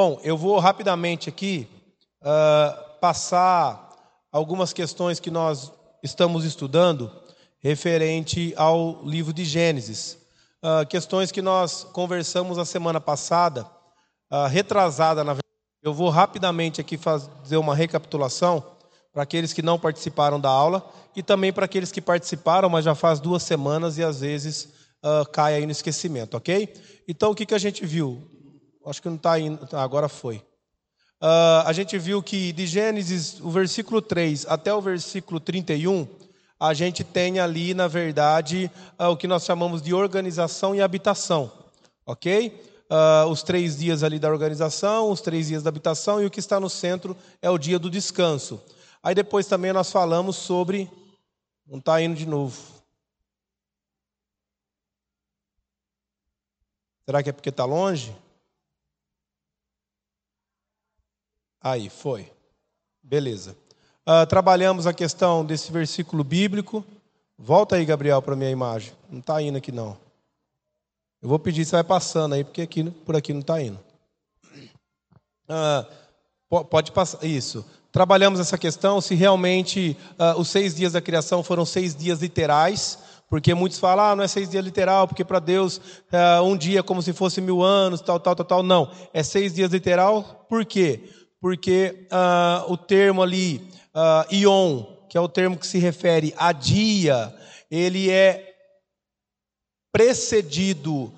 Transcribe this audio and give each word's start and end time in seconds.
Bom, 0.00 0.20
eu 0.22 0.38
vou 0.38 0.60
rapidamente 0.60 1.28
aqui 1.28 1.68
uh, 2.22 3.00
passar 3.00 3.90
algumas 4.30 4.72
questões 4.72 5.18
que 5.18 5.28
nós 5.28 5.72
estamos 6.04 6.44
estudando 6.44 7.10
referente 7.58 8.54
ao 8.56 9.04
livro 9.04 9.32
de 9.32 9.44
Gênesis. 9.44 10.16
Uh, 10.62 10.86
questões 10.86 11.32
que 11.32 11.42
nós 11.42 11.82
conversamos 11.82 12.58
a 12.58 12.64
semana 12.64 13.00
passada, 13.00 13.68
uh, 14.30 14.46
retrasada 14.46 15.24
na 15.24 15.32
verdade. 15.32 15.42
Eu 15.82 15.92
vou 15.92 16.10
rapidamente 16.10 16.80
aqui 16.80 16.96
fazer 16.96 17.56
uma 17.56 17.74
recapitulação 17.74 18.64
para 19.12 19.24
aqueles 19.24 19.52
que 19.52 19.62
não 19.62 19.80
participaram 19.80 20.38
da 20.38 20.48
aula 20.48 20.88
e 21.16 21.24
também 21.24 21.52
para 21.52 21.64
aqueles 21.64 21.90
que 21.90 22.00
participaram, 22.00 22.70
mas 22.70 22.84
já 22.84 22.94
faz 22.94 23.18
duas 23.18 23.42
semanas 23.42 23.98
e 23.98 24.04
às 24.04 24.20
vezes 24.20 24.68
uh, 25.04 25.28
cai 25.32 25.56
aí 25.56 25.66
no 25.66 25.72
esquecimento, 25.72 26.36
ok? 26.36 26.72
Então 27.08 27.32
o 27.32 27.34
que, 27.34 27.44
que 27.44 27.54
a 27.56 27.58
gente 27.58 27.84
viu? 27.84 28.37
Acho 28.88 29.02
que 29.02 29.08
não 29.08 29.16
está 29.16 29.38
indo, 29.38 29.66
tá, 29.66 29.82
agora 29.82 30.08
foi. 30.08 30.36
Uh, 31.20 31.66
a 31.66 31.72
gente 31.74 31.98
viu 31.98 32.22
que 32.22 32.52
de 32.52 32.66
Gênesis, 32.66 33.38
o 33.40 33.50
versículo 33.50 34.00
3 34.00 34.46
até 34.48 34.72
o 34.72 34.80
versículo 34.80 35.38
31, 35.38 36.06
a 36.58 36.72
gente 36.72 37.04
tem 37.04 37.38
ali, 37.38 37.74
na 37.74 37.86
verdade, 37.86 38.70
uh, 38.98 39.08
o 39.08 39.16
que 39.16 39.26
nós 39.26 39.44
chamamos 39.44 39.82
de 39.82 39.92
organização 39.92 40.74
e 40.74 40.80
habitação, 40.80 41.52
ok? 42.06 42.64
Uh, 42.90 43.28
os 43.28 43.42
três 43.42 43.76
dias 43.76 44.02
ali 44.02 44.18
da 44.18 44.30
organização, 44.30 45.10
os 45.10 45.20
três 45.20 45.48
dias 45.48 45.62
da 45.62 45.68
habitação, 45.68 46.22
e 46.22 46.26
o 46.26 46.30
que 46.30 46.40
está 46.40 46.58
no 46.58 46.70
centro 46.70 47.14
é 47.42 47.50
o 47.50 47.58
dia 47.58 47.78
do 47.78 47.90
descanso. 47.90 48.58
Aí 49.02 49.14
depois 49.14 49.46
também 49.46 49.72
nós 49.72 49.92
falamos 49.92 50.36
sobre. 50.36 50.90
Não 51.66 51.78
está 51.78 52.00
indo 52.00 52.16
de 52.16 52.24
novo. 52.24 52.56
Será 57.04 57.22
que 57.22 57.28
é 57.28 57.32
porque 57.32 57.50
está 57.50 57.66
longe? 57.66 58.16
Aí, 61.60 61.88
foi. 61.88 62.30
Beleza. 63.02 63.56
Uh, 64.06 64.26
trabalhamos 64.26 64.86
a 64.86 64.92
questão 64.92 65.44
desse 65.44 65.70
versículo 65.72 66.24
bíblico. 66.24 66.84
Volta 67.38 67.76
aí, 67.76 67.84
Gabriel, 67.84 68.22
para 68.22 68.34
a 68.34 68.36
minha 68.36 68.50
imagem. 68.50 68.92
Não 69.10 69.20
está 69.20 69.40
indo 69.42 69.58
aqui, 69.58 69.70
não. 69.70 69.96
Eu 71.20 71.28
vou 71.28 71.38
pedir, 71.38 71.64
você 71.64 71.72
vai 71.72 71.84
passando 71.84 72.34
aí, 72.34 72.44
porque 72.44 72.62
aqui, 72.62 72.84
por 72.90 73.16
aqui 73.16 73.32
não 73.32 73.40
está 73.40 73.60
indo. 73.60 73.78
Uh, 75.48 76.64
pode 76.64 76.92
passar. 76.92 77.24
Isso. 77.24 77.64
Trabalhamos 77.90 78.38
essa 78.38 78.58
questão, 78.58 79.00
se 79.00 79.14
realmente 79.14 79.96
uh, 80.18 80.38
os 80.38 80.48
seis 80.48 80.74
dias 80.74 80.92
da 80.92 81.00
criação 81.00 81.42
foram 81.42 81.64
seis 81.64 81.96
dias 81.96 82.20
literais, 82.20 82.98
porque 83.28 83.54
muitos 83.54 83.78
falam, 83.78 84.04
ah, 84.04 84.16
não 84.16 84.22
é 84.24 84.28
seis 84.28 84.48
dias 84.48 84.64
literal, 84.64 85.08
porque 85.08 85.24
para 85.24 85.38
Deus 85.38 85.78
uh, 85.78 86.42
um 86.44 86.56
dia 86.56 86.80
é 86.80 86.82
como 86.82 87.02
se 87.02 87.12
fosse 87.12 87.40
mil 87.40 87.62
anos, 87.62 88.00
tal, 88.00 88.20
tal, 88.20 88.36
tal, 88.36 88.46
tal. 88.46 88.62
Não, 88.62 88.90
é 89.12 89.22
seis 89.22 89.54
dias 89.54 89.72
literal, 89.72 90.46
por 90.48 90.64
quê? 90.64 91.10
Porque 91.40 92.06
uh, 92.10 92.72
o 92.72 92.76
termo 92.76 93.22
ali, 93.22 93.58
uh, 93.94 94.34
ion, 94.34 94.84
que 95.08 95.16
é 95.16 95.20
o 95.20 95.28
termo 95.28 95.56
que 95.56 95.66
se 95.66 95.78
refere 95.78 96.34
a 96.36 96.52
dia, 96.52 97.34
ele 97.70 98.10
é 98.10 98.54
precedido 99.92 101.12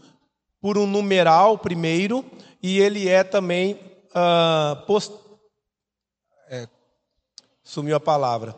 por 0.61 0.77
um 0.77 0.87
numeral 0.87 1.59
primeiro, 1.59 2.25
e 2.63 2.79
ele 2.79 3.09
é 3.09 3.25
também 3.25 3.75
uh, 4.11 4.87
post 4.87 5.21
sumiu 7.71 7.95
a 7.95 8.01
palavra. 8.01 8.55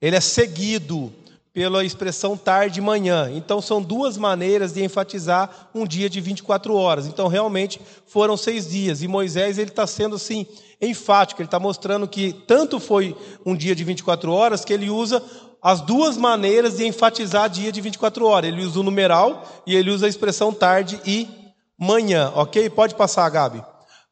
Ele 0.00 0.14
é 0.14 0.20
seguido 0.20 1.12
pela 1.52 1.84
expressão 1.84 2.36
tarde 2.36 2.80
e 2.80 2.82
manhã. 2.82 3.30
Então, 3.32 3.60
são 3.60 3.82
duas 3.82 4.16
maneiras 4.16 4.72
de 4.72 4.82
enfatizar 4.82 5.68
um 5.74 5.86
dia 5.86 6.08
de 6.08 6.20
24 6.20 6.74
horas. 6.74 7.06
Então, 7.06 7.28
realmente, 7.28 7.80
foram 8.06 8.36
seis 8.36 8.70
dias. 8.70 9.02
E 9.02 9.08
Moisés 9.08 9.58
ele 9.58 9.70
está 9.70 9.86
sendo 9.86 10.16
assim 10.16 10.46
enfático. 10.80 11.42
Ele 11.42 11.46
está 11.46 11.60
mostrando 11.60 12.08
que 12.08 12.32
tanto 12.46 12.80
foi 12.80 13.14
um 13.44 13.54
dia 13.54 13.74
de 13.74 13.84
24 13.84 14.32
horas 14.32 14.64
que 14.64 14.72
ele 14.72 14.88
usa 14.88 15.22
as 15.62 15.80
duas 15.80 16.16
maneiras 16.16 16.78
de 16.78 16.86
enfatizar 16.86 17.50
dia 17.50 17.70
de 17.70 17.80
24 17.80 18.26
horas. 18.26 18.48
Ele 18.48 18.64
usa 18.64 18.80
o 18.80 18.82
numeral 18.82 19.44
e 19.66 19.76
ele 19.76 19.90
usa 19.90 20.06
a 20.06 20.08
expressão 20.08 20.54
tarde 20.54 20.98
e 21.04 21.28
manhã. 21.78 22.32
Ok? 22.34 22.70
Pode 22.70 22.94
passar, 22.94 23.28
Gabi. 23.28 23.62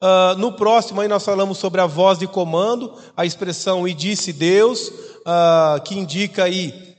Uh, 0.02 0.36
no 0.38 0.52
próximo 0.52 1.00
aí 1.00 1.08
nós 1.08 1.24
falamos 1.24 1.58
sobre 1.58 1.80
a 1.80 1.86
voz 1.86 2.18
de 2.18 2.26
comando, 2.26 2.94
a 3.14 3.26
expressão 3.26 3.86
e 3.86 3.92
disse 3.92 4.32
Deus, 4.32 4.88
uh, 4.88 5.80
que 5.84 5.98
indica 5.98 6.44
aí 6.44 6.89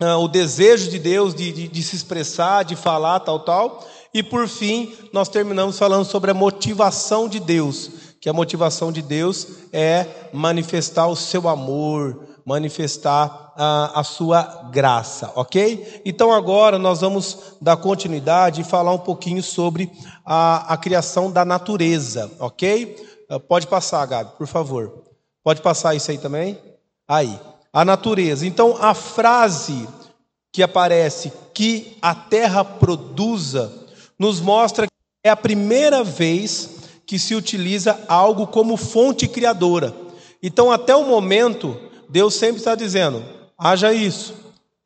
uh, 0.00 0.18
o 0.18 0.28
desejo 0.28 0.90
de 0.90 0.98
Deus 0.98 1.34
de, 1.34 1.52
de, 1.52 1.68
de 1.68 1.82
se 1.82 1.94
expressar, 1.94 2.64
de 2.64 2.74
falar, 2.74 3.20
tal, 3.20 3.40
tal. 3.40 3.86
E 4.12 4.22
por 4.22 4.48
fim, 4.48 4.92
nós 5.12 5.28
terminamos 5.28 5.78
falando 5.78 6.04
sobre 6.04 6.30
a 6.30 6.34
motivação 6.34 7.28
de 7.28 7.38
Deus, 7.38 7.90
que 8.20 8.28
a 8.28 8.32
motivação 8.32 8.90
de 8.90 9.02
Deus 9.02 9.46
é 9.72 10.06
manifestar 10.32 11.06
o 11.06 11.14
seu 11.14 11.48
amor, 11.48 12.28
manifestar 12.44 13.52
a, 13.56 14.00
a, 14.00 14.02
sua 14.02 14.68
graça, 14.72 15.30
ok? 15.36 16.02
Então 16.04 16.32
agora 16.32 16.78
nós 16.78 17.00
vamos 17.00 17.56
dar 17.60 17.76
continuidade 17.76 18.62
e 18.62 18.64
falar 18.64 18.92
um 18.92 18.98
pouquinho 18.98 19.42
sobre 19.42 19.90
a, 20.24 20.72
a 20.72 20.76
criação 20.76 21.30
da 21.30 21.44
natureza, 21.44 22.30
ok? 22.40 22.96
Uh, 23.30 23.38
pode 23.38 23.66
passar, 23.68 24.04
Gabi, 24.06 24.32
por 24.36 24.46
favor. 24.46 25.04
Pode 25.44 25.62
passar 25.62 25.94
isso 25.94 26.10
aí 26.10 26.18
também? 26.18 26.58
Aí, 27.06 27.38
a 27.72 27.84
natureza. 27.84 28.46
Então 28.46 28.76
a 28.80 28.94
frase 28.94 29.88
que 30.52 30.62
aparece 30.62 31.32
que 31.54 31.96
a 32.02 32.14
terra 32.14 32.64
produza 32.64 33.72
nos 34.18 34.40
mostra 34.40 34.86
que 34.86 34.92
é 35.24 35.30
a 35.30 35.36
primeira 35.36 36.02
vez 36.02 36.80
que 37.06 37.18
se 37.18 37.34
utiliza 37.34 38.04
algo 38.06 38.46
como 38.46 38.76
fonte 38.76 39.26
criadora. 39.26 39.92
Então, 40.42 40.70
até 40.70 40.94
o 40.94 41.04
momento, 41.04 41.76
Deus 42.08 42.34
sempre 42.34 42.58
está 42.58 42.74
dizendo: 42.74 43.24
haja 43.58 43.92
isso, 43.92 44.34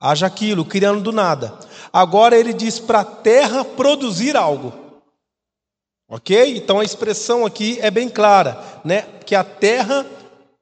haja 0.00 0.26
aquilo, 0.26 0.64
criando 0.64 1.02
do 1.02 1.12
nada. 1.12 1.58
Agora 1.92 2.36
ele 2.36 2.52
diz 2.52 2.78
para 2.78 3.00
a 3.00 3.04
terra 3.04 3.64
produzir 3.64 4.36
algo. 4.36 4.72
Ok? 6.08 6.56
Então 6.56 6.80
a 6.80 6.84
expressão 6.84 7.44
aqui 7.44 7.78
é 7.80 7.90
bem 7.90 8.08
clara, 8.08 8.62
né? 8.84 9.02
Que 9.24 9.34
a 9.34 9.44
terra 9.44 10.06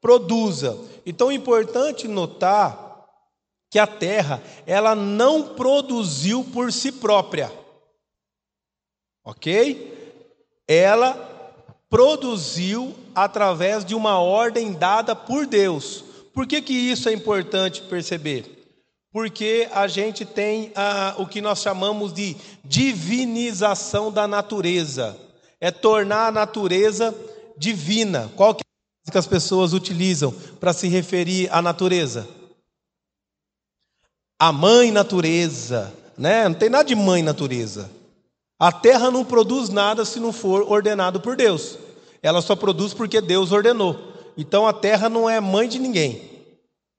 produza. 0.01 0.77
Então 1.05 1.31
é 1.31 1.35
importante 1.35 2.07
notar 2.07 2.83
que 3.73 3.79
a 3.79 3.87
terra, 3.87 4.43
ela 4.67 4.95
não 4.95 5.55
produziu 5.55 6.45
por 6.45 6.71
si 6.71 6.93
própria. 6.93 7.51
Ok? 9.25 10.21
Ela 10.69 11.15
produziu 11.89 12.95
através 13.15 13.83
de 13.83 13.95
uma 13.95 14.19
ordem 14.19 14.73
dada 14.73 15.17
por 15.17 15.47
Deus. 15.47 16.05
Por 16.35 16.47
que, 16.47 16.61
que 16.61 16.73
isso 16.73 17.09
é 17.09 17.15
importante 17.15 17.81
perceber? 17.83 18.63
Porque 19.11 19.69
a 19.73 19.87
gente 19.87 20.27
tem 20.27 20.71
ah, 20.75 21.15
o 21.19 21.27
que 21.27 21.41
nós 21.41 21.61
chamamos 21.61 22.13
de 22.13 22.37
divinização 22.65 24.13
da 24.13 24.29
natureza. 24.29 25.19
É 25.59 25.71
tornar 25.71 26.29
a 26.29 26.33
natureza 26.33 27.15
divina. 27.57 28.31
Qual 28.37 28.55
que 29.11 29.19
as 29.19 29.27
pessoas 29.27 29.73
utilizam 29.73 30.33
para 30.61 30.73
se 30.73 30.89
referir 30.89 31.49
à 31.51 31.61
natureza? 31.61 32.29
A 34.39 34.53
mãe 34.53 34.91
natureza, 34.91 35.93
né? 36.17 36.49
Não 36.49 36.55
tem 36.55 36.69
nada 36.69 36.85
de 36.85 36.95
mãe 36.95 37.23
natureza. 37.23 37.91
A 38.59 38.71
terra 38.71 39.11
não 39.11 39.25
produz 39.25 39.69
nada 39.69 40.05
se 40.05 40.21
não 40.21 40.33
for 40.33 40.71
ordenado 40.71 41.21
por 41.21 41.37
Deus. 41.37 41.79
Ela 42.23 42.41
só 42.41 42.55
produz 42.55 42.95
porque 42.95 43.21
Deus 43.21 43.51
ordenou. 43.51 44.13
Então 44.37 44.67
a 44.67 44.73
terra 44.73 45.09
não 45.09 45.29
é 45.29 45.41
mãe 45.41 45.69
de 45.69 45.79
ninguém. 45.79 46.31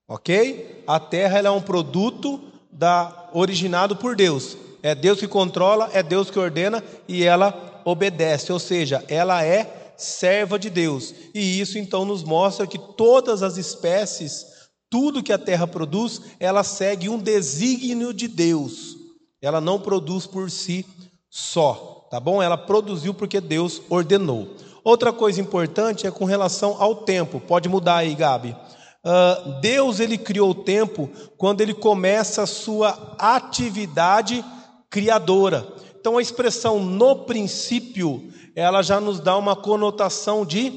Ok? 0.06 0.82
A 0.86 1.00
terra 1.00 1.38
é 1.40 1.50
um 1.50 1.62
produto 1.62 2.40
da, 2.70 3.30
originado 3.32 3.96
por 3.96 4.14
Deus. 4.14 4.58
É 4.82 4.94
Deus 4.94 5.18
que 5.18 5.26
controla, 5.26 5.88
é 5.94 6.02
Deus 6.02 6.30
que 6.30 6.38
ordena 6.38 6.84
e 7.08 7.24
ela 7.24 7.80
obedece. 7.84 8.52
Ou 8.52 8.58
seja, 8.58 9.02
ela 9.08 9.42
é 9.42 9.83
serva 9.96 10.58
de 10.58 10.70
Deus. 10.70 11.14
E 11.34 11.60
isso 11.60 11.78
então 11.78 12.04
nos 12.04 12.22
mostra 12.22 12.66
que 12.66 12.78
todas 12.78 13.42
as 13.42 13.56
espécies, 13.56 14.46
tudo 14.90 15.22
que 15.22 15.32
a 15.32 15.38
terra 15.38 15.66
produz, 15.66 16.20
ela 16.38 16.62
segue 16.62 17.08
um 17.08 17.18
desígnio 17.18 18.12
de 18.12 18.28
Deus. 18.28 18.96
Ela 19.40 19.60
não 19.60 19.80
produz 19.80 20.26
por 20.26 20.50
si 20.50 20.86
só, 21.28 22.06
tá 22.10 22.18
bom? 22.18 22.42
Ela 22.42 22.56
produziu 22.56 23.12
porque 23.12 23.40
Deus 23.40 23.82
ordenou. 23.90 24.56
Outra 24.84 25.12
coisa 25.12 25.40
importante 25.40 26.06
é 26.06 26.10
com 26.10 26.24
relação 26.24 26.76
ao 26.78 26.96
tempo. 26.96 27.40
Pode 27.40 27.68
mudar 27.68 27.96
aí, 27.96 28.14
Gabi. 28.14 28.56
Uh, 29.04 29.60
Deus 29.60 30.00
ele 30.00 30.16
criou 30.16 30.50
o 30.50 30.54
tempo 30.54 31.10
quando 31.36 31.60
ele 31.60 31.74
começa 31.74 32.42
a 32.42 32.46
sua 32.46 33.16
atividade 33.18 34.44
criadora. 34.88 35.66
Então 36.04 36.18
a 36.18 36.22
expressão 36.22 36.78
no 36.78 37.24
princípio, 37.24 38.30
ela 38.54 38.82
já 38.82 39.00
nos 39.00 39.20
dá 39.20 39.38
uma 39.38 39.56
conotação 39.56 40.44
de 40.44 40.70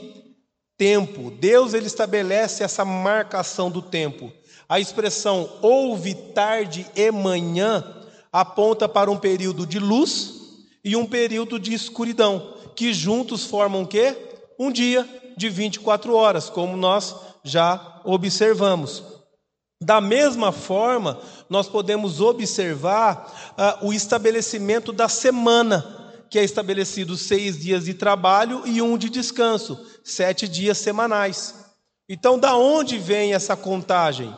tempo. 0.78 1.30
Deus 1.32 1.74
ele 1.74 1.88
estabelece 1.88 2.64
essa 2.64 2.86
marcação 2.86 3.70
do 3.70 3.82
tempo. 3.82 4.32
A 4.70 4.80
expressão 4.80 5.50
houve 5.62 6.16
tarde 6.16 6.88
e 6.96 7.12
manhã 7.12 7.84
aponta 8.32 8.88
para 8.88 9.12
um 9.12 9.18
período 9.18 9.68
de 9.68 9.80
luz 9.80 10.34
e 10.82 10.96
um 10.96 11.06
período 11.06 11.60
de 11.60 11.74
escuridão 11.74 12.54
que 12.74 12.94
juntos 12.94 13.44
formam 13.44 13.82
o 13.82 13.88
quê? 13.88 14.16
um 14.58 14.72
dia 14.72 15.06
de 15.36 15.50
24 15.50 16.16
horas, 16.16 16.50
como 16.50 16.78
nós 16.78 17.14
já 17.44 18.00
observamos. 18.06 19.04
Da 19.82 20.02
mesma 20.02 20.52
forma, 20.52 21.22
nós 21.50 21.68
podemos 21.70 22.20
observar 22.20 23.54
ah, 23.58 23.80
o 23.82 23.94
estabelecimento 23.94 24.92
da 24.92 25.08
semana, 25.08 26.16
que 26.30 26.40
é 26.40 26.44
estabelecido 26.44 27.16
seis 27.16 27.60
dias 27.60 27.86
de 27.86 27.94
trabalho 27.94 28.64
e 28.66 28.82
um 28.82 28.98
de 28.98 29.10
descanso, 29.10 29.80
sete 30.04 30.48
dias 30.48 30.80
semanais. 30.80 31.54
Então, 32.10 32.40
da 32.40 32.56
onde 32.56 32.98
vem 32.98 33.34
essa 33.34 33.56
contagem? 33.56 34.36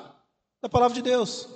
Da 0.62 0.68
palavra 0.68 0.96
de 0.96 1.02
Deus. 1.02 1.48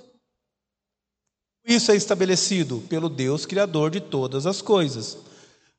Isso 1.66 1.92
é 1.92 1.96
estabelecido 1.96 2.82
pelo 2.88 3.08
Deus 3.08 3.44
Criador 3.44 3.90
de 3.90 4.00
todas 4.00 4.46
as 4.46 4.62
coisas. 4.62 5.18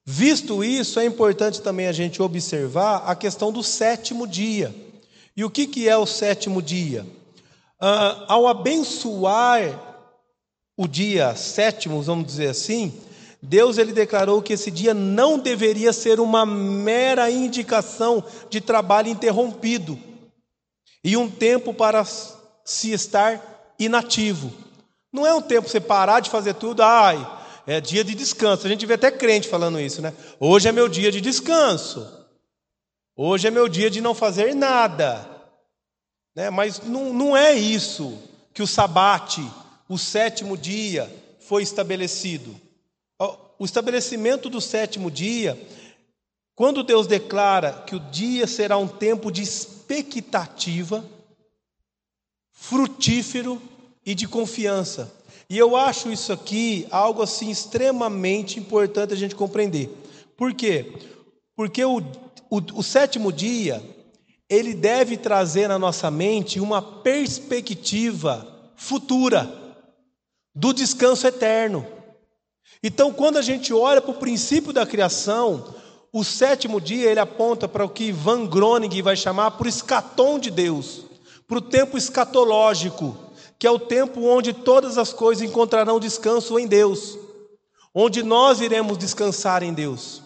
Visto 0.05 0.63
isso, 0.63 0.99
é 0.99 1.05
importante 1.05 1.61
também 1.61 1.87
a 1.87 1.91
gente 1.91 2.21
observar 2.21 2.97
a 3.09 3.15
questão 3.15 3.51
do 3.51 3.63
sétimo 3.63 4.27
dia. 4.27 4.73
E 5.35 5.43
o 5.43 5.49
que, 5.49 5.65
que 5.65 5.89
é 5.89 5.97
o 5.97 6.05
sétimo 6.05 6.61
dia? 6.61 7.05
Ah, 7.87 8.25
ao 8.29 8.47
abençoar 8.47 9.79
o 10.75 10.87
dia 10.87 11.35
sétimo, 11.35 12.01
vamos 12.01 12.25
dizer 12.25 12.47
assim, 12.47 12.91
Deus 13.39 13.77
ele 13.77 13.93
declarou 13.93 14.41
que 14.41 14.53
esse 14.53 14.71
dia 14.71 14.91
não 14.91 15.37
deveria 15.37 15.93
ser 15.93 16.19
uma 16.19 16.47
mera 16.47 17.29
indicação 17.29 18.23
de 18.49 18.59
trabalho 18.59 19.09
interrompido 19.09 19.99
e 21.03 21.15
um 21.15 21.29
tempo 21.29 21.75
para 21.75 22.03
se 22.03 22.91
estar 22.91 23.75
inativo. 23.77 24.51
Não 25.13 25.23
é 25.23 25.35
um 25.35 25.41
tempo 25.41 25.69
você 25.69 25.79
parar 25.79 26.21
de 26.21 26.31
fazer 26.31 26.55
tudo, 26.55 26.81
ai, 26.81 27.23
é 27.67 27.79
dia 27.79 28.03
de 28.03 28.15
descanso. 28.15 28.65
A 28.65 28.69
gente 28.69 28.87
vê 28.87 28.95
até 28.95 29.11
crente 29.11 29.47
falando 29.47 29.79
isso, 29.79 30.01
né? 30.01 30.11
Hoje 30.39 30.67
é 30.67 30.71
meu 30.71 30.89
dia 30.89 31.11
de 31.11 31.21
descanso. 31.21 32.03
Hoje 33.15 33.47
é 33.47 33.51
meu 33.51 33.69
dia 33.69 33.91
de 33.91 34.01
não 34.01 34.15
fazer 34.15 34.55
nada. 34.55 35.34
Né? 36.35 36.49
Mas 36.49 36.81
não, 36.81 37.13
não 37.13 37.37
é 37.37 37.53
isso 37.53 38.17
que 38.53 38.61
o 38.61 38.67
sabate, 38.67 39.41
o 39.87 39.97
sétimo 39.97 40.57
dia, 40.57 41.09
foi 41.39 41.63
estabelecido. 41.63 42.59
O 43.57 43.63
estabelecimento 43.63 44.49
do 44.49 44.59
sétimo 44.59 45.09
dia, 45.09 45.57
quando 46.55 46.83
Deus 46.83 47.07
declara 47.07 47.71
que 47.85 47.95
o 47.95 47.99
dia 47.99 48.47
será 48.47 48.77
um 48.77 48.87
tempo 48.87 49.31
de 49.31 49.41
expectativa, 49.41 51.05
frutífero 52.51 53.61
e 54.05 54.13
de 54.13 54.27
confiança. 54.27 55.13
E 55.49 55.57
eu 55.57 55.75
acho 55.75 56.11
isso 56.11 56.33
aqui 56.33 56.87
algo 56.89 57.21
assim 57.21 57.49
extremamente 57.49 58.59
importante 58.59 59.13
a 59.13 59.17
gente 59.17 59.35
compreender. 59.35 59.89
Por 60.35 60.53
quê? 60.53 60.91
Porque 61.55 61.85
o, 61.85 61.99
o, 62.49 62.57
o 62.73 62.83
sétimo 62.83 63.31
dia, 63.31 63.81
ele 64.49 64.73
deve 64.73 65.17
trazer 65.17 65.67
na 65.67 65.79
nossa 65.79 66.09
mente 66.11 66.59
uma 66.59 66.81
perspectiva 66.81 68.47
futura 68.75 69.51
do 70.53 70.73
descanso 70.73 71.25
eterno. 71.27 71.85
Então, 72.83 73.11
quando 73.11 73.37
a 73.37 73.41
gente 73.41 73.73
olha 73.73 74.01
para 74.01 74.11
o 74.11 74.19
princípio 74.19 74.71
da 74.71 74.85
criação, 74.85 75.75
o 76.13 76.23
sétimo 76.23 76.79
dia 76.79 77.09
ele 77.09 77.19
aponta 77.19 77.67
para 77.67 77.83
o 77.83 77.89
que 77.89 78.11
Van 78.11 78.45
Groningen 78.45 79.01
vai 79.01 79.15
chamar 79.15 79.51
por 79.51 79.67
escatom 79.67 80.37
de 80.37 80.51
Deus, 80.51 81.05
para 81.47 81.57
o 81.57 81.61
tempo 81.61 81.97
escatológico 81.97 83.25
que 83.57 83.67
é 83.67 83.71
o 83.71 83.79
tempo 83.79 84.25
onde 84.25 84.53
todas 84.53 84.97
as 84.97 85.13
coisas 85.13 85.47
encontrarão 85.47 85.99
descanso 85.99 86.59
em 86.59 86.67
Deus, 86.67 87.17
onde 87.93 88.21
nós 88.21 88.59
iremos 88.59 88.97
descansar 88.97 89.63
em 89.63 89.73
Deus. 89.73 90.21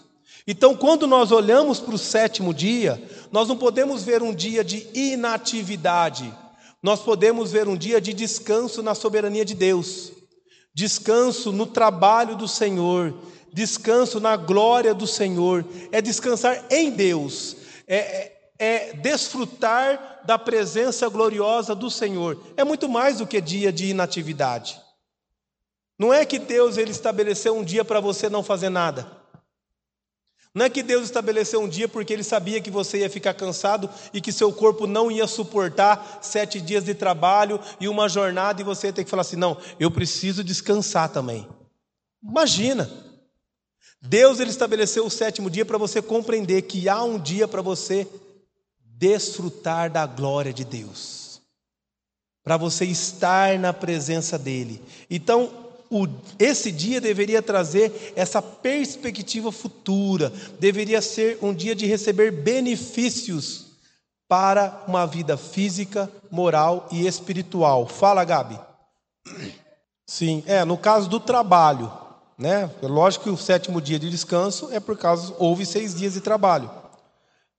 Então, 0.50 0.74
quando 0.74 1.06
nós 1.06 1.30
olhamos 1.30 1.78
para 1.78 1.94
o 1.94 1.98
sétimo 1.98 2.52
dia, 2.52 3.00
nós 3.30 3.46
não 3.46 3.56
podemos 3.56 4.02
ver 4.02 4.20
um 4.20 4.34
dia 4.34 4.64
de 4.64 4.84
inatividade, 4.92 6.34
nós 6.82 6.98
podemos 6.98 7.52
ver 7.52 7.68
um 7.68 7.76
dia 7.76 8.00
de 8.00 8.12
descanso 8.12 8.82
na 8.82 8.92
soberania 8.92 9.44
de 9.44 9.54
Deus, 9.54 10.10
descanso 10.74 11.52
no 11.52 11.66
trabalho 11.66 12.34
do 12.34 12.48
Senhor, 12.48 13.14
descanso 13.52 14.18
na 14.18 14.36
glória 14.36 14.92
do 14.92 15.06
Senhor, 15.06 15.64
é 15.92 16.02
descansar 16.02 16.64
em 16.68 16.90
Deus, 16.90 17.56
é, 17.86 17.96
é 17.98 18.36
é 18.62 18.92
desfrutar 18.92 20.20
da 20.26 20.38
presença 20.38 21.08
gloriosa 21.08 21.74
do 21.74 21.90
Senhor. 21.90 22.38
É 22.58 22.62
muito 22.62 22.90
mais 22.90 23.16
do 23.16 23.26
que 23.26 23.40
dia 23.40 23.72
de 23.72 23.86
inatividade. 23.86 24.78
Não 25.98 26.12
é 26.12 26.26
que 26.26 26.38
Deus 26.38 26.76
ele 26.76 26.90
estabeleceu 26.90 27.56
um 27.56 27.64
dia 27.64 27.86
para 27.86 28.00
você 28.00 28.28
não 28.28 28.42
fazer 28.42 28.68
nada. 28.68 29.19
Não 30.52 30.64
é 30.64 30.70
que 30.70 30.82
Deus 30.82 31.04
estabeleceu 31.04 31.60
um 31.60 31.68
dia 31.68 31.86
porque 31.86 32.12
ele 32.12 32.24
sabia 32.24 32.60
que 32.60 32.70
você 32.70 32.98
ia 32.98 33.10
ficar 33.10 33.34
cansado 33.34 33.88
e 34.12 34.20
que 34.20 34.32
seu 34.32 34.52
corpo 34.52 34.86
não 34.86 35.10
ia 35.10 35.26
suportar 35.28 36.18
sete 36.20 36.60
dias 36.60 36.84
de 36.84 36.92
trabalho 36.92 37.60
e 37.78 37.86
uma 37.86 38.08
jornada 38.08 38.60
e 38.60 38.64
você 38.64 38.88
ia 38.88 38.92
ter 38.92 39.04
que 39.04 39.10
falar 39.10 39.20
assim: 39.20 39.36
não, 39.36 39.56
eu 39.78 39.90
preciso 39.90 40.42
descansar 40.42 41.08
também. 41.08 41.46
Imagina. 42.22 42.90
Deus 44.02 44.40
ele 44.40 44.50
estabeleceu 44.50 45.04
o 45.04 45.10
sétimo 45.10 45.50
dia 45.50 45.64
para 45.64 45.78
você 45.78 46.00
compreender 46.00 46.62
que 46.62 46.88
há 46.88 47.02
um 47.02 47.18
dia 47.18 47.46
para 47.46 47.60
você 47.60 48.08
desfrutar 48.82 49.90
da 49.90 50.06
glória 50.06 50.52
de 50.52 50.64
Deus, 50.64 51.40
para 52.42 52.56
você 52.56 52.84
estar 52.86 53.58
na 53.58 53.72
presença 53.72 54.38
dEle. 54.38 54.82
Então, 55.08 55.69
o, 55.90 56.06
esse 56.38 56.70
dia 56.70 57.00
deveria 57.00 57.42
trazer 57.42 58.12
essa 58.14 58.40
perspectiva 58.40 59.50
futura, 59.50 60.32
deveria 60.60 61.02
ser 61.02 61.38
um 61.42 61.52
dia 61.52 61.74
de 61.74 61.84
receber 61.84 62.30
benefícios 62.30 63.66
para 64.28 64.84
uma 64.86 65.04
vida 65.04 65.36
física, 65.36 66.08
moral 66.30 66.86
e 66.92 67.04
espiritual. 67.06 67.88
Fala, 67.88 68.24
Gabi. 68.24 68.56
Sim, 70.06 70.44
é, 70.46 70.64
no 70.64 70.78
caso 70.78 71.08
do 71.08 71.18
trabalho, 71.18 71.92
né? 72.38 72.70
Lógico 72.80 73.24
que 73.24 73.30
o 73.30 73.36
sétimo 73.36 73.80
dia 73.80 73.98
de 73.98 74.08
descanso 74.08 74.68
é 74.72 74.78
por 74.78 74.96
causa 74.96 75.34
houve 75.38 75.66
seis 75.66 75.94
dias 75.94 76.14
de 76.14 76.20
trabalho. 76.20 76.70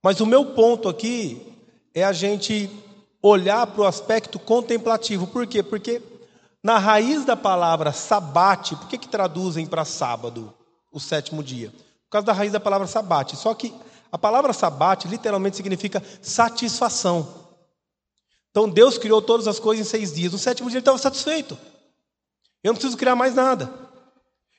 Mas 0.01 0.21
o 0.21 0.25
meu 0.25 0.45
ponto 0.45 0.87
aqui 0.87 1.53
é 1.93 2.03
a 2.03 2.13
gente 2.13 2.69
olhar 3.21 3.67
para 3.67 3.81
o 3.81 3.85
aspecto 3.85 4.39
contemplativo. 4.39 5.27
Por 5.27 5.45
quê? 5.45 5.61
Porque 5.61 6.01
na 6.63 6.77
raiz 6.77 7.25
da 7.25 7.35
palavra 7.35 7.91
sabate, 7.91 8.75
por 8.75 8.87
que, 8.87 8.97
que 8.97 9.07
traduzem 9.07 9.65
para 9.65 9.83
sábado, 9.83 10.53
o 10.91 10.99
sétimo 10.99 11.43
dia? 11.43 11.71
Por 11.71 12.11
causa 12.11 12.27
da 12.27 12.33
raiz 12.33 12.51
da 12.51 12.59
palavra 12.59 12.87
sabate. 12.87 13.35
Só 13.35 13.53
que 13.53 13.73
a 14.11 14.17
palavra 14.17 14.53
sabate 14.53 15.07
literalmente 15.07 15.55
significa 15.57 16.03
satisfação. 16.21 17.27
Então 18.51 18.69
Deus 18.69 18.97
criou 18.97 19.21
todas 19.21 19.47
as 19.47 19.59
coisas 19.59 19.85
em 19.85 19.89
seis 19.89 20.13
dias. 20.13 20.33
No 20.33 20.37
sétimo 20.37 20.69
dia 20.69 20.77
ele 20.77 20.81
estava 20.81 20.97
satisfeito. 20.97 21.57
Eu 22.63 22.73
não 22.73 22.75
preciso 22.75 22.97
criar 22.97 23.15
mais 23.15 23.33
nada. 23.33 23.81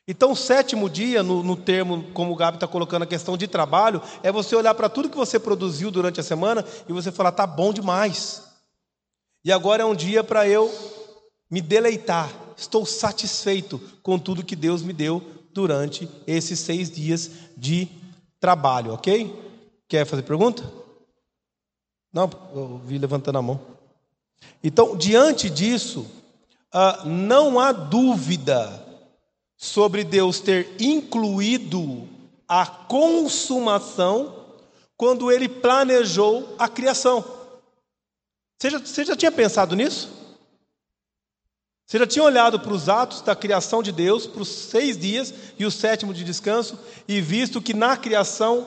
Então, 0.06 0.32
o 0.32 0.36
sétimo 0.36 0.90
dia, 0.90 1.22
no, 1.22 1.44
no 1.44 1.56
termo, 1.56 2.10
como 2.12 2.32
o 2.32 2.36
Gabi 2.36 2.56
está 2.56 2.66
colocando 2.66 3.02
a 3.02 3.06
questão 3.06 3.36
de 3.36 3.46
trabalho, 3.46 4.02
é 4.20 4.32
você 4.32 4.56
olhar 4.56 4.74
para 4.74 4.88
tudo 4.88 5.08
que 5.08 5.16
você 5.16 5.38
produziu 5.38 5.92
durante 5.92 6.18
a 6.18 6.24
semana 6.24 6.64
e 6.88 6.92
você 6.92 7.12
falar, 7.12 7.30
tá 7.30 7.46
bom 7.46 7.72
demais. 7.72 8.42
E 9.44 9.52
agora 9.52 9.84
é 9.84 9.86
um 9.86 9.94
dia 9.94 10.24
para 10.24 10.46
eu 10.48 10.68
me 11.52 11.60
deleitar. 11.60 12.32
Estou 12.56 12.86
satisfeito 12.86 13.78
com 14.02 14.18
tudo 14.18 14.42
que 14.42 14.56
Deus 14.56 14.82
me 14.82 14.94
deu 14.94 15.22
durante 15.52 16.08
esses 16.26 16.58
seis 16.58 16.90
dias 16.90 17.30
de 17.54 17.88
trabalho, 18.40 18.94
ok? 18.94 19.30
Quer 19.86 20.06
fazer 20.06 20.22
pergunta? 20.22 20.64
Não, 22.10 22.30
eu 22.54 22.80
vi 22.86 22.96
levantando 22.96 23.36
a 23.36 23.42
mão. 23.42 23.60
Então, 24.64 24.96
diante 24.96 25.50
disso, 25.50 26.10
uh, 26.74 27.06
não 27.06 27.60
há 27.60 27.70
dúvida 27.70 28.82
sobre 29.54 30.04
Deus 30.04 30.40
ter 30.40 30.74
incluído 30.80 32.08
a 32.48 32.64
consumação 32.66 34.56
quando 34.96 35.30
ele 35.30 35.50
planejou 35.50 36.56
a 36.58 36.66
criação. 36.66 37.22
Você 38.58 38.70
já, 38.70 38.78
você 38.78 39.04
já 39.04 39.16
tinha 39.16 39.30
pensado 39.30 39.76
nisso? 39.76 40.21
Você 41.86 41.98
já 41.98 42.06
tinha 42.06 42.24
olhado 42.24 42.58
para 42.60 42.72
os 42.72 42.88
atos 42.88 43.20
da 43.20 43.36
criação 43.36 43.82
de 43.82 43.92
Deus, 43.92 44.26
para 44.26 44.42
os 44.42 44.48
seis 44.48 44.96
dias 44.96 45.34
e 45.58 45.66
o 45.66 45.70
sétimo 45.70 46.14
de 46.14 46.24
descanso, 46.24 46.78
e 47.06 47.20
visto 47.20 47.60
que 47.60 47.74
na 47.74 47.96
criação 47.96 48.66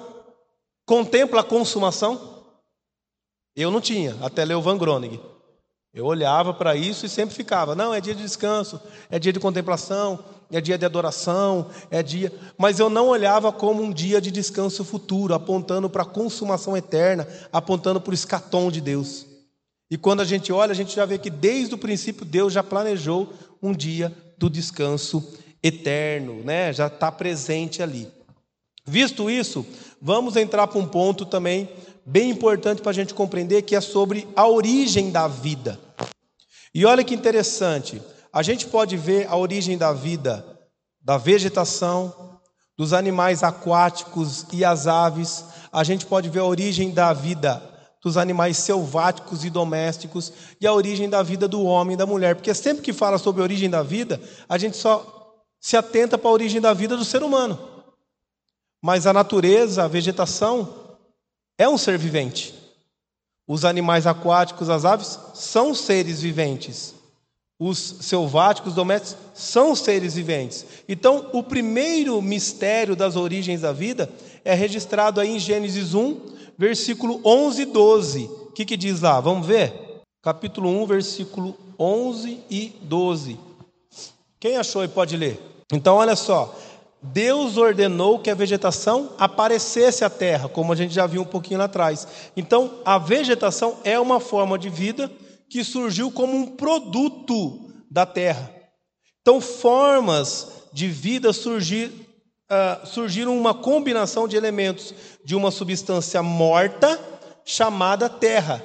contempla 0.86 1.42
a 1.42 1.44
consumação? 1.44 2.44
Eu 3.56 3.72
não 3.72 3.82
tinha, 3.82 4.16
até 4.22 4.44
ler 4.44 4.56
o 4.56 4.62
Van 4.62 4.78
Groningen. 4.78 5.20
Eu 5.94 6.06
olhava 6.06 6.54
para 6.54 6.76
isso 6.76 7.06
e 7.06 7.10
sempre 7.10 7.34
ficava, 7.34 7.74
não, 7.74 7.94
é 7.94 8.02
dia 8.02 8.14
de 8.14 8.22
descanso, 8.22 8.82
é 9.10 9.18
dia 9.18 9.32
de 9.32 9.40
contemplação, 9.40 10.20
é 10.52 10.60
dia 10.60 10.78
de 10.78 10.86
adoração, 10.86 11.70
é 11.90 12.04
dia. 12.04 12.34
Mas 12.58 12.80
eu 12.80 12.90
não 12.90 13.08
olhava 13.08 13.50
como 13.52 13.82
um 13.82 13.94
dia 13.94 14.20
de 14.20 14.30
descanso 14.30 14.84
futuro, 14.84 15.34
apontando 15.34 15.90
para 15.90 16.04
a 16.04 16.06
consumação 16.06 16.76
eterna, 16.76 17.26
apontando 17.52 18.02
para 18.02 18.12
o 18.12 18.14
escatom 18.14 18.70
de 18.70 18.82
Deus. 18.82 19.26
E 19.90 19.98
quando 19.98 20.22
a 20.22 20.26
gente 20.26 20.52
olha, 20.52 20.72
a 20.72 20.76
gente 20.76 20.96
já 20.96 21.06
vê 21.06 21.18
que 21.18 21.30
desde 21.30 21.76
o 21.76 21.78
princípio 21.78 22.26
Deus 22.26 22.54
já 22.54 22.64
planejou 22.64 23.32
um 23.62 23.72
dia 23.72 24.16
do 24.38 24.50
descanso 24.50 25.38
eterno, 25.62 26.44
né? 26.44 26.74
já 26.74 26.88
está 26.88 27.12
presente 27.12 27.82
ali. 27.82 28.08
Visto 28.86 29.30
isso, 29.30 29.66
vamos 30.02 30.36
entrar 30.36 30.68
para 30.68 30.80
um 30.80 30.88
ponto 30.88 31.26
também 31.26 31.70
bem 32.06 32.30
importante 32.30 32.82
para 32.82 32.92
a 32.92 32.94
gente 32.94 33.14
compreender, 33.14 33.64
que 33.64 33.76
é 33.76 33.82
sobre 33.82 34.28
a 34.36 34.48
origem 34.48 35.12
da 35.12 35.28
vida. 35.28 35.80
E 36.74 36.86
olha 36.86 37.04
que 37.04 37.16
interessante, 37.16 38.02
a 38.32 38.44
gente 38.44 38.68
pode 38.68 38.96
ver 38.98 39.28
a 39.28 39.36
origem 39.36 39.78
da 39.78 39.92
vida 39.92 40.56
da 41.06 41.18
vegetação, 41.18 42.40
dos 42.76 42.92
animais 42.92 43.44
aquáticos 43.44 44.48
e 44.52 44.66
as 44.66 44.88
aves, 44.88 45.46
a 45.72 45.84
gente 45.84 46.08
pode 46.08 46.30
ver 46.30 46.40
a 46.40 46.46
origem 46.46 46.90
da 46.90 47.14
vida 47.14 47.62
dos 48.06 48.18
animais 48.18 48.58
selváticos 48.58 49.44
e 49.44 49.50
domésticos 49.50 50.32
e 50.62 50.68
a 50.68 50.72
origem 50.72 51.10
da 51.10 51.24
vida 51.24 51.48
do 51.48 51.64
homem 51.64 51.96
e 51.96 51.98
da 51.98 52.06
mulher, 52.06 52.36
porque 52.36 52.54
sempre 52.54 52.84
que 52.84 52.94
fala 52.94 53.18
sobre 53.18 53.42
a 53.42 53.44
origem 53.44 53.68
da 53.68 53.82
vida, 53.82 54.22
a 54.48 54.60
gente 54.60 54.78
só 54.78 55.44
se 55.60 55.76
atenta 55.76 56.16
para 56.16 56.30
a 56.30 56.34
origem 56.34 56.62
da 56.62 56.72
vida 56.72 56.96
do 56.96 57.04
ser 57.04 57.24
humano. 57.24 57.58
Mas 58.80 59.08
a 59.08 59.12
natureza, 59.12 59.84
a 59.84 59.88
vegetação, 59.88 60.72
é 61.58 61.68
um 61.68 61.80
ser 61.80 61.98
vivente. 61.98 62.54
Os 63.48 63.66
animais 63.66 64.06
aquáticos, 64.06 64.70
as 64.70 64.86
aves, 64.86 65.20
são 65.34 65.74
seres 65.74 66.22
viventes. 66.22 66.94
Os 67.58 67.78
selváticos, 68.02 68.74
domésticos, 68.74 69.16
são 69.34 69.76
seres 69.76 70.16
viventes. 70.16 70.66
Então, 70.90 71.30
o 71.32 71.42
primeiro 71.42 72.22
mistério 72.22 72.96
das 72.96 73.16
origens 73.16 73.62
da 73.62 73.72
vida 73.72 74.12
é 74.44 74.54
registrado 74.54 75.22
aí 75.22 75.36
em 75.36 75.40
Gênesis 75.40 75.94
1, 75.94 76.20
versículo 76.58 77.22
11 77.24 77.62
e 77.62 77.66
12. 77.66 78.24
O 78.26 78.52
que, 78.52 78.66
que 78.66 78.76
diz 78.76 79.00
lá? 79.00 79.22
Vamos 79.22 79.48
ver? 79.48 80.02
Capítulo 80.22 80.70
1, 80.70 80.86
versículo 80.86 81.56
11 81.80 82.42
e 82.50 82.74
12. 82.82 83.40
Quem 84.38 84.58
achou 84.58 84.84
e 84.84 84.88
pode 84.90 85.16
ler? 85.16 85.40
Então, 85.72 85.96
olha 85.96 86.16
só. 86.16 86.54
Deus 87.02 87.56
ordenou 87.56 88.20
que 88.20 88.30
a 88.30 88.36
vegetação 88.36 89.12
aparecesse 89.18 90.04
à 90.04 90.10
terra, 90.10 90.50
como 90.50 90.74
a 90.74 90.76
gente 90.76 90.94
já 90.94 91.06
viu 91.06 91.22
um 91.22 91.26
pouquinho 91.26 91.60
lá 91.60 91.66
atrás. 91.66 92.08
Então, 92.36 92.80
a 92.84 92.98
vegetação 92.98 93.78
é 93.84 94.00
uma 94.00 94.20
forma 94.20 94.58
de 94.58 94.70
vida 94.70 95.10
que 95.50 95.64
surgiu 95.64 96.12
como 96.12 96.36
um 96.36 96.48
produto 96.48 97.74
da 97.90 98.06
terra. 98.06 98.52
Então, 99.22 99.42
formas 99.42 100.66
de 100.72 100.88
vida 100.88 101.34
surgir, 101.34 101.88
uh, 101.88 102.86
surgiram 102.86 103.38
uma 103.38 103.54
combinação 103.54 104.28
de 104.28 104.36
elementos 104.36 104.94
de 105.24 105.36
uma 105.36 105.50
substância 105.52 106.22
morta 106.22 107.00
chamada 107.44 108.10
terra. 108.10 108.64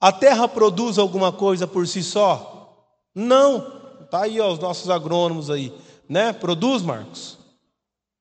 A 0.00 0.12
terra 0.12 0.46
produz 0.46 0.98
alguma 0.98 1.32
coisa 1.32 1.66
por 1.66 1.86
si 1.86 2.02
só? 2.02 2.86
Não. 3.14 3.82
Tá 4.10 4.22
aí 4.22 4.40
ó, 4.40 4.52
os 4.52 4.58
nossos 4.58 4.90
agrônomos 4.90 5.50
aí, 5.50 5.74
né? 6.08 6.32
Produz, 6.32 6.82
Marcos? 6.82 7.38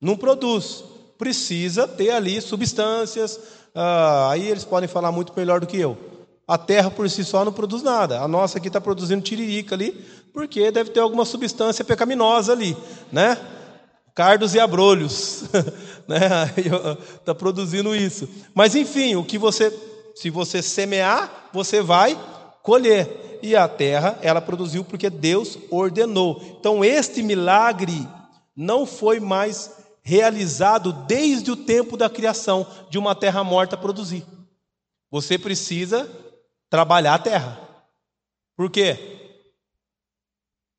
Não 0.02 0.18
produz. 0.18 0.84
Precisa 1.18 1.88
ter 1.88 2.12
ali 2.12 2.42
substâncias. 2.42 3.36
Uh, 3.76 4.30
aí 4.30 4.48
eles 4.48 4.66
podem 4.66 4.90
falar 4.90 5.12
muito 5.12 5.34
melhor 5.36 5.60
do 5.60 5.68
que 5.68 5.78
eu. 5.78 6.12
A 6.48 6.58
terra 6.58 6.92
por 6.92 7.10
si 7.10 7.24
só 7.24 7.46
não 7.46 7.54
produz 7.54 7.82
nada. 7.82 8.20
A 8.22 8.28
nossa 8.28 8.58
aqui 8.58 8.68
está 8.68 8.82
produzindo 8.82 9.22
tiririca 9.22 9.76
ali, 9.76 9.92
porque 10.34 10.72
deve 10.72 10.90
ter 10.90 11.00
alguma 11.00 11.26
substância 11.26 11.86
pecaminosa 11.86 12.52
ali, 12.52 12.76
né? 13.12 13.38
cardos 14.16 14.54
e 14.54 14.60
abrolhos, 14.60 15.44
né? 16.08 16.54
Está 17.16 17.34
produzindo 17.34 17.96
isso. 17.96 18.28
Mas 18.54 18.76
enfim, 18.76 19.16
o 19.16 19.24
que 19.24 19.38
você, 19.38 19.74
se 20.16 20.30
você 20.30 20.62
semear, 20.62 21.50
você 21.52 21.82
vai 21.82 22.18
colher. 22.62 23.40
E 23.42 23.58
a 23.58 23.68
terra, 23.68 24.18
ela 24.22 24.40
produziu 24.40 24.86
porque 24.86 25.10
Deus 25.10 25.58
ordenou. 25.70 26.42
Então, 26.58 26.84
este 26.84 27.22
milagre 27.22 28.08
não 28.56 28.86
foi 28.86 29.20
mais 29.20 29.72
realizado 30.02 30.94
desde 30.94 31.52
o 31.52 31.56
tempo 31.58 31.98
da 31.98 32.10
criação 32.10 32.66
de 32.90 32.98
uma 32.98 33.14
terra 33.14 33.44
morta 33.44 33.76
produzir. 33.76 34.26
Você 35.12 35.38
precisa 35.38 36.10
trabalhar 36.74 37.13
a 37.13 37.20
terra. 37.20 37.70
Por 38.58 38.68
quê? 38.72 38.98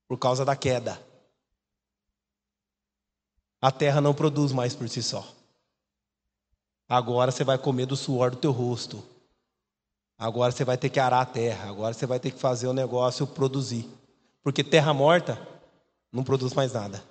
Por 0.09 0.19
causa 0.19 0.45
da 0.45 0.57
queda 0.57 1.01
a 3.65 3.71
terra 3.71 3.99
não 3.99 4.13
produz 4.13 4.53
mais 4.53 4.75
por 4.75 4.87
si 4.91 5.03
só. 5.03 5.27
Agora 6.87 7.33
você 7.33 7.43
vai 7.43 7.57
comer 7.57 7.87
do 7.87 7.97
suor 7.97 8.33
do 8.33 8.37
teu 8.37 8.53
rosto. 8.53 9.03
Agora 10.19 10.53
você 10.53 10.67
vai 10.67 10.77
ter 10.77 10.91
que 10.91 11.01
arar 11.01 11.23
a 11.23 11.25
terra. 11.25 11.71
Agora 11.71 11.95
você 11.95 12.05
vai 12.05 12.21
ter 12.21 12.31
que 12.31 12.39
fazer 12.39 12.67
o 12.67 12.75
negócio 12.75 13.27
produzir. 13.27 13.89
Porque 14.43 14.63
terra 14.63 14.93
morta 14.93 15.41
não 16.13 16.23
produz 16.23 16.53
mais 16.53 16.75
nada. 16.75 17.03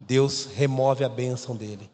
Deus 0.00 0.46
remove 0.46 1.04
a 1.04 1.10
bênção 1.10 1.54
dele. 1.54 1.90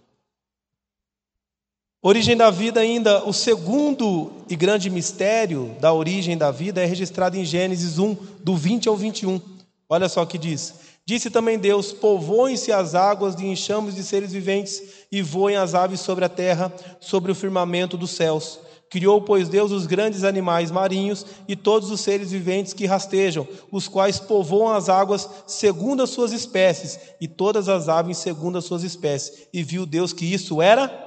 Origem 2.07 2.37
da 2.37 2.51
vida, 2.51 2.81
ainda, 2.81 3.25
o 3.25 3.33
segundo 3.33 4.31
e 4.47 4.55
grande 4.55 4.91
mistério 4.91 5.75
da 5.81 5.91
origem 5.91 6.37
da 6.37 6.51
vida 6.51 6.83
é 6.83 6.85
registrado 6.85 7.35
em 7.39 7.47
Gênesis 7.47 7.99
1, 7.99 8.15
do 8.45 8.55
20 8.55 8.91
ao 8.91 8.95
21. 8.95 9.41
Olha 9.89 10.07
só 10.07 10.23
o 10.23 10.27
que 10.27 10.37
diz: 10.37 10.75
Disse 11.07 11.31
também 11.31 11.59
Deus: 11.59 11.95
Povoem-se 11.95 12.71
as 12.71 12.95
águas 12.95 13.35
de 13.35 13.47
enxames 13.47 13.95
de 13.95 14.03
seres 14.03 14.33
viventes, 14.33 14.83
e 15.11 15.23
voem 15.23 15.57
as 15.57 15.75
aves 15.75 16.01
sobre 16.01 16.27
a 16.27 16.29
terra, 16.29 16.71
sobre 17.01 17.33
o 17.33 17.35
firmamento 17.35 17.97
dos 17.97 18.11
céus. 18.11 18.61
Criou, 18.91 19.23
pois, 19.23 19.49
Deus 19.49 19.73
os 19.73 19.87
grandes 19.87 20.25
animais 20.25 20.71
marinhos 20.71 21.25
e 21.49 21.57
todos 21.57 21.91
os 21.91 22.03
seres 22.03 22.31
viventes 22.31 22.75
que 22.75 22.85
rastejam, 22.85 23.49
os 23.73 23.89
quais 23.89 24.21
povoam 24.21 24.75
as 24.75 24.91
águas 24.91 25.27
segundo 25.47 26.03
as 26.03 26.11
suas 26.11 26.33
espécies, 26.33 27.01
e 27.19 27.27
todas 27.27 27.67
as 27.67 27.89
aves 27.89 28.19
segundo 28.19 28.59
as 28.59 28.67
suas 28.67 28.83
espécies. 28.83 29.49
E 29.55 29.63
viu 29.63 29.87
Deus 29.87 30.13
que 30.13 30.27
isso 30.27 30.61
era 30.61 31.04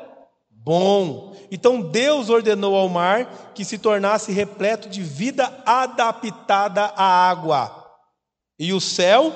bom. 0.68 1.34
Então 1.50 1.82
Deus 1.82 2.30
ordenou 2.30 2.76
ao 2.76 2.90
mar 2.90 3.54
que 3.56 3.64
se 3.64 3.78
tornasse 3.78 4.34
repleto 4.34 4.90
de 4.90 5.02
vida 5.02 5.64
adaptada 5.66 6.84
à 6.84 7.30
água. 7.30 8.02
E 8.60 8.74
o 8.74 8.82
céu 8.82 9.34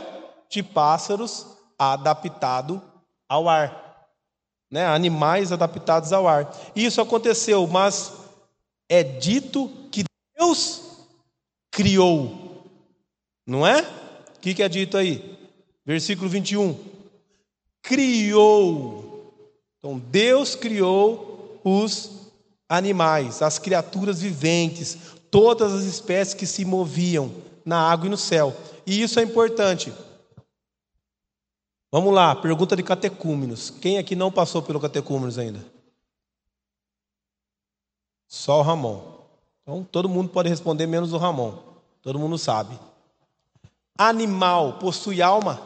de 0.49 0.61
pássaros 0.61 1.47
adaptado 1.79 2.81
ao 3.29 3.47
ar, 3.47 4.09
né? 4.69 4.85
Animais 4.85 5.53
adaptados 5.53 6.11
ao 6.11 6.27
ar. 6.27 6.53
Isso 6.75 6.99
aconteceu, 6.99 7.65
mas 7.65 8.11
é 8.89 9.01
dito 9.01 9.69
que 9.89 10.03
Deus 10.37 11.07
criou, 11.71 12.67
não 13.47 13.65
é? 13.65 13.83
O 14.35 14.39
que, 14.41 14.61
é 14.61 14.67
dito 14.67 14.97
aí? 14.97 15.39
Versículo 15.85 16.29
21. 16.29 16.77
Criou. 17.81 19.10
Então, 19.81 19.97
Deus 19.97 20.55
criou 20.55 21.59
os 21.63 22.31
animais, 22.69 23.41
as 23.41 23.57
criaturas 23.57 24.21
viventes, 24.21 24.95
todas 25.31 25.73
as 25.73 25.83
espécies 25.85 26.35
que 26.35 26.45
se 26.45 26.63
moviam 26.63 27.33
na 27.65 27.89
água 27.89 28.05
e 28.05 28.09
no 28.09 28.17
céu. 28.17 28.55
E 28.85 29.01
isso 29.01 29.19
é 29.19 29.23
importante. 29.23 29.91
Vamos 31.91 32.13
lá, 32.13 32.35
pergunta 32.35 32.75
de 32.75 32.83
catecúmenos. 32.83 33.71
Quem 33.71 33.97
aqui 33.97 34.15
não 34.15 34.31
passou 34.31 34.61
pelo 34.61 34.79
catecúmenos 34.79 35.39
ainda? 35.39 35.65
Só 38.27 38.59
o 38.59 38.61
Ramon. 38.61 39.01
Então, 39.63 39.83
todo 39.83 40.07
mundo 40.07 40.29
pode 40.29 40.47
responder, 40.47 40.85
menos 40.85 41.11
o 41.11 41.17
Ramon. 41.17 41.57
Todo 42.03 42.19
mundo 42.19 42.37
sabe. 42.37 42.79
Animal 43.97 44.77
possui 44.77 45.21
alma? 45.21 45.59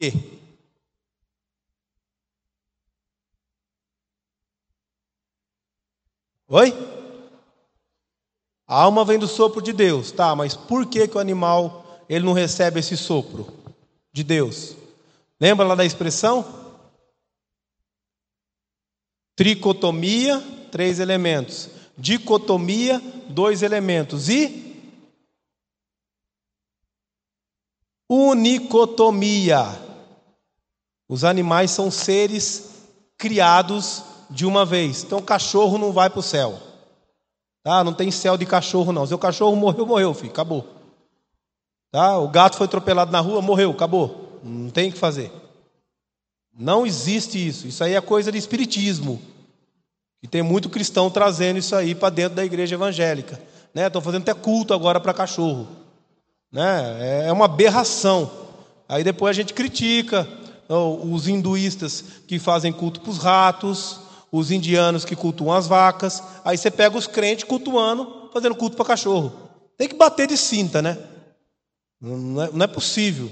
E? 0.00 0.35
Oi? 6.48 6.72
A 8.66 8.82
alma 8.82 9.04
vem 9.04 9.18
do 9.18 9.28
sopro 9.28 9.62
de 9.62 9.72
Deus, 9.72 10.10
tá? 10.12 10.34
Mas 10.34 10.56
por 10.56 10.86
que, 10.86 11.06
que 11.06 11.16
o 11.16 11.20
animal 11.20 11.86
ele 12.08 12.24
não 12.24 12.32
recebe 12.32 12.80
esse 12.80 12.96
sopro 12.96 13.52
de 14.12 14.22
Deus. 14.22 14.76
Lembra 15.40 15.66
lá 15.66 15.74
da 15.74 15.84
expressão? 15.84 16.44
Tricotomia, 19.34 20.40
três 20.70 20.98
elementos. 21.00 21.68
Dicotomia, 21.98 23.00
dois 23.28 23.62
elementos. 23.62 24.28
E 24.28 24.86
unicotomia. 28.08 29.64
Os 31.08 31.24
animais 31.24 31.70
são 31.70 31.90
seres 31.90 32.86
criados 33.18 34.02
de 34.30 34.46
uma 34.46 34.64
vez. 34.64 35.04
Então, 35.04 35.20
cachorro 35.22 35.78
não 35.78 35.92
vai 35.92 36.10
para 36.10 36.20
o 36.20 36.22
céu. 36.22 36.58
Tá? 37.62 37.82
Não 37.82 37.92
tem 37.92 38.10
céu 38.10 38.36
de 38.36 38.46
cachorro, 38.46 38.92
não. 38.92 39.06
Se 39.06 39.14
o 39.14 39.18
cachorro 39.18 39.56
morreu, 39.56 39.86
morreu, 39.86 40.14
filho. 40.14 40.30
Acabou. 40.30 40.66
Tá? 41.90 42.18
O 42.18 42.28
gato 42.28 42.56
foi 42.56 42.66
atropelado 42.66 43.10
na 43.10 43.20
rua, 43.20 43.42
morreu, 43.42 43.70
acabou. 43.70 44.38
Não 44.42 44.70
tem 44.70 44.88
o 44.88 44.92
que 44.92 44.98
fazer. 44.98 45.32
Não 46.56 46.86
existe 46.86 47.44
isso. 47.44 47.66
Isso 47.66 47.82
aí 47.82 47.94
é 47.94 48.00
coisa 48.00 48.30
de 48.30 48.38
espiritismo. 48.38 49.20
E 50.22 50.28
tem 50.28 50.42
muito 50.42 50.70
cristão 50.70 51.10
trazendo 51.10 51.58
isso 51.58 51.74
aí 51.74 51.94
para 51.94 52.10
dentro 52.10 52.36
da 52.36 52.44
igreja 52.44 52.74
evangélica. 52.74 53.40
Estão 53.74 54.00
né? 54.00 54.04
fazendo 54.04 54.22
até 54.22 54.34
culto 54.34 54.72
agora 54.72 55.00
para 55.00 55.12
cachorro. 55.12 55.68
Né? 56.50 57.26
É 57.26 57.32
uma 57.32 57.44
aberração. 57.44 58.30
Aí 58.88 59.02
depois 59.02 59.30
a 59.30 59.40
gente 59.40 59.52
critica, 59.52 60.26
os 60.68 61.28
hinduístas 61.28 62.04
que 62.26 62.38
fazem 62.38 62.72
culto 62.72 63.00
para 63.00 63.10
os 63.10 63.18
ratos, 63.18 64.00
os 64.36 64.50
indianos 64.50 65.04
que 65.04 65.16
cultuam 65.16 65.56
as 65.56 65.66
vacas. 65.66 66.22
Aí 66.44 66.56
você 66.56 66.70
pega 66.70 66.96
os 66.96 67.06
crentes 67.06 67.44
cultuando, 67.44 68.30
fazendo 68.32 68.54
culto 68.54 68.76
para 68.76 68.84
cachorro. 68.84 69.32
Tem 69.76 69.88
que 69.88 69.96
bater 69.96 70.26
de 70.28 70.36
cinta, 70.36 70.80
né? 70.80 70.98
Não 72.00 72.42
é, 72.42 72.50
não 72.52 72.64
é 72.64 72.66
possível. 72.66 73.30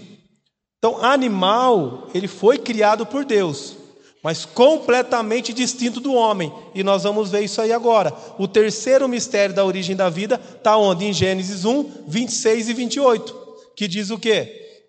Então, 0.79 1.03
animal, 1.03 2.09
ele 2.15 2.29
foi 2.29 2.59
criado 2.59 3.07
por 3.07 3.25
Deus, 3.25 3.77
mas 4.23 4.45
completamente 4.45 5.53
distinto 5.53 6.01
do 6.01 6.13
homem. 6.13 6.53
E 6.75 6.83
nós 6.83 7.05
vamos 7.05 7.31
ver 7.31 7.43
isso 7.43 7.61
aí 7.61 7.73
agora. 7.73 8.13
O 8.39 8.47
terceiro 8.47 9.09
mistério 9.09 9.55
da 9.55 9.65
origem 9.65 9.97
da 9.97 10.11
vida 10.11 10.41
está 10.57 10.77
onde? 10.77 11.05
Em 11.07 11.13
Gênesis 11.13 11.65
1, 11.65 12.05
26 12.07 12.69
e 12.69 12.73
28, 12.75 13.47
que 13.77 13.89
diz 13.89 14.11
o 14.11 14.19
quê? 14.19 14.64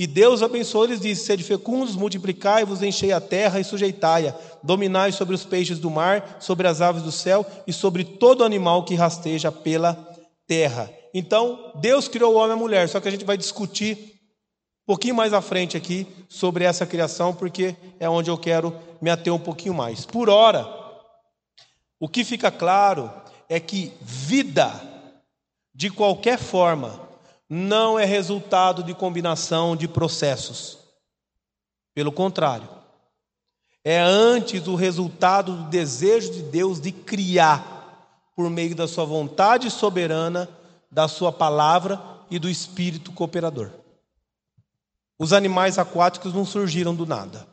E 0.00 0.06
Deus 0.06 0.42
abençoou 0.42 0.84
eles 0.84 0.98
disse: 0.98 1.26
Sede 1.26 1.44
fecundos, 1.44 1.94
multiplicai-vos, 1.94 2.82
enchei 2.82 3.12
a 3.12 3.20
terra 3.20 3.60
e 3.60 3.64
sujeitai-a, 3.64 4.34
dominai 4.62 5.12
sobre 5.12 5.34
os 5.34 5.44
peixes 5.44 5.78
do 5.78 5.90
mar, 5.90 6.38
sobre 6.40 6.66
as 6.66 6.80
aves 6.80 7.02
do 7.02 7.12
céu 7.12 7.44
e 7.66 7.72
sobre 7.74 8.02
todo 8.02 8.42
animal 8.42 8.82
que 8.86 8.94
rasteja 8.94 9.52
pela 9.52 9.92
terra. 10.46 10.90
Então, 11.12 11.70
Deus 11.82 12.08
criou 12.08 12.32
o 12.32 12.36
homem 12.38 12.52
e 12.52 12.54
a 12.54 12.56
mulher, 12.56 12.88
só 12.88 12.98
que 12.98 13.08
a 13.08 13.10
gente 13.10 13.26
vai 13.26 13.36
discutir 13.36 13.98
um 14.84 14.86
pouquinho 14.86 15.14
mais 15.14 15.34
à 15.34 15.42
frente 15.42 15.76
aqui 15.76 16.06
sobre 16.30 16.64
essa 16.64 16.86
criação, 16.86 17.34
porque 17.34 17.76
é 17.98 18.08
onde 18.08 18.30
eu 18.30 18.38
quero 18.38 18.74
me 19.02 19.10
ater 19.10 19.34
um 19.34 19.38
pouquinho 19.38 19.74
mais. 19.74 20.06
Por 20.06 20.30
hora, 20.30 20.66
o 22.00 22.08
que 22.08 22.24
fica 22.24 22.50
claro 22.50 23.12
é 23.50 23.60
que 23.60 23.92
vida, 24.00 24.80
de 25.74 25.90
qualquer 25.90 26.38
forma, 26.38 27.09
não 27.52 27.98
é 27.98 28.04
resultado 28.04 28.84
de 28.84 28.94
combinação 28.94 29.74
de 29.74 29.88
processos. 29.88 30.78
Pelo 31.92 32.12
contrário, 32.12 32.68
é 33.82 33.98
antes 33.98 34.68
o 34.68 34.76
resultado 34.76 35.56
do 35.56 35.64
desejo 35.64 36.30
de 36.30 36.42
Deus 36.44 36.80
de 36.80 36.92
criar, 36.92 37.78
por 38.36 38.48
meio 38.48 38.76
da 38.76 38.86
sua 38.86 39.04
vontade 39.04 39.68
soberana, 39.68 40.48
da 40.88 41.08
sua 41.08 41.32
palavra 41.32 42.00
e 42.30 42.38
do 42.38 42.48
espírito 42.48 43.10
cooperador. 43.10 43.70
Os 45.18 45.32
animais 45.32 45.76
aquáticos 45.76 46.32
não 46.32 46.46
surgiram 46.46 46.94
do 46.94 47.04
nada, 47.04 47.46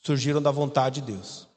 surgiram 0.00 0.42
da 0.42 0.50
vontade 0.50 1.00
de 1.00 1.12
Deus. 1.12 1.48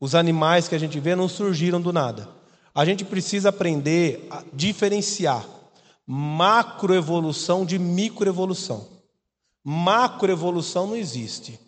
Os 0.00 0.14
animais 0.14 0.68
que 0.68 0.74
a 0.74 0.78
gente 0.78 0.98
vê 0.98 1.14
não 1.14 1.28
surgiram 1.28 1.80
do 1.80 1.92
nada. 1.92 2.28
A 2.74 2.84
gente 2.84 3.04
precisa 3.04 3.50
aprender 3.50 4.26
a 4.30 4.42
diferenciar 4.52 5.44
macroevolução 6.06 7.64
de 7.64 7.78
microevolução. 7.78 8.86
Macroevolução 9.62 10.86
não 10.86 10.96
existe. 10.96 11.58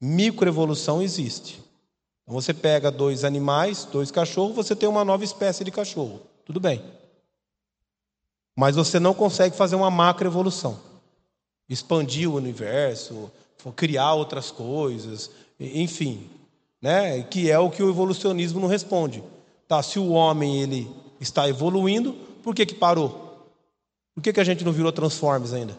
Microevolução 0.00 1.02
existe. 1.02 1.62
Então 2.22 2.34
você 2.34 2.52
pega 2.54 2.90
dois 2.90 3.24
animais, 3.24 3.84
dois 3.84 4.10
cachorros, 4.10 4.54
você 4.54 4.76
tem 4.76 4.88
uma 4.88 5.04
nova 5.04 5.24
espécie 5.24 5.64
de 5.64 5.70
cachorro. 5.70 6.20
Tudo 6.44 6.60
bem. 6.60 6.82
Mas 8.54 8.76
você 8.76 9.00
não 9.00 9.14
consegue 9.14 9.56
fazer 9.56 9.76
uma 9.76 9.90
macroevolução. 9.90 10.78
Expandir 11.68 12.28
o 12.28 12.34
universo, 12.34 13.30
criar 13.76 14.14
outras 14.14 14.50
coisas, 14.50 15.30
enfim, 15.58 16.28
né? 16.80 17.22
Que 17.22 17.50
é 17.50 17.58
o 17.58 17.70
que 17.70 17.82
o 17.82 17.88
evolucionismo 17.88 18.60
não 18.60 18.68
responde. 18.68 19.22
Tá, 19.68 19.82
se 19.82 19.98
o 19.98 20.10
homem 20.10 20.62
ele 20.62 20.90
está 21.20 21.48
evoluindo, 21.48 22.12
por 22.42 22.54
que 22.54 22.66
que 22.66 22.74
parou? 22.74 23.29
Por 24.20 24.24
que, 24.24 24.34
que 24.34 24.40
a 24.40 24.44
gente 24.44 24.62
não 24.62 24.70
virou 24.70 24.92
Transformers 24.92 25.54
ainda? 25.54 25.74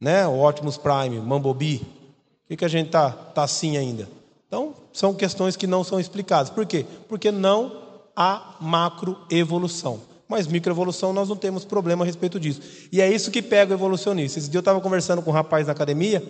Né? 0.00 0.24
O 0.28 0.48
Optimus 0.48 0.76
Prime, 0.76 1.18
Mambobi. 1.18 1.78
Por 1.78 2.48
que, 2.50 2.56
que 2.58 2.64
a 2.64 2.68
gente 2.68 2.86
está 2.86 3.10
tá 3.10 3.42
assim 3.42 3.76
ainda? 3.76 4.08
Então, 4.46 4.74
são 4.92 5.12
questões 5.12 5.56
que 5.56 5.66
não 5.66 5.82
são 5.82 5.98
explicadas. 5.98 6.50
Por 6.50 6.64
quê? 6.64 6.86
Porque 7.08 7.32
não 7.32 7.82
há 8.14 8.58
macroevolução. 8.60 10.00
Mas 10.28 10.46
microevolução 10.46 11.12
nós 11.12 11.28
não 11.28 11.34
temos 11.34 11.64
problema 11.64 12.04
a 12.04 12.06
respeito 12.06 12.38
disso. 12.38 12.60
E 12.92 13.00
é 13.00 13.12
isso 13.12 13.28
que 13.28 13.42
pega 13.42 13.72
o 13.72 13.76
evolucionista. 13.76 14.38
Esse 14.38 14.48
dia 14.48 14.58
eu 14.58 14.60
estava 14.60 14.80
conversando 14.80 15.20
com 15.20 15.30
um 15.30 15.34
rapaz 15.34 15.66
na 15.66 15.72
academia 15.72 16.22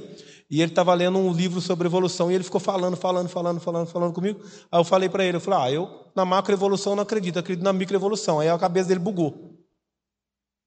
e 0.51 0.62
ele 0.62 0.72
estava 0.72 0.94
lendo 0.94 1.18
um 1.18 1.31
livro 1.31 1.61
sobre 1.61 1.87
evolução 1.87 2.33
e 2.33 2.35
ele 2.35 2.44
ficou 2.44 2.59
falando, 2.61 2.96
falando, 2.96 3.29
falando, 3.29 3.61
falando, 3.61 3.87
falando 3.87 4.14
comigo. 4.14 4.40
Aí 4.72 4.81
eu 4.81 4.85
falei 4.85 5.11
para 5.11 5.27
ele, 5.27 5.37
eu 5.37 5.42
falei, 5.42 5.61
ah, 5.61 5.72
eu 5.72 5.90
na 6.16 6.25
macroevolução 6.25 6.96
não 6.96 7.03
acredito, 7.03 7.38
acredito 7.38 7.62
na 7.62 7.72
microevolução. 7.75 8.40
Aí 8.40 8.48
a 8.48 8.59
cabeça 8.59 8.88
dele 8.88 9.01
bugou. 9.01 9.52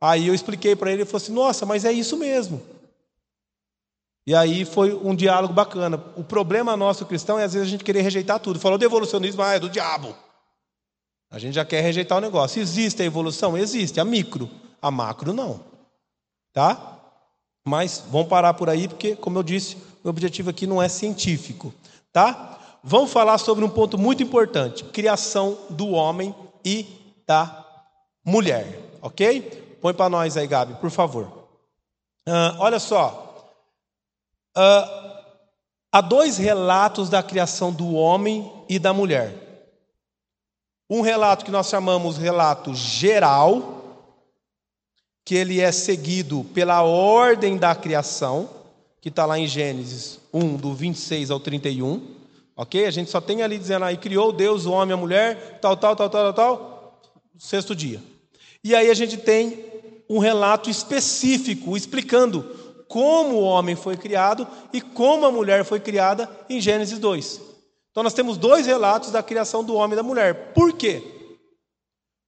Aí 0.06 0.28
eu 0.28 0.36
expliquei 0.36 0.76
para 0.76 0.92
ele 0.92 1.02
e 1.02 1.06
falou 1.06 1.18
assim: 1.18 1.34
Nossa, 1.34 1.66
mas 1.66 1.84
é 1.84 1.92
isso 1.92 2.16
mesmo. 2.16 2.62
E 4.28 4.36
aí 4.36 4.64
foi 4.64 4.94
um 4.94 5.16
diálogo 5.16 5.52
bacana. 5.52 6.04
O 6.16 6.24
problema 6.24 6.78
nosso 6.78 7.06
cristão 7.08 7.40
é 7.40 7.44
às 7.44 7.54
vezes 7.54 7.68
a 7.68 7.72
gente 7.72 7.84
querer 7.84 8.02
rejeitar 8.02 8.40
tudo. 8.40 8.60
Falou 8.60 8.78
de 8.78 8.86
evolucionismo, 8.86 9.42
ah, 9.42 9.54
é 9.54 9.60
do 9.60 9.70
diabo. 9.70 10.16
A 11.32 11.40
gente 11.40 11.56
já 11.56 11.66
quer 11.66 11.82
rejeitar 11.82 12.20
o 12.20 12.22
negócio. 12.22 12.62
Existe 12.62 13.02
a 13.02 13.06
evolução? 13.06 13.58
Existe. 13.58 14.00
A 14.00 14.06
micro. 14.06 14.50
A 14.80 14.92
macro, 14.92 15.34
não. 15.34 15.60
Tá? 16.54 17.00
Mas 17.68 18.04
vamos 18.12 18.28
parar 18.28 18.54
por 18.54 18.70
aí, 18.70 18.88
porque, 18.88 19.16
como 19.16 19.40
eu 19.40 19.44
disse, 19.44 19.76
o 20.04 20.10
objetivo 20.10 20.52
aqui 20.52 20.68
não 20.68 20.82
é 20.82 20.88
científico. 20.88 21.74
Tá? 22.14 22.60
Vamos 22.84 23.12
falar 23.12 23.40
sobre 23.40 23.66
um 23.66 23.70
ponto 23.70 23.98
muito 23.98 24.22
importante: 24.22 24.84
criação 24.84 25.58
do 25.70 25.90
homem 25.90 26.34
e 26.64 26.86
da 27.26 27.66
mulher. 28.24 28.82
Ok? 29.02 29.65
Põe 29.86 29.94
para 29.94 30.10
nós 30.10 30.36
aí, 30.36 30.48
Gabi, 30.48 30.74
por 30.82 30.90
favor. 30.90 31.28
Uh, 32.28 32.58
olha 32.58 32.80
só. 32.80 33.54
Uh, 34.58 35.22
há 35.92 36.02
dois 36.02 36.40
relatos 36.40 37.08
da 37.08 37.22
criação 37.22 37.72
do 37.72 37.94
homem 37.94 38.52
e 38.68 38.80
da 38.80 38.92
mulher. 38.92 39.78
Um 40.90 41.02
relato 41.02 41.46
que 41.46 41.52
nós 41.52 41.70
chamamos 41.70 42.18
relato 42.18 42.74
geral, 42.74 44.02
que 45.24 45.36
ele 45.36 45.62
é 45.62 45.72
seguido 45.72 46.44
pela 46.46 46.82
ordem 46.82 47.56
da 47.56 47.76
criação, 47.76 48.50
que 49.00 49.10
está 49.10 49.24
lá 49.24 49.38
em 49.38 49.46
Gênesis 49.46 50.20
1, 50.34 50.56
do 50.56 50.74
26 50.74 51.30
ao 51.30 51.40
31. 51.40 52.16
Ok? 52.56 52.88
A 52.88 52.92
gente 52.92 53.12
só 53.12 53.22
tem 53.22 53.44
ali 53.44 53.60
dizendo 53.60 53.86
aí, 53.86 53.98
criou 53.98 54.34
Deus 54.34 54.66
o 54.66 54.72
homem 54.72 54.90
e 54.90 54.94
a 54.94 54.98
mulher, 54.98 55.60
tal, 55.62 55.78
tal, 55.78 55.96
tal, 55.96 56.10
tal, 56.10 56.34
tal, 56.34 56.34
tal, 56.34 57.02
sexto 57.38 57.76
dia. 57.76 58.02
E 58.64 58.74
aí 58.74 58.90
a 58.90 58.96
gente 58.96 59.16
tem 59.18 59.75
um 60.10 60.20
relato 60.20 60.70
específico 60.70 61.76
explicando 61.76 62.44
como 62.88 63.38
o 63.38 63.44
homem 63.44 63.76
foi 63.76 63.98
criado 63.98 64.48
e 64.72 64.80
como 64.80 65.26
a 65.26 65.32
mulher 65.32 65.66
foi 65.66 65.80
criada 65.80 66.30
em 66.50 66.62
Gênesis 66.62 67.00
2. 67.00 67.42
Então 67.92 68.04
nós 68.04 68.14
temos 68.14 68.38
dois 68.38 68.66
relatos 68.66 69.12
da 69.12 69.24
criação 69.24 69.64
do 69.64 69.76
homem 69.76 69.94
e 69.94 69.96
da 69.96 70.04
mulher. 70.04 70.54
Por 70.54 70.74
quê? 70.74 71.02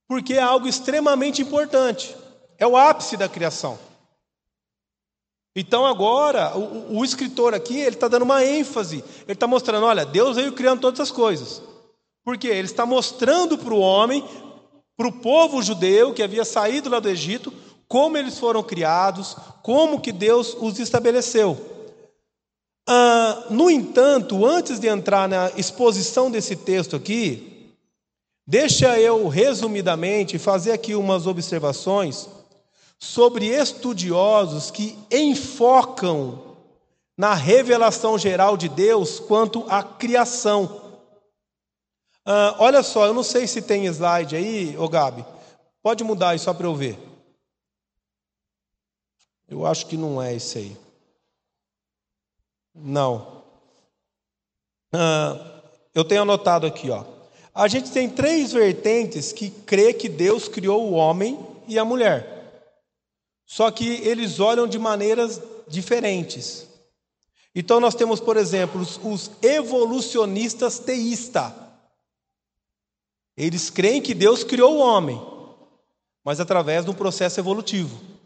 Porque 0.08 0.34
é 0.34 0.42
algo 0.42 0.68
extremamente 0.68 1.42
importante. 1.42 2.16
É 2.58 2.66
o 2.66 2.78
ápice 2.78 3.18
da 3.18 3.28
criação. 3.28 3.78
Então 5.56 5.86
agora, 5.86 6.56
o, 6.58 7.00
o 7.00 7.04
escritor 7.04 7.54
aqui, 7.54 7.78
ele 7.80 7.96
está 7.96 8.08
dando 8.08 8.22
uma 8.22 8.46
ênfase. 8.46 9.04
Ele 9.24 9.34
está 9.34 9.48
mostrando, 9.48 9.86
olha, 9.86 10.06
Deus 10.06 10.36
veio 10.36 10.54
criando 10.54 10.82
todas 10.82 11.00
as 11.00 11.12
coisas. 11.12 11.62
Por 12.24 12.38
quê? 12.38 12.48
Ele 12.48 12.68
está 12.68 12.86
mostrando 12.86 13.58
para 13.58 13.74
o 13.74 13.80
homem, 13.80 14.24
para 14.96 15.08
o 15.08 15.12
povo 15.12 15.62
judeu 15.62 16.14
que 16.14 16.24
havia 16.24 16.46
saído 16.46 16.90
lá 16.90 17.00
do 17.00 17.10
Egito, 17.10 17.52
como 17.88 18.18
eles 18.18 18.38
foram 18.38 18.62
criados, 18.62 19.36
como 19.64 20.02
que 20.02 20.12
Deus 20.12 20.56
os 20.60 20.80
estabeleceu. 20.80 21.58
Ah, 22.88 23.48
no 23.50 23.70
entanto, 23.70 24.46
antes 24.46 24.80
de 24.80 24.88
entrar 24.88 25.28
na 25.28 25.52
exposição 25.58 26.32
desse 26.32 26.56
texto 26.56 26.96
aqui, 26.96 27.74
deixa 28.46 29.00
eu 29.00 29.28
resumidamente 29.28 30.38
fazer 30.38 30.72
aqui 30.72 30.96
umas 30.96 31.28
observações 31.28 32.30
sobre 33.00 33.48
estudiosos 33.48 34.72
que 34.72 34.98
enfocam 35.12 36.56
na 37.18 37.34
revelação 37.34 38.18
geral 38.18 38.56
de 38.56 38.70
Deus 38.70 39.20
quanto 39.20 39.66
à 39.70 39.84
criação. 39.84 40.82
Ah, 42.26 42.56
olha 42.60 42.84
só, 42.84 43.06
eu 43.06 43.14
não 43.14 43.24
sei 43.24 43.48
se 43.48 43.62
tem 43.62 43.86
slide 43.86 44.36
aí, 44.36 44.78
ô 44.78 44.88
Gabi. 44.88 45.26
Pode 45.82 46.04
mudar 46.04 46.30
aí 46.30 46.40
só 46.40 46.54
para 46.54 46.68
eu 46.68 46.76
ver. 46.76 46.98
Eu 49.48 49.66
acho 49.66 49.86
que 49.86 49.96
não 49.96 50.22
é 50.22 50.36
esse 50.36 50.58
aí. 50.58 50.78
Não. 52.76 53.44
Ah, 54.92 55.62
eu 55.94 56.04
tenho 56.04 56.22
anotado 56.24 56.66
aqui, 56.68 56.90
ó. 56.90 57.04
A 57.54 57.68
gente 57.68 57.92
tem 57.92 58.10
três 58.10 58.52
vertentes 58.52 59.32
que 59.32 59.50
crê 59.50 59.94
que 59.94 60.08
Deus 60.08 60.48
criou 60.48 60.90
o 60.90 60.94
homem 60.94 61.40
e 61.68 61.80
a 61.80 61.86
mulher. 61.86 62.38
Só 63.46 63.72
que 63.72 63.96
eles 64.08 64.40
olham 64.40 64.68
de 64.68 64.78
maneiras 64.78 65.42
diferentes. 65.68 66.68
Então 67.56 67.80
nós 67.80 67.96
temos, 67.96 68.20
por 68.20 68.38
exemplo, 68.38 68.80
os, 68.80 69.00
os 69.04 69.32
evolucionistas 69.42 70.78
teístas. 70.78 71.52
Eles 73.36 73.70
creem 73.70 74.02
que 74.02 74.14
Deus 74.14 74.44
criou 74.44 74.76
o 74.76 74.80
homem, 74.80 75.20
mas 76.24 76.40
através 76.40 76.86
de 76.86 76.92
um 76.92 76.94
processo 76.94 77.40
evolutivo. 77.40 78.17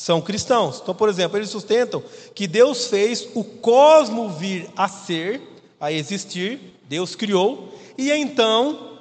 São 0.00 0.22
cristãos. 0.22 0.80
Então, 0.80 0.94
por 0.94 1.10
exemplo, 1.10 1.36
eles 1.36 1.50
sustentam 1.50 2.02
que 2.34 2.48
Deus 2.48 2.86
fez 2.86 3.28
o 3.34 3.44
cosmo 3.44 4.30
vir 4.30 4.70
a 4.74 4.88
ser, 4.88 5.42
a 5.78 5.92
existir, 5.92 6.80
Deus 6.88 7.14
criou, 7.14 7.78
e 7.98 8.10
então 8.10 8.98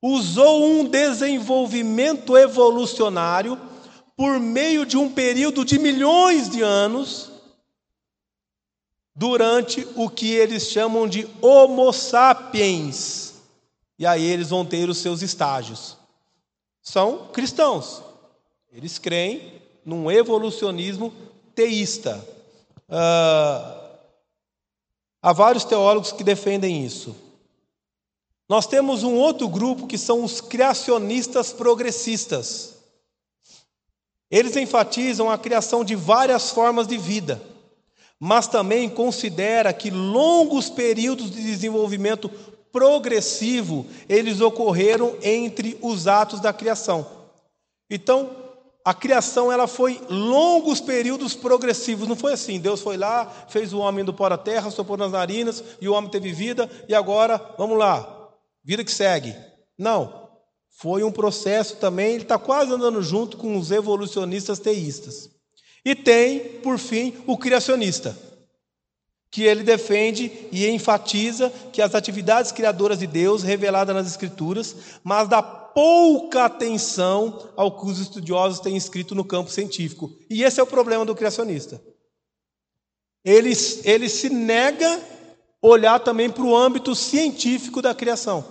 usou 0.00 0.64
um 0.64 0.84
desenvolvimento 0.84 2.38
evolucionário 2.38 3.58
por 4.16 4.38
meio 4.38 4.86
de 4.86 4.96
um 4.96 5.10
período 5.10 5.64
de 5.64 5.80
milhões 5.80 6.48
de 6.48 6.62
anos, 6.62 7.32
durante 9.12 9.84
o 9.96 10.08
que 10.08 10.30
eles 10.32 10.68
chamam 10.68 11.08
de 11.08 11.28
Homo 11.42 11.92
sapiens. 11.92 13.34
E 13.98 14.06
aí 14.06 14.24
eles 14.24 14.50
vão 14.50 14.64
ter 14.64 14.88
os 14.88 14.98
seus 14.98 15.22
estágios. 15.22 15.96
São 16.80 17.26
cristãos. 17.32 18.00
Eles 18.72 18.96
creem 18.96 19.59
num 19.84 20.10
evolucionismo 20.10 21.12
teísta. 21.54 22.24
Uh, 22.88 23.80
há 25.22 25.32
vários 25.32 25.64
teólogos 25.64 26.12
que 26.12 26.24
defendem 26.24 26.84
isso. 26.84 27.14
Nós 28.48 28.66
temos 28.66 29.04
um 29.04 29.14
outro 29.14 29.48
grupo 29.48 29.86
que 29.86 29.96
são 29.96 30.24
os 30.24 30.40
criacionistas 30.40 31.52
progressistas. 31.52 32.74
Eles 34.30 34.56
enfatizam 34.56 35.30
a 35.30 35.38
criação 35.38 35.84
de 35.84 35.94
várias 35.94 36.50
formas 36.50 36.86
de 36.86 36.96
vida, 36.96 37.40
mas 38.18 38.46
também 38.46 38.88
considera 38.88 39.72
que 39.72 39.90
longos 39.90 40.68
períodos 40.68 41.30
de 41.30 41.42
desenvolvimento 41.42 42.28
progressivo 42.72 43.86
eles 44.08 44.40
ocorreram 44.40 45.16
entre 45.22 45.78
os 45.80 46.06
atos 46.06 46.40
da 46.40 46.52
criação. 46.52 47.06
Então, 47.88 48.30
a 48.84 48.94
criação 48.94 49.52
ela 49.52 49.66
foi 49.66 50.00
longos 50.08 50.80
períodos 50.80 51.34
progressivos, 51.34 52.08
não 52.08 52.16
foi 52.16 52.32
assim. 52.32 52.58
Deus 52.58 52.80
foi 52.80 52.96
lá, 52.96 53.26
fez 53.48 53.72
o 53.72 53.78
homem 53.78 54.04
do 54.04 54.14
pó 54.14 54.28
da 54.28 54.38
terra, 54.38 54.70
soprou 54.70 54.96
nas 54.96 55.12
narinas 55.12 55.62
e 55.80 55.88
o 55.88 55.92
homem 55.92 56.10
teve 56.10 56.32
vida 56.32 56.70
e 56.88 56.94
agora, 56.94 57.54
vamos 57.58 57.78
lá, 57.78 58.30
vida 58.64 58.84
que 58.84 58.92
segue. 58.92 59.34
Não. 59.78 60.28
Foi 60.70 61.04
um 61.04 61.12
processo 61.12 61.76
também, 61.76 62.14
ele 62.14 62.22
está 62.22 62.38
quase 62.38 62.72
andando 62.72 63.02
junto 63.02 63.36
com 63.36 63.58
os 63.58 63.70
evolucionistas 63.70 64.58
teístas. 64.58 65.28
E 65.84 65.94
tem, 65.94 66.40
por 66.60 66.78
fim, 66.78 67.14
o 67.26 67.36
criacionista, 67.36 68.16
que 69.30 69.42
ele 69.42 69.62
defende 69.62 70.48
e 70.50 70.66
enfatiza 70.68 71.52
que 71.72 71.82
as 71.82 71.94
atividades 71.94 72.50
criadoras 72.50 72.98
de 72.98 73.06
Deus, 73.06 73.42
reveladas 73.42 73.94
nas 73.94 74.06
Escrituras, 74.06 74.74
mas 75.04 75.28
dá 75.28 75.59
pouca 75.74 76.44
atenção 76.44 77.50
ao 77.56 77.78
que 77.78 77.86
os 77.86 77.98
estudiosos 77.98 78.60
têm 78.60 78.76
escrito 78.76 79.14
no 79.14 79.24
campo 79.24 79.50
científico. 79.50 80.10
E 80.28 80.42
esse 80.42 80.60
é 80.60 80.62
o 80.62 80.66
problema 80.66 81.04
do 81.04 81.14
criacionista. 81.14 81.80
Ele, 83.24 83.52
ele 83.84 84.08
se 84.08 84.30
nega 84.30 85.00
olhar 85.60 86.00
também 86.00 86.30
para 86.30 86.42
o 86.42 86.56
âmbito 86.56 86.94
científico 86.94 87.82
da 87.82 87.94
criação. 87.94 88.44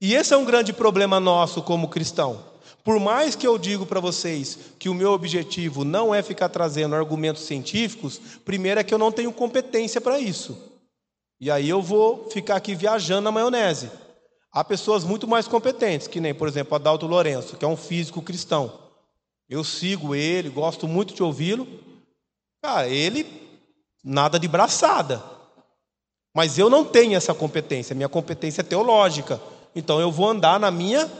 E 0.00 0.14
esse 0.14 0.32
é 0.32 0.36
um 0.36 0.44
grande 0.44 0.72
problema 0.72 1.20
nosso 1.20 1.62
como 1.62 1.88
cristão. 1.88 2.44
Por 2.82 2.98
mais 2.98 3.36
que 3.36 3.46
eu 3.46 3.58
digo 3.58 3.84
para 3.84 4.00
vocês 4.00 4.58
que 4.78 4.88
o 4.88 4.94
meu 4.94 5.12
objetivo 5.12 5.84
não 5.84 6.14
é 6.14 6.22
ficar 6.22 6.48
trazendo 6.48 6.94
argumentos 6.94 7.42
científicos, 7.42 8.18
primeiro 8.44 8.80
é 8.80 8.84
que 8.84 8.94
eu 8.94 8.98
não 8.98 9.12
tenho 9.12 9.32
competência 9.32 10.00
para 10.00 10.18
isso. 10.18 10.56
E 11.38 11.50
aí 11.50 11.68
eu 11.68 11.82
vou 11.82 12.28
ficar 12.30 12.56
aqui 12.56 12.74
viajando 12.74 13.22
na 13.22 13.32
maionese. 13.32 13.90
Há 14.52 14.64
pessoas 14.64 15.04
muito 15.04 15.28
mais 15.28 15.46
competentes, 15.46 16.08
que 16.08 16.20
nem, 16.20 16.34
por 16.34 16.48
exemplo, 16.48 16.74
Adalto 16.74 17.06
Lourenço, 17.06 17.56
que 17.56 17.64
é 17.64 17.68
um 17.68 17.76
físico 17.76 18.20
cristão. 18.20 18.72
Eu 19.48 19.62
sigo 19.62 20.14
ele, 20.14 20.48
gosto 20.48 20.88
muito 20.88 21.14
de 21.14 21.22
ouvi-lo. 21.22 21.66
Cara, 22.62 22.88
ele 22.88 23.26
nada 24.04 24.38
de 24.38 24.48
braçada. 24.48 25.22
Mas 26.34 26.58
eu 26.58 26.70
não 26.70 26.84
tenho 26.84 27.16
essa 27.16 27.34
competência, 27.34 27.94
minha 27.94 28.08
competência 28.08 28.60
é 28.60 28.64
teológica. 28.64 29.40
Então 29.74 30.00
eu 30.00 30.10
vou 30.10 30.28
andar 30.28 30.58
na 30.58 30.70
minha 30.70 31.10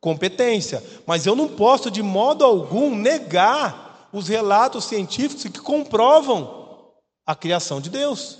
competência. 0.00 0.82
Mas 1.06 1.26
eu 1.26 1.34
não 1.34 1.48
posso, 1.48 1.90
de 1.90 2.02
modo 2.02 2.44
algum, 2.44 2.94
negar 2.94 4.08
os 4.12 4.28
relatos 4.28 4.84
científicos 4.84 5.44
que 5.44 5.60
comprovam 5.60 6.90
a 7.26 7.34
criação 7.34 7.80
de 7.80 7.90
Deus. 7.90 8.38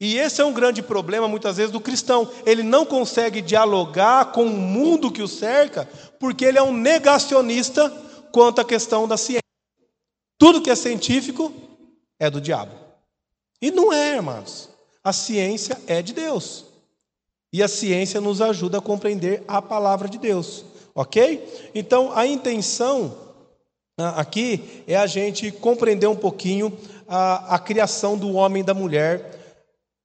E 0.00 0.18
esse 0.18 0.40
é 0.40 0.44
um 0.44 0.52
grande 0.52 0.82
problema, 0.82 1.28
muitas 1.28 1.56
vezes, 1.56 1.72
do 1.72 1.80
cristão. 1.80 2.30
Ele 2.44 2.62
não 2.62 2.84
consegue 2.84 3.40
dialogar 3.40 4.32
com 4.32 4.44
o 4.44 4.50
mundo 4.50 5.10
que 5.10 5.22
o 5.22 5.28
cerca, 5.28 5.88
porque 6.18 6.44
ele 6.44 6.58
é 6.58 6.62
um 6.62 6.72
negacionista 6.72 7.90
quanto 8.32 8.60
à 8.60 8.64
questão 8.64 9.06
da 9.06 9.16
ciência. 9.16 9.42
Tudo 10.38 10.60
que 10.60 10.70
é 10.70 10.74
científico 10.74 11.52
é 12.18 12.28
do 12.28 12.40
diabo. 12.40 12.72
E 13.62 13.70
não 13.70 13.92
é, 13.92 14.16
irmãos. 14.16 14.68
A 15.02 15.12
ciência 15.12 15.80
é 15.86 16.02
de 16.02 16.12
Deus. 16.12 16.64
E 17.52 17.62
a 17.62 17.68
ciência 17.68 18.20
nos 18.20 18.40
ajuda 18.40 18.78
a 18.78 18.82
compreender 18.82 19.44
a 19.46 19.62
palavra 19.62 20.08
de 20.08 20.18
Deus. 20.18 20.64
Ok? 20.94 21.70
Então, 21.74 22.12
a 22.16 22.26
intenção 22.26 23.16
ah, 23.96 24.20
aqui 24.20 24.82
é 24.88 24.96
a 24.96 25.06
gente 25.06 25.52
compreender 25.52 26.08
um 26.08 26.16
pouquinho 26.16 26.76
a, 27.06 27.54
a 27.54 27.58
criação 27.58 28.18
do 28.18 28.32
homem 28.32 28.60
e 28.62 28.66
da 28.66 28.74
mulher, 28.74 29.33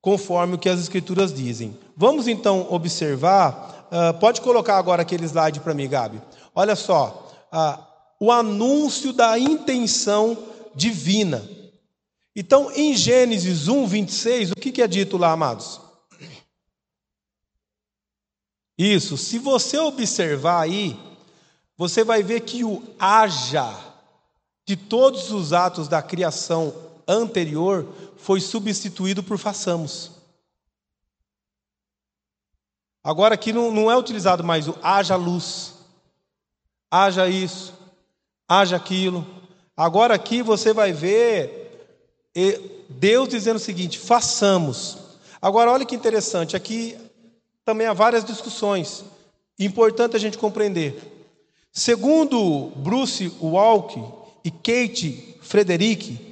conforme 0.01 0.55
o 0.55 0.57
que 0.57 0.69
as 0.69 0.79
Escrituras 0.79 1.33
dizem. 1.33 1.77
Vamos 1.95 2.27
então 2.27 2.67
observar. 2.69 3.87
Uh, 3.91 4.19
pode 4.19 4.41
colocar 4.41 4.77
agora 4.77 5.01
aquele 5.01 5.25
slide 5.25 5.59
para 5.59 5.73
mim, 5.73 5.89
Gabi. 5.89 6.21
Olha 6.55 6.75
só. 6.75 7.27
Uh, 7.51 7.83
o 8.19 8.31
anúncio 8.31 9.13
da 9.13 9.39
intenção 9.39 10.37
divina. 10.75 11.47
Então, 12.35 12.71
em 12.71 12.95
Gênesis 12.95 13.67
1, 13.67 13.87
26, 13.87 14.51
o 14.51 14.55
que 14.55 14.81
é 14.81 14.87
dito 14.87 15.17
lá, 15.17 15.31
amados? 15.31 15.81
Isso, 18.77 19.17
se 19.17 19.37
você 19.37 19.77
observar 19.77 20.61
aí, 20.61 20.97
você 21.77 22.01
vai 22.01 22.23
ver 22.23 22.41
que 22.41 22.63
o 22.63 22.81
haja 22.97 23.77
de 24.65 24.77
todos 24.77 25.31
os 25.31 25.51
atos 25.51 25.89
da 25.89 26.01
criação 26.01 26.73
anterior 27.05 27.85
foi 28.19 28.39
substituído 28.39 29.23
por 29.23 29.37
façamos. 29.37 30.11
Agora 33.03 33.33
aqui 33.33 33.51
não, 33.51 33.71
não 33.71 33.89
é 33.89 33.97
utilizado 33.97 34.43
mais 34.43 34.67
o 34.67 34.77
haja 34.83 35.15
luz, 35.15 35.73
haja 36.91 37.27
isso, 37.27 37.73
haja 38.47 38.75
aquilo. 38.75 39.25
Agora 39.75 40.13
aqui 40.13 40.43
você 40.43 40.73
vai 40.73 40.91
ver 40.91 41.59
Deus 42.89 43.29
dizendo 43.29 43.55
o 43.55 43.59
seguinte: 43.59 43.97
façamos. 43.97 44.97
Agora, 45.41 45.71
olha 45.71 45.85
que 45.85 45.95
interessante, 45.95 46.55
aqui 46.55 46.97
também 47.63 47.87
há 47.87 47.93
várias 47.93 48.25
discussões. 48.25 49.05
Importante 49.57 50.15
a 50.15 50.19
gente 50.19 50.37
compreender. 50.37 51.01
Segundo 51.71 52.71
Bruce 52.75 53.31
Walk 53.41 54.03
e 54.43 54.51
Kate 54.51 55.37
Frederick, 55.41 56.28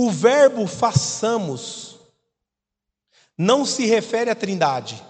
o 0.00 0.12
verbo 0.12 0.64
façamos 0.68 1.98
não 3.36 3.64
se 3.64 3.84
refere 3.84 4.30
à 4.30 4.34
Trindade. 4.34 5.02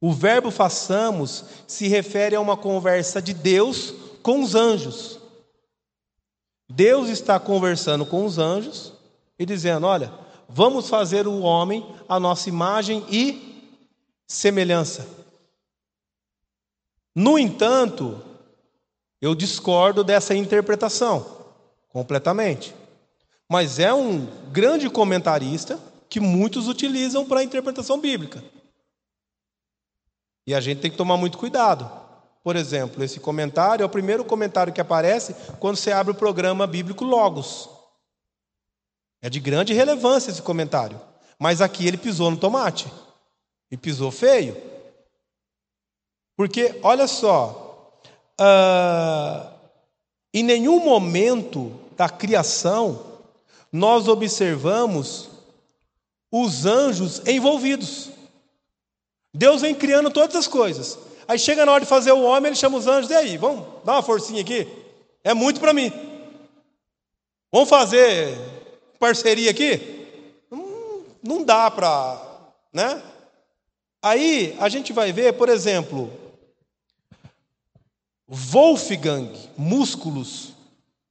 O 0.00 0.12
verbo 0.12 0.52
façamos 0.52 1.44
se 1.66 1.88
refere 1.88 2.36
a 2.36 2.40
uma 2.40 2.56
conversa 2.56 3.20
de 3.20 3.34
Deus 3.34 3.92
com 4.22 4.44
os 4.44 4.54
anjos. 4.54 5.18
Deus 6.68 7.08
está 7.08 7.40
conversando 7.40 8.06
com 8.06 8.24
os 8.24 8.38
anjos 8.38 8.92
e 9.36 9.44
dizendo: 9.44 9.88
Olha, 9.88 10.12
vamos 10.48 10.88
fazer 10.88 11.26
o 11.26 11.40
homem 11.40 11.84
a 12.08 12.20
nossa 12.20 12.48
imagem 12.48 13.04
e 13.10 13.74
semelhança. 14.24 15.04
No 17.12 17.36
entanto, 17.36 18.22
eu 19.20 19.34
discordo 19.34 20.04
dessa 20.04 20.32
interpretação 20.32 21.26
completamente. 21.88 22.85
Mas 23.48 23.78
é 23.78 23.92
um 23.94 24.26
grande 24.50 24.90
comentarista 24.90 25.78
que 26.08 26.20
muitos 26.20 26.68
utilizam 26.68 27.26
para 27.26 27.40
a 27.40 27.44
interpretação 27.44 28.00
bíblica. 28.00 28.42
E 30.46 30.54
a 30.54 30.60
gente 30.60 30.80
tem 30.80 30.90
que 30.90 30.96
tomar 30.96 31.16
muito 31.16 31.38
cuidado. 31.38 31.90
Por 32.42 32.54
exemplo, 32.54 33.02
esse 33.02 33.18
comentário 33.18 33.82
é 33.82 33.86
o 33.86 33.90
primeiro 33.90 34.24
comentário 34.24 34.72
que 34.72 34.80
aparece 34.80 35.34
quando 35.58 35.76
você 35.76 35.90
abre 35.90 36.12
o 36.12 36.16
programa 36.16 36.66
bíblico 36.66 37.04
Logos. 37.04 37.68
É 39.20 39.28
de 39.28 39.40
grande 39.40 39.74
relevância 39.74 40.30
esse 40.30 40.42
comentário. 40.42 41.00
Mas 41.38 41.60
aqui 41.60 41.86
ele 41.86 41.96
pisou 41.96 42.30
no 42.30 42.36
tomate. 42.36 42.86
E 43.70 43.76
pisou 43.76 44.12
feio. 44.12 44.56
Porque, 46.36 46.78
olha 46.82 47.08
só, 47.08 47.92
uh, 48.40 49.52
em 50.32 50.44
nenhum 50.44 50.78
momento 50.84 51.72
da 51.96 52.08
criação 52.08 53.15
nós 53.76 54.08
observamos 54.08 55.28
os 56.32 56.64
anjos 56.64 57.20
envolvidos. 57.26 58.08
Deus 59.34 59.60
vem 59.60 59.74
criando 59.74 60.10
todas 60.10 60.34
as 60.34 60.48
coisas. 60.48 60.98
Aí 61.28 61.38
chega 61.38 61.66
na 61.66 61.72
hora 61.72 61.84
de 61.84 61.88
fazer 61.88 62.12
o 62.12 62.22
homem, 62.22 62.48
ele 62.48 62.56
chama 62.56 62.78
os 62.78 62.86
anjos, 62.86 63.10
e 63.10 63.14
aí, 63.14 63.36
vamos 63.36 63.66
dar 63.84 63.92
uma 63.92 64.02
forcinha 64.02 64.40
aqui? 64.40 64.66
É 65.22 65.34
muito 65.34 65.60
para 65.60 65.74
mim. 65.74 65.92
Vamos 67.52 67.68
fazer 67.68 68.34
parceria 68.98 69.50
aqui? 69.50 70.06
Não, 70.50 71.04
não 71.22 71.44
dá 71.44 71.70
para, 71.70 72.48
né? 72.72 73.02
Aí 74.02 74.56
a 74.58 74.70
gente 74.70 74.92
vai 74.92 75.12
ver, 75.12 75.34
por 75.34 75.50
exemplo, 75.50 76.10
Wolfgang 78.26 79.30
Músculos, 79.56 80.52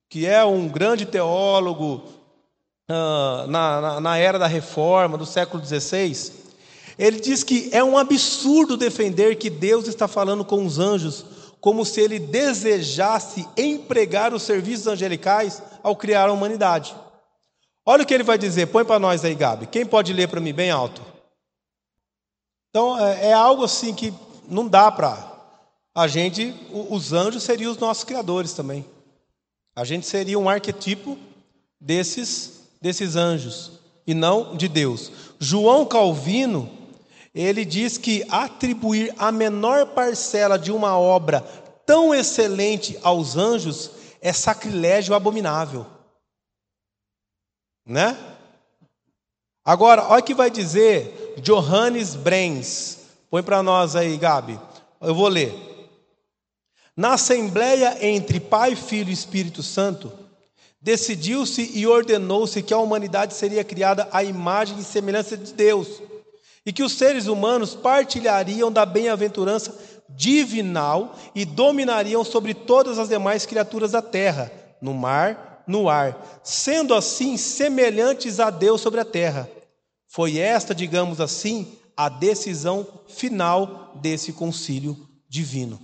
que 0.10 0.26
é 0.26 0.44
um 0.44 0.68
grande 0.68 1.06
teólogo 1.06 2.15
uh, 2.90 3.48
na, 3.48 3.82
na, 3.82 4.00
na 4.00 4.18
era 4.18 4.40
da 4.40 4.48
reforma 4.48 5.18
do 5.18 5.26
século 5.26 5.64
XVI, 5.64 6.32
ele 6.98 7.20
diz 7.20 7.44
que 7.44 7.70
é 7.74 7.84
um 7.84 7.98
absurdo 7.98 8.78
defender 8.78 9.36
que 9.38 9.50
Deus 9.50 9.88
está 9.88 10.08
falando 10.08 10.46
com 10.46 10.66
os 10.66 10.80
anjos 10.80 11.26
como 11.60 11.84
se 11.84 12.00
ele 12.00 12.20
desejasse 12.20 13.48
empregar 13.58 14.34
os 14.34 14.44
serviços 14.44 14.86
angelicais 14.86 15.64
ao 15.82 15.96
criar 15.96 16.30
a 16.30 16.32
humanidade. 16.32 16.96
Olha 17.84 18.04
o 18.04 18.06
que 18.06 18.14
ele 18.14 18.24
vai 18.24 18.38
dizer, 18.38 18.68
põe 18.68 18.86
para 18.86 19.00
nós 19.00 19.26
aí, 19.26 19.36
Gabi. 19.36 19.68
Quem 19.68 19.86
pode 19.86 20.14
ler 20.14 20.28
para 20.28 20.40
mim 20.40 20.54
bem 20.54 20.70
alto? 20.70 21.02
Então, 22.70 23.00
é, 23.00 23.30
é 23.30 23.34
algo 23.34 23.64
assim 23.64 23.94
que 23.94 24.14
não 24.48 24.68
dá 24.68 24.92
para. 24.92 25.34
A 25.94 26.08
gente, 26.08 26.54
os 26.72 27.14
anjos 27.14 27.44
seriam 27.44 27.72
os 27.72 27.78
nossos 27.78 28.04
criadores 28.04 28.54
também. 28.54 28.86
A 29.76 29.84
gente 29.84 30.06
seria 30.06 30.38
um 30.38 30.50
arquetipo 30.50 31.18
desses, 31.80 32.65
desses 32.86 33.16
anjos 33.16 33.72
e 34.06 34.14
não 34.14 34.56
de 34.56 34.68
Deus. 34.68 35.12
João 35.40 35.88
Calvino, 35.88 36.70
ele 37.34 37.66
diz 37.66 37.98
que 37.98 38.24
atribuir 38.30 39.12
a 39.18 39.32
menor 39.32 39.88
parcela 39.88 40.60
de 40.60 40.72
uma 40.72 40.96
obra 40.96 41.42
tão 41.84 42.14
excelente 42.14 42.96
aos 43.02 43.36
anjos 43.36 43.90
é 44.22 44.32
sacrilégio 44.32 45.16
abominável. 45.16 45.84
Né? 47.84 48.16
Agora, 49.66 50.06
olha 50.08 50.20
o 50.20 50.24
que 50.24 50.36
vai 50.36 50.52
dizer 50.52 51.34
Johannes 51.42 52.14
Brens. 52.14 53.00
Põe 53.32 53.42
para 53.42 53.64
nós 53.64 53.96
aí, 53.96 54.16
Gabi. 54.16 54.60
Eu 55.02 55.16
vou 55.16 55.28
ler. 55.28 55.90
Na 56.96 57.14
assembleia 57.14 57.98
entre 58.06 58.40
Pai, 58.40 58.76
Filho 58.76 59.10
e 59.10 59.14
Espírito 59.14 59.64
Santo, 59.64 60.25
decidiu-se 60.86 61.72
e 61.74 61.88
ordenou-se 61.88 62.62
que 62.62 62.72
a 62.72 62.78
humanidade 62.78 63.34
seria 63.34 63.64
criada 63.64 64.08
à 64.12 64.24
imagem 64.24 64.78
e 64.78 64.84
semelhança 64.84 65.36
de 65.36 65.52
Deus, 65.52 66.00
e 66.64 66.72
que 66.72 66.84
os 66.84 66.92
seres 66.92 67.26
humanos 67.26 67.74
partilhariam 67.74 68.72
da 68.72 68.86
bem-aventurança 68.86 69.76
divinal 70.08 71.18
e 71.34 71.44
dominariam 71.44 72.24
sobre 72.24 72.54
todas 72.54 73.00
as 73.00 73.10
demais 73.10 73.48
criaturas 73.48 73.94
da 73.94 74.02
terra, 74.04 74.52
no 74.80 74.94
mar, 74.94 75.64
no 75.66 75.90
ar, 75.90 76.40
sendo 76.44 76.94
assim 76.94 77.36
semelhantes 77.36 78.40
a 78.40 78.52
Deus 78.52 78.80
sobre 78.80 79.00
a 79.00 79.06
terra. 79.06 79.50
Foi 80.08 80.38
esta, 80.38 80.76
digamos 80.76 81.20
assim, 81.20 81.80
a 81.98 82.10
decisão 82.10 82.88
final 83.08 83.92
desse 83.96 84.32
concílio 84.32 84.96
divino. 85.28 85.82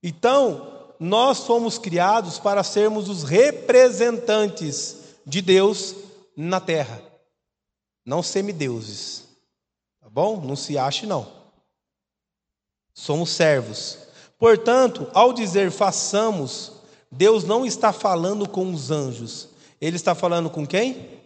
Então, 0.00 0.77
nós 0.98 1.46
fomos 1.46 1.78
criados 1.78 2.38
para 2.38 2.62
sermos 2.62 3.08
os 3.08 3.22
representantes 3.22 4.96
de 5.24 5.40
Deus 5.40 5.94
na 6.36 6.60
terra, 6.60 7.02
não 8.04 8.22
semideuses. 8.22 9.28
Tá 10.00 10.08
bom? 10.08 10.40
Não 10.40 10.56
se 10.56 10.78
ache, 10.78 11.06
não. 11.06 11.30
Somos 12.94 13.30
servos. 13.30 13.98
Portanto, 14.38 15.08
ao 15.12 15.32
dizer 15.32 15.70
façamos 15.70 16.78
Deus 17.10 17.44
não 17.44 17.64
está 17.64 17.92
falando 17.92 18.48
com 18.48 18.70
os 18.72 18.90
anjos, 18.90 19.48
ele 19.80 19.96
está 19.96 20.14
falando 20.14 20.50
com 20.50 20.66
quem? 20.66 21.18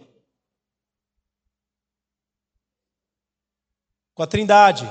Com 4.14 4.22
a 4.22 4.26
Trindade. 4.26 4.87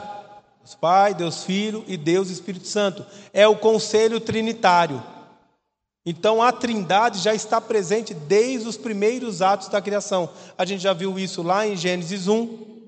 Deus 0.72 0.76
Pai, 0.76 1.14
Deus 1.14 1.44
Filho 1.44 1.84
e 1.88 1.98
Deus 1.98 2.30
Espírito 2.30 2.68
Santo. 2.68 3.06
É 3.34 3.48
o 3.48 3.58
conselho 3.58 4.20
trinitário. 4.20 5.04
Então 6.06 6.42
a 6.42 6.52
Trindade 6.52 7.20
já 7.20 7.34
está 7.34 7.60
presente 7.60 8.14
desde 8.14 8.68
os 8.68 8.78
primeiros 8.78 9.42
atos 9.42 9.68
da 9.68 9.82
criação. 9.82 10.30
A 10.58 10.66
gente 10.66 10.82
já 10.82 10.94
viu 10.94 11.20
isso 11.20 11.44
lá 11.44 11.68
em 11.68 11.76
Gênesis 11.76 12.28
1. 12.28 12.82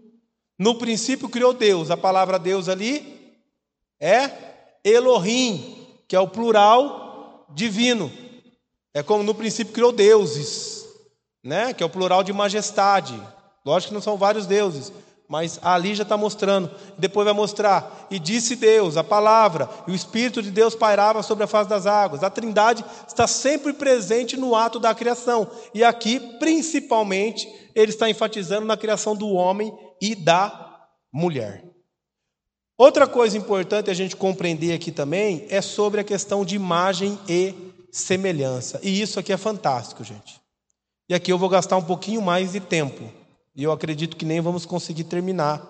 No 0.58 0.76
princípio 0.76 1.28
criou 1.28 1.54
Deus. 1.54 1.92
A 1.92 1.98
palavra 1.98 2.40
Deus 2.40 2.70
ali 2.70 3.36
é 4.00 4.32
Elohim, 4.84 5.76
que 6.08 6.16
é 6.16 6.20
o 6.20 6.28
plural 6.28 7.46
divino. 7.54 8.12
É 8.94 9.04
como 9.04 9.24
no 9.24 9.36
princípio 9.36 9.74
criou 9.74 9.92
deuses, 9.92 10.86
né? 11.44 11.74
que 11.74 11.84
é 11.84 11.86
o 11.86 11.90
plural 11.90 12.24
de 12.24 12.32
majestade. 12.32 13.20
Lógico 13.66 13.90
que 13.90 13.94
não 13.94 14.02
são 14.02 14.18
vários 14.18 14.46
deuses, 14.46 14.92
mas 15.34 15.60
ali 15.64 15.96
já 15.96 16.04
está 16.04 16.16
mostrando. 16.16 16.70
Depois 16.96 17.26
vai 17.26 17.34
mostrar. 17.34 18.06
E 18.12 18.20
disse 18.20 18.56
Deus, 18.56 18.98
a 18.98 19.04
palavra, 19.04 19.68
e 19.88 19.92
o 19.92 19.96
Espírito 19.96 20.44
de 20.44 20.52
Deus 20.52 20.76
pairava 20.76 21.24
sobre 21.24 21.44
a 21.44 21.48
face 21.48 21.68
das 21.68 21.88
águas. 21.88 22.22
A 22.22 22.30
Trindade 22.30 22.86
está 23.08 23.26
sempre 23.26 23.74
presente 23.74 24.38
no 24.38 24.56
ato 24.56 24.80
da 24.80 24.94
criação. 24.94 25.50
E 25.74 25.84
aqui, 25.84 26.20
principalmente, 26.38 27.52
ele 27.74 27.90
está 27.90 28.08
enfatizando 28.08 28.68
na 28.68 28.78
criação 28.78 29.16
do 29.16 29.28
homem 29.30 29.76
e 30.00 30.14
da 30.14 30.86
mulher. 31.12 31.64
Outra 32.78 33.08
coisa 33.08 33.36
importante 33.36 33.90
a 33.90 33.94
gente 33.96 34.16
compreender 34.16 34.72
aqui 34.76 34.92
também 34.92 35.48
é 35.50 35.64
sobre 35.64 36.00
a 36.00 36.04
questão 36.04 36.46
de 36.46 36.56
imagem 36.56 37.18
e 37.28 37.56
semelhança. 37.92 38.80
E 38.84 39.02
isso 39.02 39.20
aqui 39.20 39.34
é 39.34 39.38
fantástico, 39.38 40.04
gente. 40.04 40.40
E 41.10 41.16
aqui 41.16 41.34
eu 41.34 41.40
vou 41.40 41.50
gastar 41.50 41.78
um 41.78 41.84
pouquinho 41.84 42.22
mais 42.22 42.52
de 42.52 42.60
tempo. 42.60 43.23
E 43.56 43.64
eu 43.64 43.72
acredito 43.72 44.18
que 44.18 44.26
nem 44.26 44.42
vamos 44.42 44.66
conseguir 44.66 45.04
terminar 45.04 45.62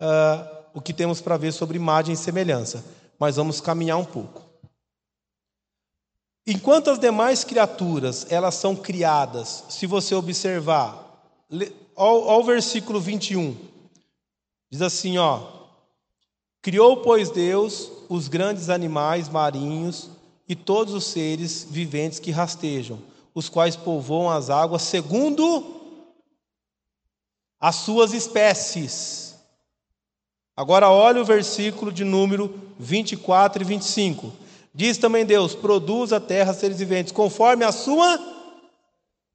uh, 0.00 0.64
o 0.74 0.80
que 0.80 0.92
temos 0.92 1.20
para 1.20 1.36
ver 1.36 1.52
sobre 1.52 1.76
imagem 1.76 2.14
e 2.14 2.16
semelhança. 2.16 2.84
Mas 3.18 3.36
vamos 3.36 3.60
caminhar 3.60 3.96
um 3.98 4.04
pouco. 4.04 4.42
Enquanto 6.46 6.90
as 6.90 6.98
demais 6.98 7.42
criaturas 7.42 8.26
elas 8.30 8.54
são 8.54 8.76
criadas, 8.76 9.64
se 9.70 9.86
você 9.86 10.14
observar, 10.14 11.02
olha 11.96 12.40
o 12.40 12.44
versículo 12.44 13.00
21. 13.00 13.56
Diz 14.70 14.82
assim, 14.82 15.16
ó, 15.16 15.54
Criou, 16.60 16.98
pois, 16.98 17.30
Deus 17.30 17.90
os 18.08 18.26
grandes 18.26 18.70
animais 18.70 19.28
marinhos 19.28 20.08
e 20.48 20.54
todos 20.54 20.94
os 20.94 21.04
seres 21.04 21.66
viventes 21.70 22.18
que 22.18 22.30
rastejam, 22.30 22.98
os 23.34 23.48
quais 23.48 23.76
povoam 23.76 24.30
as 24.30 24.50
águas 24.50 24.82
segundo 24.82 25.83
as 27.64 27.76
suas 27.76 28.12
espécies. 28.12 29.36
Agora 30.54 30.90
olha 30.90 31.22
o 31.22 31.24
versículo 31.24 31.90
de 31.90 32.04
número 32.04 32.60
24 32.78 33.62
e 33.62 33.64
25. 33.64 34.30
Diz 34.74 34.98
também 34.98 35.24
Deus: 35.24 35.54
produz 35.54 36.12
a 36.12 36.20
terra 36.20 36.52
seres 36.52 36.78
viventes 36.78 37.10
conforme 37.10 37.64
a 37.64 37.72
sua 37.72 38.20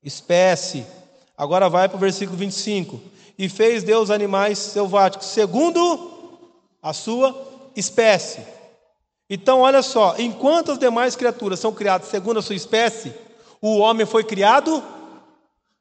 espécie. 0.03 0.85
Agora 1.35 1.69
vai 1.69 1.89
para 1.89 1.97
o 1.97 1.99
versículo 1.99 2.37
25. 2.37 3.01
E 3.35 3.49
fez 3.49 3.83
Deus 3.83 4.11
animais 4.11 4.59
selváticos 4.59 5.25
segundo 5.29 6.11
a 6.83 6.93
sua 6.93 7.35
espécie. 7.75 8.45
Então, 9.27 9.61
olha 9.61 9.81
só: 9.81 10.13
enquanto 10.19 10.73
as 10.73 10.77
demais 10.77 11.15
criaturas 11.15 11.59
são 11.59 11.73
criadas 11.73 12.09
segundo 12.09 12.37
a 12.37 12.43
sua 12.43 12.55
espécie, 12.55 13.11
o 13.59 13.79
homem 13.79 14.05
foi 14.05 14.23
criado 14.23 14.83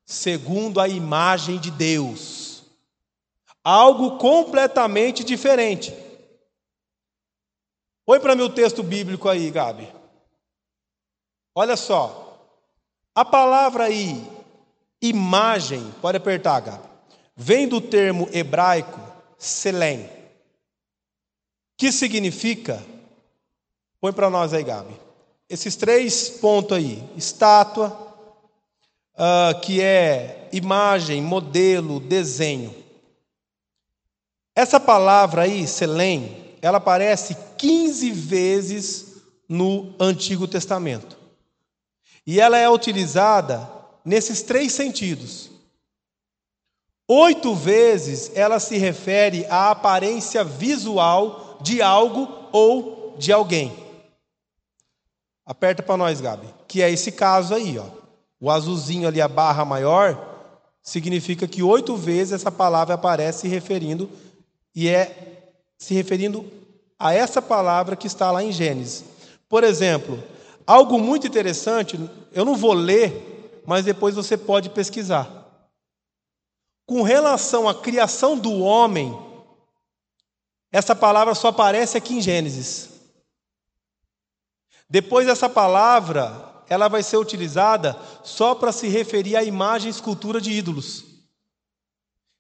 segundo 0.09 0.81
a 0.81 0.89
imagem 0.89 1.59
de 1.59 1.71
Deus. 1.71 2.38
Algo 3.69 4.17
completamente 4.19 5.23
diferente. 5.23 5.93
Põe 8.07 8.21
para 8.21 8.35
mim 8.35 8.43
o 8.43 8.55
texto 8.55 8.83
bíblico 8.83 9.29
aí, 9.29 9.51
Gabi. 9.51 9.93
Olha 11.55 11.77
só. 11.77 12.25
A 13.15 13.25
palavra 13.25 13.85
aí, 13.85 14.25
imagem, 15.03 15.93
pode 16.01 16.17
apertar, 16.17 16.61
Gabi, 16.61 16.89
vem 17.37 17.69
do 17.69 17.81
termo 17.81 18.29
hebraico 18.33 19.01
selém 19.37 20.19
que 21.79 21.93
significa? 21.93 22.85
Põe 24.01 24.13
para 24.13 24.29
nós 24.29 24.53
aí, 24.53 24.65
Gabi. 24.65 24.95
Esses 25.49 25.77
três 25.77 26.29
pontos 26.29 26.77
aí: 26.77 27.03
estátua, 27.17 27.97
uh, 29.15 29.59
que 29.61 29.81
é 29.81 30.49
imagem, 30.53 31.23
modelo, 31.23 32.01
desenho. 32.01 32.75
Essa 34.59 34.81
palavra 34.81 35.43
aí, 35.43 35.69
selém, 35.69 36.57
ela 36.61 36.79
aparece 36.79 37.37
15 37.57 38.11
vezes 38.11 39.07
no 39.49 39.95
Antigo 40.01 40.49
Testamento. 40.49 41.17
E 42.27 42.41
ela 42.41 42.59
é 42.59 42.69
utilizada 42.69 43.71
nesses 44.05 44.43
três 44.43 44.73
sentidos. 44.73 45.49
Oito 47.07 47.55
vezes 47.55 48.33
ela 48.35 48.59
se 48.59 48.77
refere 48.77 49.47
à 49.47 49.71
aparência 49.71 50.43
visual 50.43 51.61
de 51.63 51.81
algo 51.81 52.49
ou 52.51 53.15
de 53.17 53.33
alguém. 53.33 53.73
Aperta 55.47 55.85
para 55.85 55.97
nós, 55.97 56.21
Gabi. 56.21 56.53
Que 56.67 56.83
é 56.83 56.91
esse 56.91 57.13
caso 57.13 57.55
aí, 57.55 57.79
ó. 57.79 57.87
O 58.41 58.51
azulzinho 58.51 59.07
ali, 59.07 59.21
a 59.21 59.29
barra 59.29 59.65
maior, 59.65 60.51
significa 60.83 61.47
que 61.47 61.63
oito 61.63 61.97
vezes 61.97 62.33
essa 62.33 62.51
palavra 62.51 62.97
aparece 62.97 63.47
referindo 63.47 64.11
e 64.75 64.89
é 64.89 65.53
se 65.77 65.95
referindo 65.95 66.51
a 66.99 67.15
essa 67.15 67.41
palavra 67.41 67.97
que 67.97 68.07
está 68.07 68.31
lá 68.31 68.43
em 68.43 68.53
Gênesis. 68.53 69.05
Por 69.49 69.65
exemplo, 69.65 70.23
algo 70.67 70.99
muito 70.99 71.27
interessante, 71.27 71.99
eu 72.33 72.45
não 72.45 72.57
vou 72.57 72.73
ler, 72.73 73.63
mas 73.67 73.85
depois 73.85 74.15
você 74.15 74.37
pode 74.37 74.71
pesquisar. 74.71 75.39
Com 76.87 77.03
relação 77.03 77.69
à 77.69 77.75
criação 77.75 78.37
do 78.37 78.59
homem, 78.61 79.17
essa 80.73 80.95
palavra 80.95 81.35
só 81.35 81.49
aparece 81.49 81.97
aqui 81.97 82.15
em 82.15 82.21
Gênesis. 82.21 82.89
Depois 84.89 85.29
essa 85.29 85.49
palavra, 85.49 86.63
ela 86.69 86.89
vai 86.89 87.03
ser 87.03 87.19
utilizada 87.19 87.97
só 88.25 88.55
para 88.55 88.73
se 88.73 88.89
referir 88.89 89.37
à 89.37 89.45
imagem 89.45 89.89
e 89.89 89.91
escultura 89.91 90.41
de 90.41 90.51
ídolos. 90.51 91.08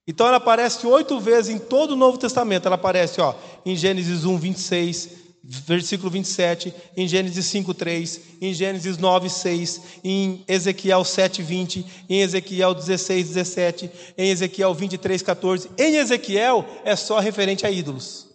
Então 0.08 0.26
ela 0.26 0.38
aparece 0.38 0.86
oito 0.86 1.20
vezes 1.20 1.54
em 1.54 1.58
todo 1.58 1.90
o 1.90 1.96
Novo 1.96 2.16
Testamento. 2.16 2.64
Ela 2.64 2.76
aparece 2.76 3.20
ó, 3.20 3.34
em 3.66 3.76
Gênesis 3.76 4.24
1, 4.24 4.38
26, 4.38 5.08
versículo 5.44 6.10
27, 6.10 6.72
em 6.96 7.06
Gênesis 7.06 7.44
5, 7.44 7.74
3, 7.74 8.20
em 8.40 8.54
Gênesis 8.54 8.96
9, 8.96 9.28
6, 9.28 9.82
em 10.02 10.42
Ezequiel 10.48 11.04
7, 11.04 11.42
20, 11.42 11.86
em 12.08 12.20
Ezequiel 12.22 12.72
16, 12.72 13.28
17, 13.28 13.90
em 14.16 14.30
Ezequiel 14.30 14.72
23, 14.72 15.20
14. 15.20 15.70
Em 15.76 15.96
Ezequiel 15.96 16.64
é 16.86 16.96
só 16.96 17.18
referente 17.18 17.66
a 17.66 17.70
ídolos. 17.70 18.28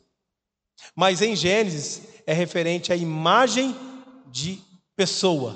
Mas 0.95 1.23
em 1.23 1.35
Gênesis 1.35 2.03
é 2.27 2.33
referente 2.33 2.93
à 2.93 2.95
imagem 2.95 3.75
de 4.31 4.59
pessoa. 4.95 5.55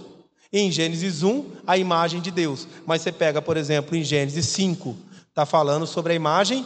Em 0.52 0.72
Gênesis 0.72 1.22
1, 1.22 1.46
a 1.68 1.78
imagem 1.78 2.22
de 2.22 2.32
Deus. 2.32 2.68
Mas 2.88 3.04
você 3.04 3.12
pega, 3.12 3.40
por 3.40 3.56
exemplo, 3.56 3.96
em 3.96 4.04
Gênesis 4.04 4.48
5, 4.48 4.98
Está 5.38 5.46
falando 5.46 5.86
sobre 5.86 6.14
a 6.14 6.16
imagem 6.16 6.66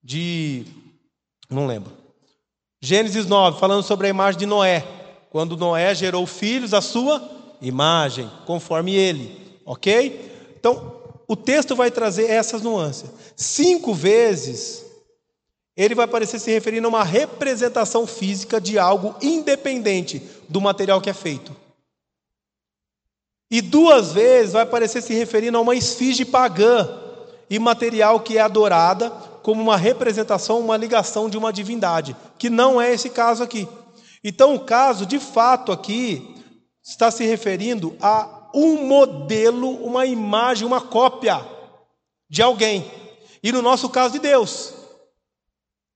de. 0.00 0.64
Não 1.50 1.66
lembro. 1.66 1.92
Gênesis 2.80 3.26
9, 3.26 3.58
falando 3.58 3.82
sobre 3.82 4.06
a 4.06 4.10
imagem 4.10 4.38
de 4.38 4.46
Noé. 4.46 4.86
Quando 5.28 5.56
Noé 5.56 5.92
gerou 5.92 6.24
filhos, 6.24 6.72
a 6.72 6.80
sua 6.80 7.20
imagem, 7.60 8.30
conforme 8.46 8.94
ele. 8.94 9.60
Ok? 9.66 10.54
Então, 10.56 11.02
o 11.26 11.34
texto 11.34 11.74
vai 11.74 11.90
trazer 11.90 12.30
essas 12.30 12.62
nuances. 12.62 13.10
Cinco 13.34 13.92
vezes, 13.92 14.86
ele 15.76 15.96
vai 15.96 16.06
parecer 16.06 16.38
se 16.38 16.52
referindo 16.52 16.86
a 16.86 16.90
uma 16.90 17.02
representação 17.02 18.06
física 18.06 18.60
de 18.60 18.78
algo 18.78 19.16
independente 19.20 20.22
do 20.48 20.60
material 20.60 21.00
que 21.00 21.10
é 21.10 21.12
feito. 21.12 21.56
E 23.50 23.60
duas 23.60 24.12
vezes 24.12 24.52
vai 24.52 24.64
parecer 24.64 25.02
se 25.02 25.12
referindo 25.12 25.58
a 25.58 25.60
uma 25.60 25.74
esfinge 25.74 26.24
pagã 26.24 27.07
e 27.50 27.58
material 27.58 28.20
que 28.20 28.38
é 28.38 28.40
adorada 28.40 29.10
como 29.42 29.62
uma 29.62 29.76
representação, 29.76 30.60
uma 30.60 30.76
ligação 30.76 31.28
de 31.30 31.38
uma 31.38 31.52
divindade, 31.52 32.14
que 32.38 32.50
não 32.50 32.80
é 32.80 32.92
esse 32.92 33.10
caso 33.10 33.42
aqui. 33.42 33.66
Então, 34.22 34.54
o 34.54 34.60
caso, 34.60 35.06
de 35.06 35.18
fato, 35.18 35.72
aqui 35.72 36.36
está 36.82 37.10
se 37.10 37.24
referindo 37.24 37.96
a 38.00 38.50
um 38.54 38.86
modelo, 38.86 39.70
uma 39.84 40.04
imagem, 40.06 40.66
uma 40.66 40.80
cópia 40.80 41.46
de 42.28 42.42
alguém. 42.42 42.90
E 43.42 43.52
no 43.52 43.62
nosso 43.62 43.88
caso, 43.88 44.14
de 44.14 44.18
Deus. 44.18 44.74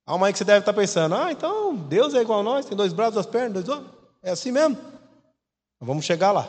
Há 0.07 0.15
uma 0.15 0.27
aí 0.27 0.33
que 0.33 0.39
você 0.39 0.45
deve 0.45 0.61
estar 0.61 0.73
pensando: 0.73 1.15
ah, 1.15 1.31
então 1.31 1.75
Deus 1.75 2.15
é 2.15 2.23
igual 2.23 2.41
a 2.41 2.43
nós, 2.43 2.67
tem 2.67 2.77
dois 2.77 2.93
braços, 2.93 3.15
duas 3.15 3.27
pernas, 3.27 3.65
dois 3.65 3.69
olhos. 3.69 3.91
É 4.23 4.31
assim 4.31 4.53
mesmo? 4.53 4.79
Vamos 5.81 6.05
chegar 6.05 6.33
lá. 6.33 6.49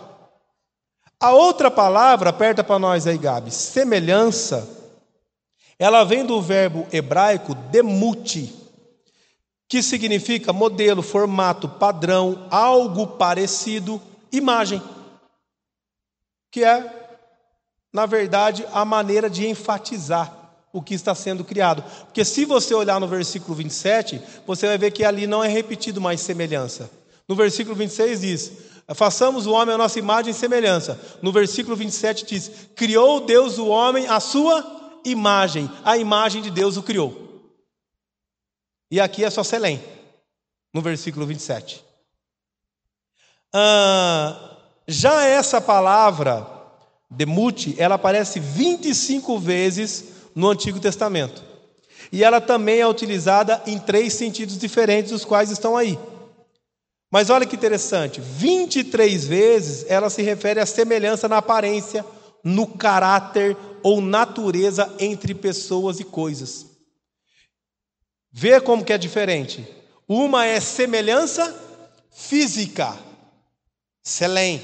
A 1.20 1.32
outra 1.32 1.72
palavra, 1.72 2.30
aperta 2.30 2.64
para 2.64 2.80
nós 2.80 3.08
aí, 3.08 3.18
Gabi, 3.18 3.52
semelhança 3.52 4.83
ela 5.84 6.06
vem 6.06 6.26
do 6.26 6.42
verbo 6.42 6.88
hebraico 6.94 7.54
demute, 7.54 8.56
que 9.68 9.84
significa 9.84 10.54
modelo, 10.54 11.02
formato, 11.02 11.68
padrão, 11.68 12.48
algo 12.50 13.06
parecido, 13.06 14.02
imagem. 14.32 14.82
Que 16.50 16.64
é, 16.64 17.20
na 17.92 18.06
verdade, 18.06 18.66
a 18.72 18.86
maneira 18.86 19.30
de 19.30 19.46
enfatizar 19.46 20.34
o 20.72 20.82
que 20.82 20.94
está 20.94 21.14
sendo 21.14 21.44
criado. 21.44 21.84
Porque 22.06 22.24
se 22.24 22.46
você 22.46 22.74
olhar 22.74 22.98
no 22.98 23.08
versículo 23.10 23.54
27, 23.54 24.22
você 24.48 24.68
vai 24.68 24.78
ver 24.78 24.92
que 24.92 25.04
ali 25.04 25.28
não 25.28 25.44
é 25.44 25.50
repetido 25.50 26.00
mais 26.00 26.22
semelhança. 26.22 26.90
No 27.28 27.36
versículo 27.36 27.76
26 27.76 28.22
diz: 28.22 28.52
Façamos 28.96 29.46
o 29.46 29.52
homem 29.52 29.76
a 29.76 29.78
nossa 29.78 30.00
imagem 30.00 30.32
e 30.32 30.34
semelhança. 30.34 30.98
No 31.22 31.34
versículo 31.34 31.76
27 31.76 32.26
diz: 32.26 32.52
Criou 32.74 33.20
Deus 33.20 33.58
o 33.58 33.68
homem 33.68 34.08
à 34.08 34.22
sua 34.22 34.83
imagem, 35.06 35.70
a 35.84 35.98
imagem 35.98 36.42
de 36.42 36.52
Deus 36.52 36.78
o 36.78 36.84
criou. 36.84 37.24
E 38.90 39.00
aqui 39.00 39.24
é 39.24 39.30
só 39.30 39.44
Selém, 39.44 39.84
no 40.74 40.82
versículo 40.82 41.26
27. 41.26 41.84
Ah, 43.52 44.58
já 44.88 45.24
essa 45.24 45.62
palavra, 45.62 46.48
demute, 47.10 47.76
ela 47.78 47.96
aparece 47.96 48.40
25 48.40 49.38
vezes 49.40 50.06
no 50.36 50.50
Antigo 50.50 50.80
Testamento. 50.80 51.44
E 52.12 52.24
ela 52.24 52.42
também 52.42 52.80
é 52.80 52.88
utilizada 52.88 53.62
em 53.66 53.80
três 53.80 54.14
sentidos 54.14 54.58
diferentes, 54.58 55.12
os 55.12 55.26
quais 55.26 55.50
estão 55.50 55.78
aí. 55.78 55.98
Mas 57.10 57.30
olha 57.30 57.46
que 57.46 57.56
interessante, 57.56 58.20
23 58.20 59.26
vezes 59.26 59.86
ela 59.88 60.10
se 60.10 60.22
refere 60.24 60.60
à 60.60 60.66
semelhança 60.66 61.28
na 61.28 61.38
aparência, 61.38 62.04
no 62.44 62.68
caráter 62.68 63.56
ou 63.84 64.02
natureza 64.02 64.96
entre 64.98 65.36
pessoas 65.36 66.00
e 66.00 66.04
coisas. 66.04 66.66
Vê 68.32 68.60
como 68.60 68.84
que 68.84 68.94
é 68.94 68.98
diferente. 68.98 69.68
Uma 70.08 70.46
é 70.46 70.60
semelhança 70.60 71.54
física, 72.10 72.98
selém. 74.02 74.62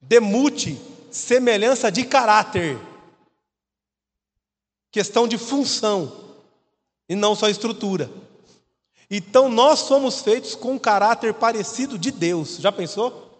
Demute, 0.00 0.80
semelhança 1.10 1.92
de 1.92 2.04
caráter. 2.04 2.78
Questão 4.90 5.28
de 5.28 5.38
função 5.38 6.34
e 7.08 7.14
não 7.14 7.34
só 7.34 7.48
estrutura. 7.48 8.10
Então 9.10 9.48
nós 9.48 9.80
somos 9.80 10.22
feitos 10.22 10.54
com 10.54 10.72
um 10.72 10.78
caráter 10.78 11.34
parecido 11.34 11.98
de 11.98 12.10
Deus. 12.10 12.56
Já 12.56 12.72
pensou? 12.72 13.32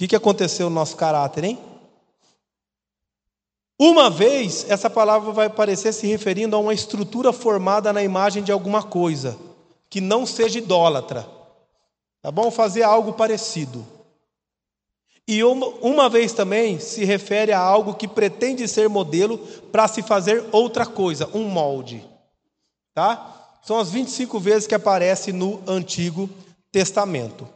que, 0.00 0.08
que 0.08 0.16
aconteceu 0.16 0.70
no 0.70 0.74
nosso 0.76 0.96
caráter, 0.96 1.44
hein? 1.44 1.58
Uma 3.82 4.10
vez, 4.10 4.66
essa 4.68 4.90
palavra 4.90 5.32
vai 5.32 5.48
parecer 5.48 5.94
se 5.94 6.06
referindo 6.06 6.54
a 6.54 6.58
uma 6.58 6.74
estrutura 6.74 7.32
formada 7.32 7.94
na 7.94 8.02
imagem 8.02 8.42
de 8.42 8.52
alguma 8.52 8.82
coisa, 8.82 9.38
que 9.88 10.02
não 10.02 10.26
seja 10.26 10.58
idólatra. 10.58 11.26
Tá 12.20 12.30
bom? 12.30 12.50
Fazer 12.50 12.82
algo 12.82 13.14
parecido. 13.14 13.86
E 15.26 15.42
uma, 15.42 15.66
uma 15.80 16.10
vez 16.10 16.34
também 16.34 16.78
se 16.78 17.06
refere 17.06 17.52
a 17.52 17.58
algo 17.58 17.94
que 17.94 18.06
pretende 18.06 18.68
ser 18.68 18.86
modelo 18.86 19.38
para 19.72 19.88
se 19.88 20.02
fazer 20.02 20.44
outra 20.52 20.84
coisa, 20.84 21.30
um 21.32 21.44
molde. 21.44 22.06
Tá? 22.92 23.58
São 23.62 23.78
as 23.78 23.90
25 23.90 24.38
vezes 24.38 24.66
que 24.66 24.74
aparece 24.74 25.32
no 25.32 25.62
Antigo 25.66 26.28
Testamento. 26.70 27.48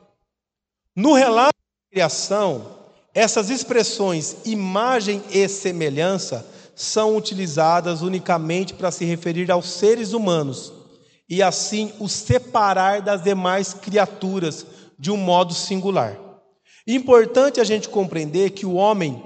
No 0.97 1.13
relato 1.13 1.53
criação, 1.91 2.84
essas 3.15 3.49
expressões 3.49 4.37
imagem 4.45 5.23
e 5.31 5.49
semelhança 5.49 6.45
são 6.75 7.17
utilizadas 7.17 8.03
unicamente 8.03 8.75
para 8.75 8.91
se 8.91 9.05
referir 9.05 9.51
aos 9.53 9.71
seres 9.71 10.13
humanos 10.13 10.73
e 11.29 11.41
assim 11.41 11.93
os 12.01 12.13
separar 12.13 13.01
das 13.01 13.23
demais 13.23 13.73
criaturas 13.73 14.67
de 14.99 15.11
um 15.11 15.17
modo 15.17 15.55
singular. 15.55 16.19
Importante 16.87 17.61
a 17.61 17.65
gente 17.65 17.89
compreender 17.89 18.51
que 18.51 18.67
o 18.67 18.75
homem 18.75 19.23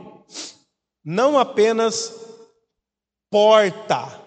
não 1.02 1.38
apenas 1.38 2.12
porta 3.30 4.20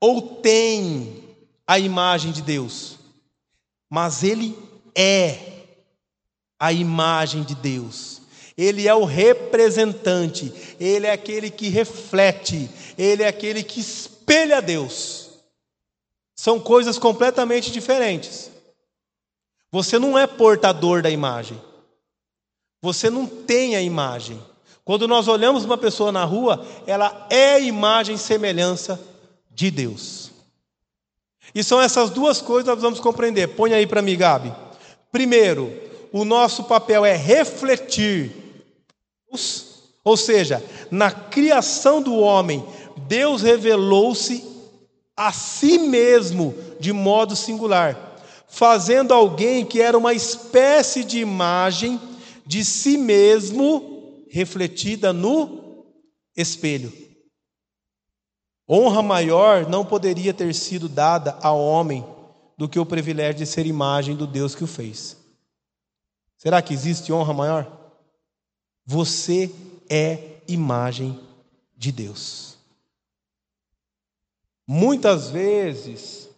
ou 0.00 0.36
tem 0.36 1.24
a 1.66 1.78
imagem 1.78 2.30
de 2.30 2.40
Deus, 2.40 2.98
mas 3.90 4.22
ele 4.22 4.56
é 4.94 5.64
a 6.58 6.72
imagem 6.72 7.42
de 7.42 7.54
Deus. 7.54 8.17
Ele 8.58 8.88
é 8.88 8.94
o 8.94 9.04
representante, 9.04 10.52
ele 10.80 11.06
é 11.06 11.12
aquele 11.12 11.48
que 11.48 11.68
reflete, 11.68 12.68
ele 12.98 13.22
é 13.22 13.28
aquele 13.28 13.62
que 13.62 13.78
espelha 13.78 14.60
Deus. 14.60 15.30
São 16.34 16.58
coisas 16.58 16.98
completamente 16.98 17.70
diferentes. 17.70 18.50
Você 19.70 19.96
não 19.98 20.18
é 20.18 20.26
portador 20.26 21.02
da 21.02 21.10
imagem. 21.10 21.60
Você 22.82 23.08
não 23.08 23.26
tem 23.26 23.76
a 23.76 23.80
imagem. 23.80 24.42
Quando 24.84 25.06
nós 25.06 25.28
olhamos 25.28 25.64
uma 25.64 25.76
pessoa 25.76 26.10
na 26.10 26.24
rua, 26.24 26.66
ela 26.86 27.26
é 27.30 27.60
imagem 27.62 28.16
e 28.16 28.18
semelhança 28.18 29.00
de 29.50 29.70
Deus. 29.70 30.30
E 31.54 31.62
são 31.62 31.80
essas 31.80 32.10
duas 32.10 32.40
coisas 32.40 32.64
que 32.64 32.70
nós 32.70 32.82
vamos 32.82 33.00
compreender. 33.00 33.48
Põe 33.48 33.74
aí 33.74 33.86
para 33.86 34.02
mim, 34.02 34.16
Gabi. 34.16 34.52
Primeiro, 35.12 35.72
o 36.12 36.24
nosso 36.24 36.64
papel 36.64 37.04
é 37.04 37.14
refletir, 37.14 38.47
ou 40.04 40.16
seja, 40.16 40.62
na 40.90 41.10
criação 41.10 42.00
do 42.00 42.16
homem, 42.16 42.64
Deus 43.06 43.42
revelou-se 43.42 44.44
a 45.16 45.32
si 45.32 45.78
mesmo 45.78 46.54
de 46.78 46.92
modo 46.92 47.34
singular, 47.34 48.16
fazendo 48.48 49.12
alguém 49.12 49.64
que 49.64 49.82
era 49.82 49.98
uma 49.98 50.14
espécie 50.14 51.04
de 51.04 51.18
imagem 51.18 52.00
de 52.46 52.64
si 52.64 52.96
mesmo 52.96 54.24
refletida 54.30 55.12
no 55.12 55.84
espelho. 56.36 56.92
Honra 58.68 59.02
maior 59.02 59.68
não 59.68 59.84
poderia 59.84 60.32
ter 60.32 60.54
sido 60.54 60.88
dada 60.88 61.38
ao 61.42 61.58
homem 61.58 62.04
do 62.56 62.68
que 62.68 62.78
o 62.78 62.86
privilégio 62.86 63.38
de 63.38 63.46
ser 63.46 63.66
imagem 63.66 64.14
do 64.14 64.26
Deus 64.26 64.54
que 64.54 64.64
o 64.64 64.66
fez. 64.66 65.16
Será 66.36 66.60
que 66.60 66.74
existe 66.74 67.12
honra 67.12 67.32
maior? 67.32 67.77
Você 68.90 69.54
é 69.86 70.40
imagem 70.48 71.20
de 71.76 71.92
Deus. 71.92 72.56
Muitas 74.66 75.28
vezes, 75.28 76.30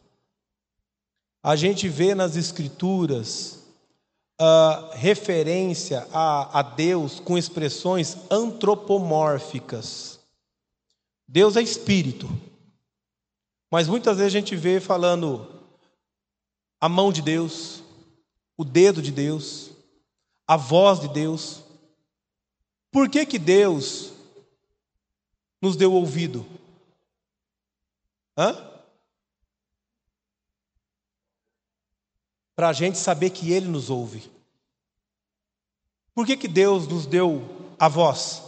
a 1.41 1.55
gente 1.55 1.89
vê 1.89 2.13
nas 2.13 2.35
Escrituras 2.35 3.63
uh, 4.41 4.91
referência 4.95 6.09
a, 6.13 6.59
a 6.59 6.63
Deus 6.63 7.21
com 7.21 7.39
expressões 7.39 8.17
antropomórficas. 8.29 10.19
Deus 11.29 11.57
é 11.57 11.63
espírito, 11.63 12.29
mas 13.71 13.87
muitas 13.87 14.17
vezes 14.17 14.35
a 14.35 14.39
gente 14.41 14.57
vê 14.57 14.81
falando 14.81 15.63
a 16.81 16.89
mão 16.89 17.13
de 17.13 17.23
Deus, 17.23 17.85
o 18.57 18.65
dedo 18.65 19.01
de 19.01 19.13
Deus, 19.13 19.71
a 20.49 20.57
voz 20.57 20.99
de 20.99 21.07
Deus. 21.11 21.70
Por 22.91 23.09
que 23.09 23.24
que 23.24 23.38
Deus 23.38 24.12
nos 25.61 25.76
deu 25.76 25.93
ouvido? 25.93 26.47
Para 32.55 32.68
a 32.70 32.72
gente 32.72 32.99
saber 32.99 33.30
que 33.30 33.53
Ele 33.53 33.68
nos 33.68 33.91
ouve. 33.91 34.30
Por 36.14 36.26
que, 36.26 36.36
que 36.36 36.49
Deus 36.49 36.86
nos 36.86 37.07
deu 37.07 37.43
a 37.78 37.88
voz? 37.88 38.43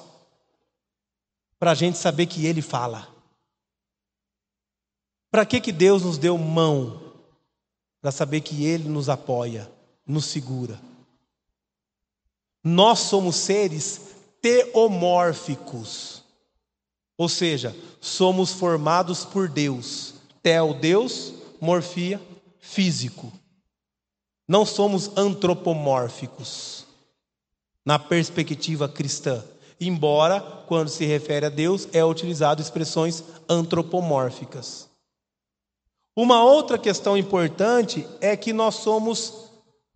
Para 1.58 1.70
a 1.70 1.74
gente 1.74 1.96
saber 1.96 2.26
que 2.26 2.44
Ele 2.44 2.60
fala. 2.60 3.08
Para 5.30 5.46
que, 5.46 5.60
que 5.60 5.72
Deus 5.72 6.02
nos 6.02 6.18
deu 6.18 6.36
mão? 6.36 7.14
Para 8.00 8.10
saber 8.10 8.40
que 8.40 8.64
Ele 8.64 8.88
nos 8.88 9.08
apoia, 9.08 9.70
nos 10.06 10.26
segura. 10.26 10.80
Nós 12.62 12.98
somos 12.98 13.36
seres 13.36 14.12
teomórficos. 14.42 16.22
Ou 17.16 17.28
seja, 17.28 17.74
somos 18.00 18.52
formados 18.52 19.24
por 19.24 19.48
Deus. 19.48 20.14
Tel, 20.42 20.74
Deus, 20.74 21.32
morfia, 21.60 22.20
físico. 22.58 23.32
Não 24.48 24.66
somos 24.66 25.16
antropomórficos 25.16 26.84
na 27.84 27.98
perspectiva 27.98 28.88
cristã. 28.88 29.44
Embora, 29.80 30.40
quando 30.66 30.88
se 30.88 31.04
refere 31.04 31.46
a 31.46 31.48
Deus, 31.48 31.88
é 31.92 32.04
utilizado 32.04 32.60
expressões 32.60 33.22
antropomórficas. 33.48 34.88
Uma 36.14 36.44
outra 36.44 36.76
questão 36.76 37.16
importante 37.16 38.06
é 38.20 38.36
que 38.36 38.52
nós 38.52 38.76
somos 38.76 39.50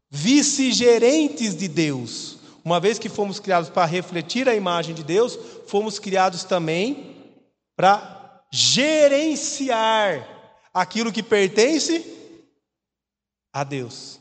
vice-gerentes 0.08 1.56
de 1.56 1.68
Deus. 1.68 2.35
Uma 2.66 2.80
vez 2.80 2.98
que 2.98 3.08
fomos 3.08 3.38
criados 3.38 3.70
para 3.70 3.86
refletir 3.86 4.48
a 4.48 4.54
imagem 4.56 4.92
de 4.92 5.04
Deus, 5.04 5.38
fomos 5.68 6.00
criados 6.00 6.42
também 6.42 7.14
para 7.76 8.42
gerenciar 8.52 10.26
aquilo 10.74 11.12
que 11.12 11.22
pertence 11.22 12.04
a 13.52 13.62
Deus. 13.62 14.18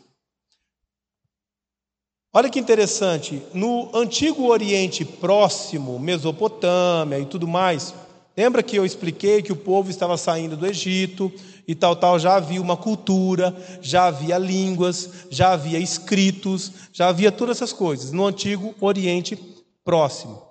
Olha 2.32 2.48
que 2.48 2.60
interessante, 2.60 3.42
no 3.52 3.90
antigo 3.98 4.46
Oriente 4.46 5.04
Próximo, 5.04 5.98
Mesopotâmia 5.98 7.18
e 7.18 7.26
tudo 7.26 7.48
mais, 7.48 7.96
lembra 8.38 8.62
que 8.62 8.76
eu 8.76 8.86
expliquei 8.86 9.42
que 9.42 9.54
o 9.54 9.56
povo 9.56 9.90
estava 9.90 10.18
saindo 10.18 10.56
do 10.56 10.68
Egito 10.68 11.34
e 11.68 11.74
tal, 11.74 11.96
tal, 11.96 12.20
já 12.20 12.36
havia 12.36 12.62
uma 12.62 12.78
cultura, 12.78 13.56
já 13.82 14.06
havia 14.08 14.38
línguas, 14.38 15.10
já 15.30 15.54
havia 15.54 15.80
escritos, 15.80 16.72
já 16.94 17.10
havia 17.10 17.32
todas 17.32 17.58
essas 17.58 17.74
coisas 17.74 18.12
no 18.12 18.26
antigo 18.26 18.76
Oriente 18.80 19.38
Próximo. 19.84 20.42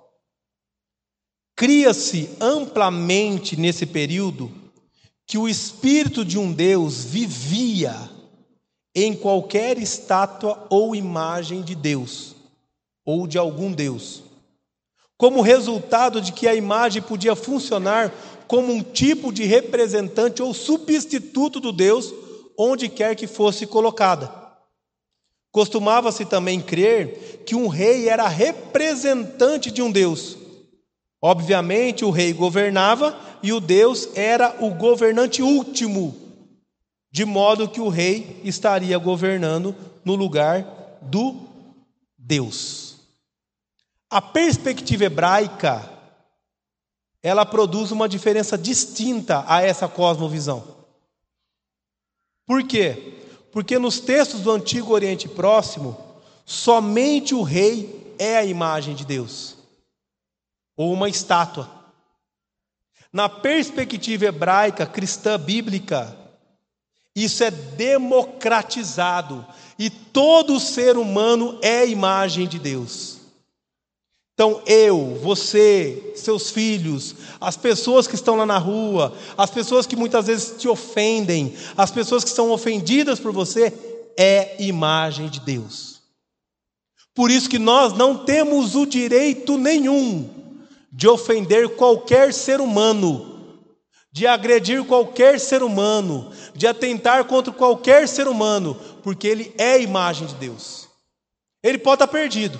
Cria-se 1.55 2.29
amplamente 2.39 3.55
nesse 3.55 3.85
período 3.85 4.51
que 5.25 5.37
o 5.37 5.47
espírito 5.47 6.25
de 6.25 6.37
um 6.37 6.51
Deus 6.51 7.03
vivia 7.05 8.09
em 8.93 9.15
qualquer 9.15 9.77
estátua 9.77 10.67
ou 10.69 10.95
imagem 10.95 11.61
de 11.61 11.75
Deus, 11.75 12.35
ou 13.05 13.25
de 13.27 13.37
algum 13.37 13.71
Deus, 13.71 14.23
como 15.17 15.41
resultado 15.41 16.19
de 16.21 16.31
que 16.31 16.47
a 16.47 16.55
imagem 16.55 17.01
podia 17.01 17.35
funcionar 17.35 18.13
como 18.47 18.71
um 18.71 18.83
tipo 18.83 19.31
de 19.31 19.43
representante 19.43 20.41
ou 20.41 20.53
substituto 20.53 21.59
do 21.59 21.71
Deus, 21.71 22.13
onde 22.57 22.89
quer 22.89 23.15
que 23.15 23.27
fosse 23.27 23.65
colocada. 23.65 24.31
Costumava-se 25.51 26.25
também 26.25 26.61
crer 26.61 27.43
que 27.45 27.55
um 27.55 27.67
rei 27.67 28.09
era 28.09 28.27
representante 28.27 29.71
de 29.71 29.81
um 29.81 29.91
Deus 29.91 30.37
Obviamente, 31.25 32.05
o 32.05 32.11
rei 32.11 32.31
governava 32.33 33.19
e 33.41 33.51
o 33.51 33.59
Deus 33.59 34.09
era 34.13 34.55
o 34.63 34.69
governante 34.69 35.41
último, 35.41 36.15
de 37.11 37.25
modo 37.25 37.67
que 37.67 37.81
o 37.81 37.89
rei 37.89 38.39
estaria 38.43 38.95
governando 38.99 39.75
no 40.05 40.13
lugar 40.13 40.99
do 41.01 41.35
Deus. 42.15 42.84
A 44.09 44.21
perspectiva 44.21 45.05
hebraica 45.05 45.91
ela 47.21 47.43
produz 47.43 47.89
uma 47.89 48.07
diferença 48.07 48.55
distinta 48.55 49.43
a 49.47 49.61
essa 49.61 49.87
cosmovisão. 49.87 50.63
Por 52.45 52.63
quê? 52.67 53.15
Porque 53.51 53.79
nos 53.79 53.99
textos 53.99 54.41
do 54.41 54.51
Antigo 54.51 54.93
Oriente 54.93 55.27
Próximo, 55.27 55.97
somente 56.45 57.33
o 57.33 57.41
rei 57.41 58.15
é 58.19 58.37
a 58.37 58.45
imagem 58.45 58.93
de 58.93 59.03
Deus 59.03 59.57
ou 60.77 60.93
uma 60.93 61.09
estátua. 61.09 61.69
Na 63.11 63.29
perspectiva 63.29 64.25
hebraica, 64.25 64.85
cristã 64.85 65.39
bíblica, 65.39 66.15
isso 67.15 67.43
é 67.43 67.49
democratizado 67.49 69.45
e 69.79 69.89
todo 69.89 70.59
ser 70.59 70.97
humano 70.97 71.57
é 71.63 71.87
imagem 71.87 72.47
de 72.47 72.59
Deus. 72.59 73.14
Então, 74.35 74.61
eu, 74.65 75.17
você, 75.23 76.11
seus 76.13 76.51
filhos, 76.51 77.15
as 77.39 77.55
pessoas 77.55 78.05
que 78.05 78.15
estão 78.15 78.35
lá 78.35 78.45
na 78.45 78.57
rua, 78.57 79.17
as 79.37 79.49
pessoas 79.49 79.87
que 79.87 79.95
muitas 79.95 80.27
vezes 80.27 80.59
te 80.59 80.67
ofendem, 80.67 81.55
as 81.77 81.89
pessoas 81.89 82.21
que 82.21 82.29
são 82.29 82.51
ofendidas 82.51 83.17
por 83.17 83.31
você, 83.31 83.73
é 84.17 84.61
imagem 84.61 85.29
de 85.29 85.39
Deus. 85.39 86.01
Por 87.13 87.31
isso 87.31 87.49
que 87.49 87.57
nós 87.57 87.93
não 87.93 88.25
temos 88.25 88.75
o 88.75 88.85
direito 88.85 89.57
nenhum 89.57 90.29
de 90.91 91.07
ofender 91.07 91.69
qualquer 91.69 92.33
ser 92.33 92.59
humano, 92.59 93.61
de 94.11 94.27
agredir 94.27 94.83
qualquer 94.83 95.39
ser 95.39 95.63
humano, 95.63 96.29
de 96.53 96.67
atentar 96.67 97.23
contra 97.23 97.53
qualquer 97.53 98.05
ser 98.05 98.27
humano, 98.27 98.77
porque 99.01 99.29
ele 99.29 99.53
é 99.57 99.81
imagem 99.81 100.27
de 100.27 100.35
Deus. 100.35 100.89
Ele 101.63 101.77
pode 101.77 102.03
estar 102.03 102.07
perdido, 102.07 102.59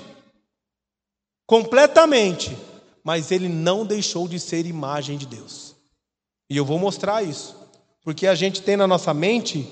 completamente, 1.46 2.58
mas 3.04 3.32
ele 3.32 3.48
não 3.48 3.86
deixou 3.86 4.28
de 4.28 4.40
ser 4.40 4.66
imagem 4.66 5.18
de 5.18 5.26
Deus. 5.26 5.76
E 6.50 6.58
eu 6.58 6.66
vou 6.66 6.80
mostrar 6.80 7.24
isso, 7.24 7.56
porque 8.04 8.28
a 8.28 8.36
gente 8.36 8.62
tem 8.62 8.76
na 8.76 8.88
nossa 8.88 9.14
mente 9.14 9.68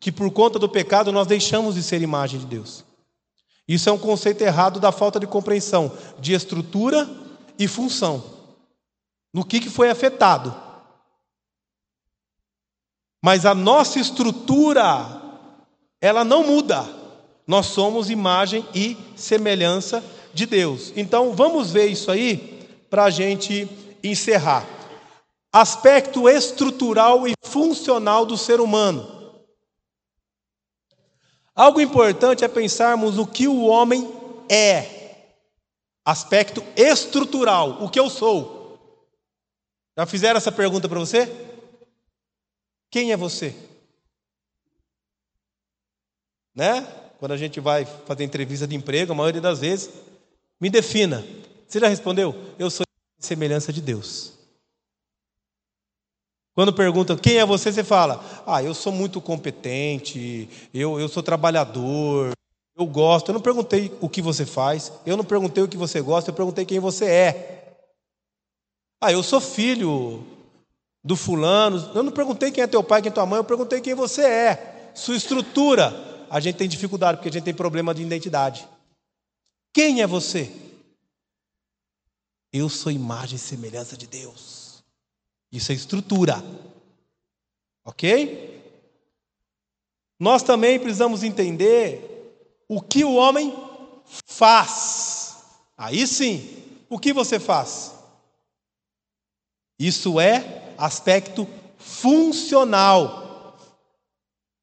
que 0.00 0.12
por 0.12 0.30
conta 0.30 0.58
do 0.58 0.68
pecado 0.68 1.12
nós 1.12 1.26
deixamos 1.26 1.74
de 1.74 1.82
ser 1.82 2.00
imagem 2.02 2.40
de 2.40 2.46
Deus. 2.46 2.84
Isso 3.66 3.88
é 3.88 3.92
um 3.92 3.98
conceito 3.98 4.42
errado 4.42 4.80
da 4.80 4.90
falta 4.90 5.20
de 5.20 5.26
compreensão 5.26 5.92
de 6.18 6.32
estrutura 6.32 7.08
e 7.58 7.68
função. 7.68 8.22
No 9.32 9.44
que, 9.44 9.60
que 9.60 9.68
foi 9.68 9.90
afetado? 9.90 10.54
Mas 13.22 13.44
a 13.44 13.54
nossa 13.54 13.98
estrutura, 13.98 15.20
ela 16.00 16.24
não 16.24 16.44
muda. 16.44 16.88
Nós 17.46 17.66
somos 17.66 18.08
imagem 18.08 18.66
e 18.74 18.96
semelhança 19.16 20.00
de 20.00 20.17
Deus. 20.46 20.92
Então, 20.96 21.34
vamos 21.34 21.70
ver 21.70 21.86
isso 21.86 22.10
aí 22.10 22.66
para 22.90 23.04
a 23.04 23.10
gente 23.10 23.68
encerrar. 24.02 24.66
Aspecto 25.52 26.28
estrutural 26.28 27.26
e 27.26 27.34
funcional 27.42 28.26
do 28.26 28.36
ser 28.36 28.60
humano. 28.60 29.18
Algo 31.54 31.80
importante 31.80 32.44
é 32.44 32.48
pensarmos 32.48 33.18
o 33.18 33.26
que 33.26 33.48
o 33.48 33.64
homem 33.64 34.08
é. 34.48 34.98
Aspecto 36.04 36.62
estrutural, 36.76 37.82
o 37.82 37.88
que 37.90 37.98
eu 37.98 38.08
sou. 38.08 38.78
Já 39.96 40.06
fizeram 40.06 40.36
essa 40.36 40.52
pergunta 40.52 40.88
para 40.88 41.00
você? 41.00 41.26
Quem 42.90 43.10
é 43.10 43.16
você? 43.16 43.54
Né? 46.54 46.82
Quando 47.18 47.32
a 47.32 47.36
gente 47.36 47.58
vai 47.58 47.84
fazer 47.84 48.22
entrevista 48.22 48.66
de 48.66 48.76
emprego, 48.76 49.12
a 49.12 49.16
maioria 49.16 49.40
das 49.40 49.58
vezes, 49.58 49.90
me 50.60 50.70
defina. 50.70 51.24
Você 51.66 51.78
já 51.80 51.88
respondeu? 51.88 52.34
Eu 52.58 52.70
sou 52.70 52.84
semelhança 53.18 53.72
de 53.72 53.80
Deus. 53.80 54.32
Quando 56.54 56.72
perguntam 56.72 57.16
quem 57.16 57.38
é 57.38 57.46
você, 57.46 57.72
você 57.72 57.84
fala: 57.84 58.24
Ah, 58.46 58.62
eu 58.62 58.74
sou 58.74 58.92
muito 58.92 59.20
competente, 59.20 60.48
eu, 60.74 60.98
eu 60.98 61.08
sou 61.08 61.22
trabalhador, 61.22 62.32
eu 62.76 62.86
gosto. 62.86 63.28
Eu 63.28 63.34
não 63.34 63.40
perguntei 63.40 63.96
o 64.00 64.08
que 64.08 64.20
você 64.20 64.44
faz, 64.44 64.92
eu 65.06 65.16
não 65.16 65.24
perguntei 65.24 65.62
o 65.62 65.68
que 65.68 65.76
você 65.76 66.00
gosta, 66.00 66.30
eu 66.30 66.34
perguntei 66.34 66.64
quem 66.64 66.80
você 66.80 67.04
é. 67.04 67.74
Ah, 69.00 69.12
eu 69.12 69.22
sou 69.22 69.40
filho 69.40 70.24
do 71.04 71.14
fulano. 71.16 71.90
Eu 71.94 72.02
não 72.02 72.12
perguntei 72.12 72.50
quem 72.50 72.64
é 72.64 72.66
teu 72.66 72.82
pai, 72.82 73.02
quem 73.02 73.10
é 73.10 73.12
tua 73.12 73.26
mãe, 73.26 73.38
eu 73.38 73.44
perguntei 73.44 73.80
quem 73.80 73.94
você 73.94 74.22
é. 74.22 74.90
Sua 74.94 75.16
estrutura. 75.16 76.06
A 76.30 76.40
gente 76.40 76.56
tem 76.56 76.68
dificuldade 76.68 77.18
porque 77.18 77.28
a 77.28 77.32
gente 77.32 77.44
tem 77.44 77.54
problema 77.54 77.94
de 77.94 78.02
identidade. 78.02 78.68
Quem 79.78 80.02
é 80.02 80.08
você? 80.08 80.50
Eu 82.52 82.68
sou 82.68 82.90
imagem 82.90 83.36
e 83.36 83.38
semelhança 83.38 83.96
de 83.96 84.08
Deus. 84.08 84.82
Isso 85.52 85.70
é 85.70 85.74
estrutura. 85.76 86.44
Ok? 87.84 88.60
Nós 90.18 90.42
também 90.42 90.80
precisamos 90.80 91.22
entender 91.22 92.58
o 92.66 92.82
que 92.82 93.04
o 93.04 93.14
homem 93.14 93.56
faz. 94.04 95.44
Aí 95.76 96.08
sim, 96.08 96.60
o 96.90 96.98
que 96.98 97.12
você 97.12 97.38
faz? 97.38 97.94
Isso 99.78 100.18
é 100.18 100.74
aspecto 100.76 101.46
funcional. 101.78 103.56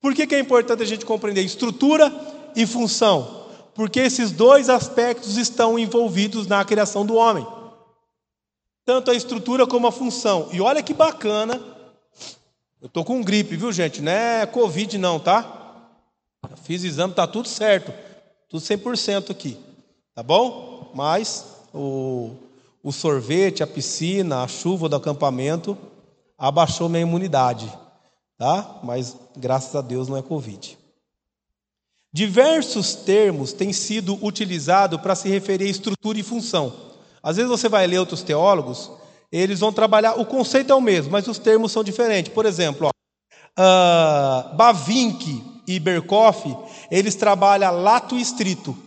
Por 0.01 0.13
que, 0.13 0.27
que 0.27 0.35
é 0.35 0.39
importante 0.39 0.83
a 0.83 0.85
gente 0.85 1.05
compreender 1.05 1.41
estrutura 1.41 2.11
e 2.53 2.67
função? 2.67 3.44
Porque 3.75 3.99
esses 3.99 4.31
dois 4.31 4.69
aspectos 4.69 5.37
estão 5.37 5.77
envolvidos 5.77 6.47
na 6.47 6.65
criação 6.65 7.05
do 7.05 7.15
homem 7.15 7.45
tanto 8.85 9.09
a 9.09 9.15
estrutura 9.15 9.65
como 9.65 9.87
a 9.87 9.91
função. 9.91 10.47
E 10.53 10.61
olha 10.61 10.83
que 10.83 10.93
bacana. 10.93 11.59
Eu 12.79 12.87
tô 12.87 13.03
com 13.03 13.23
gripe, 13.23 13.57
viu, 13.57 13.73
gente? 13.73 14.01
Não 14.01 14.11
é 14.11 14.45
Covid 14.45 14.97
não, 14.97 15.19
tá? 15.19 15.63
fiz 16.63 16.83
exame, 16.83 17.13
tá 17.13 17.25
tudo 17.25 17.47
certo. 17.47 17.91
Tudo 18.47 18.61
100% 18.61 19.31
aqui. 19.31 19.57
Tá 20.13 20.21
bom? 20.21 20.91
Mas 20.93 21.45
o, 21.73 22.35
o 22.83 22.91
sorvete, 22.91 23.63
a 23.63 23.67
piscina, 23.67 24.43
a 24.43 24.47
chuva 24.47 24.87
do 24.87 24.95
acampamento 24.95 25.75
abaixou 26.37 26.87
minha 26.87 27.01
imunidade, 27.01 27.71
tá? 28.37 28.79
Mas 28.83 29.17
graças 29.35 29.75
a 29.75 29.81
Deus 29.81 30.07
não 30.07 30.17
é 30.17 30.21
Covid. 30.21 30.77
Diversos 32.15 32.95
termos 32.95 33.51
têm 33.51 33.73
sido 33.73 34.17
utilizados 34.25 35.01
para 35.01 35.15
se 35.15 35.27
referir 35.27 35.65
a 35.65 35.69
estrutura 35.69 36.17
e 36.17 36.23
função. 36.23 36.73
Às 37.21 37.35
vezes 37.35 37.51
você 37.51 37.67
vai 37.67 37.85
ler 37.85 37.99
outros 37.99 38.23
teólogos, 38.23 38.89
eles 39.29 39.59
vão 39.59 39.73
trabalhar, 39.73 40.13
o 40.13 40.25
conceito 40.25 40.71
é 40.71 40.75
o 40.75 40.79
mesmo, 40.79 41.11
mas 41.11 41.27
os 41.27 41.37
termos 41.37 41.73
são 41.73 41.83
diferentes. 41.83 42.31
Por 42.31 42.45
exemplo, 42.45 42.87
uh, 42.87 44.55
Bavinck 44.55 45.43
e 45.67 45.77
Berkoff, 45.77 46.55
eles 46.89 47.15
trabalham 47.15 47.83
lato 47.83 48.15
e 48.15 48.21
estrito. 48.21 48.77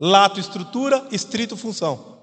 Lato, 0.00 0.38
estrutura, 0.38 1.04
estrito, 1.10 1.56
função. 1.56 2.20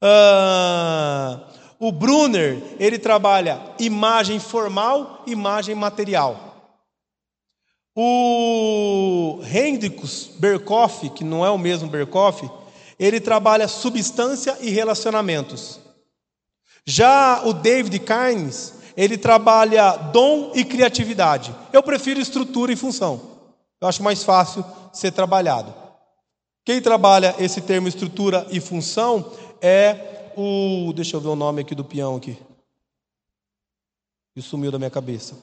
Uh, 0.00 1.40
o 1.80 1.90
Brunner, 1.90 2.62
ele 2.78 3.00
trabalha 3.00 3.60
imagem 3.80 4.38
formal, 4.38 5.24
imagem 5.26 5.74
material. 5.74 6.43
O 7.96 9.40
Hendricks 9.44 10.30
Berkoff, 10.38 11.08
que 11.10 11.22
não 11.22 11.46
é 11.46 11.50
o 11.50 11.58
mesmo 11.58 11.88
Berkoff, 11.88 12.48
ele 12.98 13.20
trabalha 13.20 13.68
substância 13.68 14.56
e 14.60 14.70
relacionamentos. 14.70 15.80
Já 16.84 17.42
o 17.44 17.52
David 17.52 17.98
Carnes, 18.00 18.74
ele 18.96 19.16
trabalha 19.16 19.96
dom 19.96 20.52
e 20.54 20.64
criatividade. 20.64 21.54
Eu 21.72 21.82
prefiro 21.82 22.20
estrutura 22.20 22.72
e 22.72 22.76
função. 22.76 23.20
Eu 23.80 23.88
acho 23.88 24.02
mais 24.02 24.22
fácil 24.22 24.64
ser 24.92 25.12
trabalhado. 25.12 25.74
Quem 26.64 26.80
trabalha 26.80 27.34
esse 27.38 27.60
termo 27.60 27.88
estrutura 27.88 28.46
e 28.50 28.60
função 28.60 29.32
é 29.60 30.30
o. 30.36 30.92
Deixa 30.94 31.16
eu 31.16 31.20
ver 31.20 31.28
o 31.28 31.36
nome 31.36 31.62
aqui 31.62 31.74
do 31.74 31.84
peão 31.84 32.16
aqui. 32.16 32.38
Isso 34.34 34.50
sumiu 34.50 34.70
da 34.70 34.78
minha 34.78 34.90
cabeça. 34.90 35.36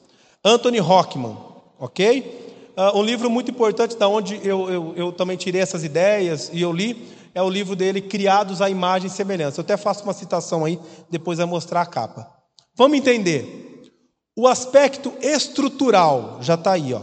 Anthony 0.44 0.80
Hockman, 0.80 1.36
ok? 1.82 2.72
Uh, 2.76 2.96
um 2.96 3.02
livro 3.02 3.28
muito 3.28 3.50
importante, 3.50 3.96
da 3.96 4.06
onde 4.06 4.40
eu, 4.46 4.70
eu, 4.70 4.94
eu 4.96 5.12
também 5.12 5.36
tirei 5.36 5.60
essas 5.60 5.82
ideias 5.82 6.48
e 6.52 6.62
eu 6.62 6.72
li, 6.72 7.12
é 7.34 7.42
o 7.42 7.50
livro 7.50 7.74
dele, 7.74 8.00
Criados 8.00 8.62
à 8.62 8.70
Imagem 8.70 9.08
e 9.08 9.10
Semelhança. 9.10 9.60
Eu 9.60 9.64
até 9.64 9.76
faço 9.76 10.04
uma 10.04 10.12
citação 10.12 10.64
aí, 10.64 10.78
depois 11.10 11.38
vai 11.38 11.46
mostrar 11.46 11.80
a 11.82 11.86
capa. 11.86 12.32
Vamos 12.76 12.96
entender. 12.96 13.90
O 14.36 14.46
aspecto 14.46 15.12
estrutural, 15.20 16.38
já 16.40 16.54
está 16.54 16.72
aí, 16.72 16.94
ó. 16.94 17.02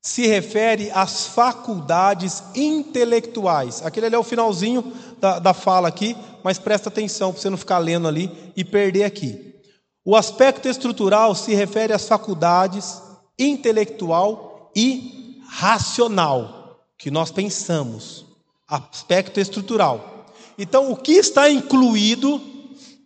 Se 0.00 0.26
refere 0.26 0.90
às 0.92 1.26
faculdades 1.26 2.42
intelectuais. 2.54 3.84
Aquele 3.84 4.06
ali 4.06 4.14
é 4.14 4.18
o 4.18 4.24
finalzinho 4.24 4.90
da, 5.20 5.38
da 5.38 5.52
fala 5.52 5.86
aqui, 5.86 6.16
mas 6.42 6.58
presta 6.58 6.88
atenção 6.88 7.30
para 7.30 7.42
você 7.42 7.50
não 7.50 7.58
ficar 7.58 7.78
lendo 7.78 8.08
ali 8.08 8.30
e 8.56 8.64
perder 8.64 9.04
aqui. 9.04 9.54
O 10.02 10.16
aspecto 10.16 10.66
estrutural 10.66 11.34
se 11.34 11.54
refere 11.54 11.92
às 11.92 12.08
faculdades 12.08 13.02
intelectual 13.38 14.70
e 14.74 15.40
racional, 15.48 16.82
que 16.96 17.10
nós 17.10 17.30
pensamos 17.30 18.26
aspecto 18.68 19.40
estrutural. 19.40 20.26
Então, 20.58 20.90
o 20.90 20.96
que 20.96 21.12
está 21.12 21.50
incluído 21.50 22.40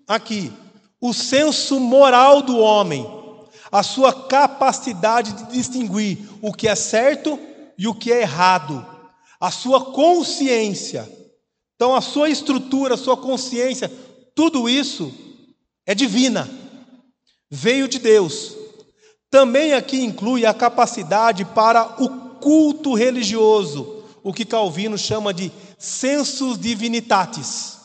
aqui? 0.09 0.53
O 1.01 1.13
senso 1.13 1.79
moral 1.79 2.43
do 2.43 2.59
homem, 2.59 3.07
a 3.71 3.83
sua 3.83 4.13
capacidade 4.13 5.33
de 5.33 5.53
distinguir 5.53 6.19
o 6.41 6.53
que 6.53 6.67
é 6.67 6.75
certo 6.75 7.39
e 7.79 7.87
o 7.87 7.95
que 7.95 8.13
é 8.13 8.23
errado, 8.23 8.85
a 9.39 9.51
sua 9.51 9.93
consciência. 9.93 11.11
Então, 11.77 11.95
a 11.95 12.01
sua 12.01 12.29
estrutura, 12.29 12.95
a 12.95 12.99
sua 12.99 13.17
consciência, 13.17 13.91
tudo 14.35 14.69
isso 14.69 15.13
é 15.85 15.95
divina, 15.95 16.49
veio 17.51 17.89
de 17.89 17.99
Deus. 17.99 18.62
Também 19.33 19.73
aqui 19.73 20.05
inclui 20.05 20.45
a 20.45 20.53
capacidade 20.53 21.43
para 21.43 21.95
o 21.99 22.37
culto 22.39 22.93
religioso 22.93 24.05
o 24.23 24.31
que 24.31 24.45
Calvino 24.45 24.99
chama 24.99 25.33
de 25.33 25.51
sensus 25.79 26.59
divinitatis. 26.59 27.79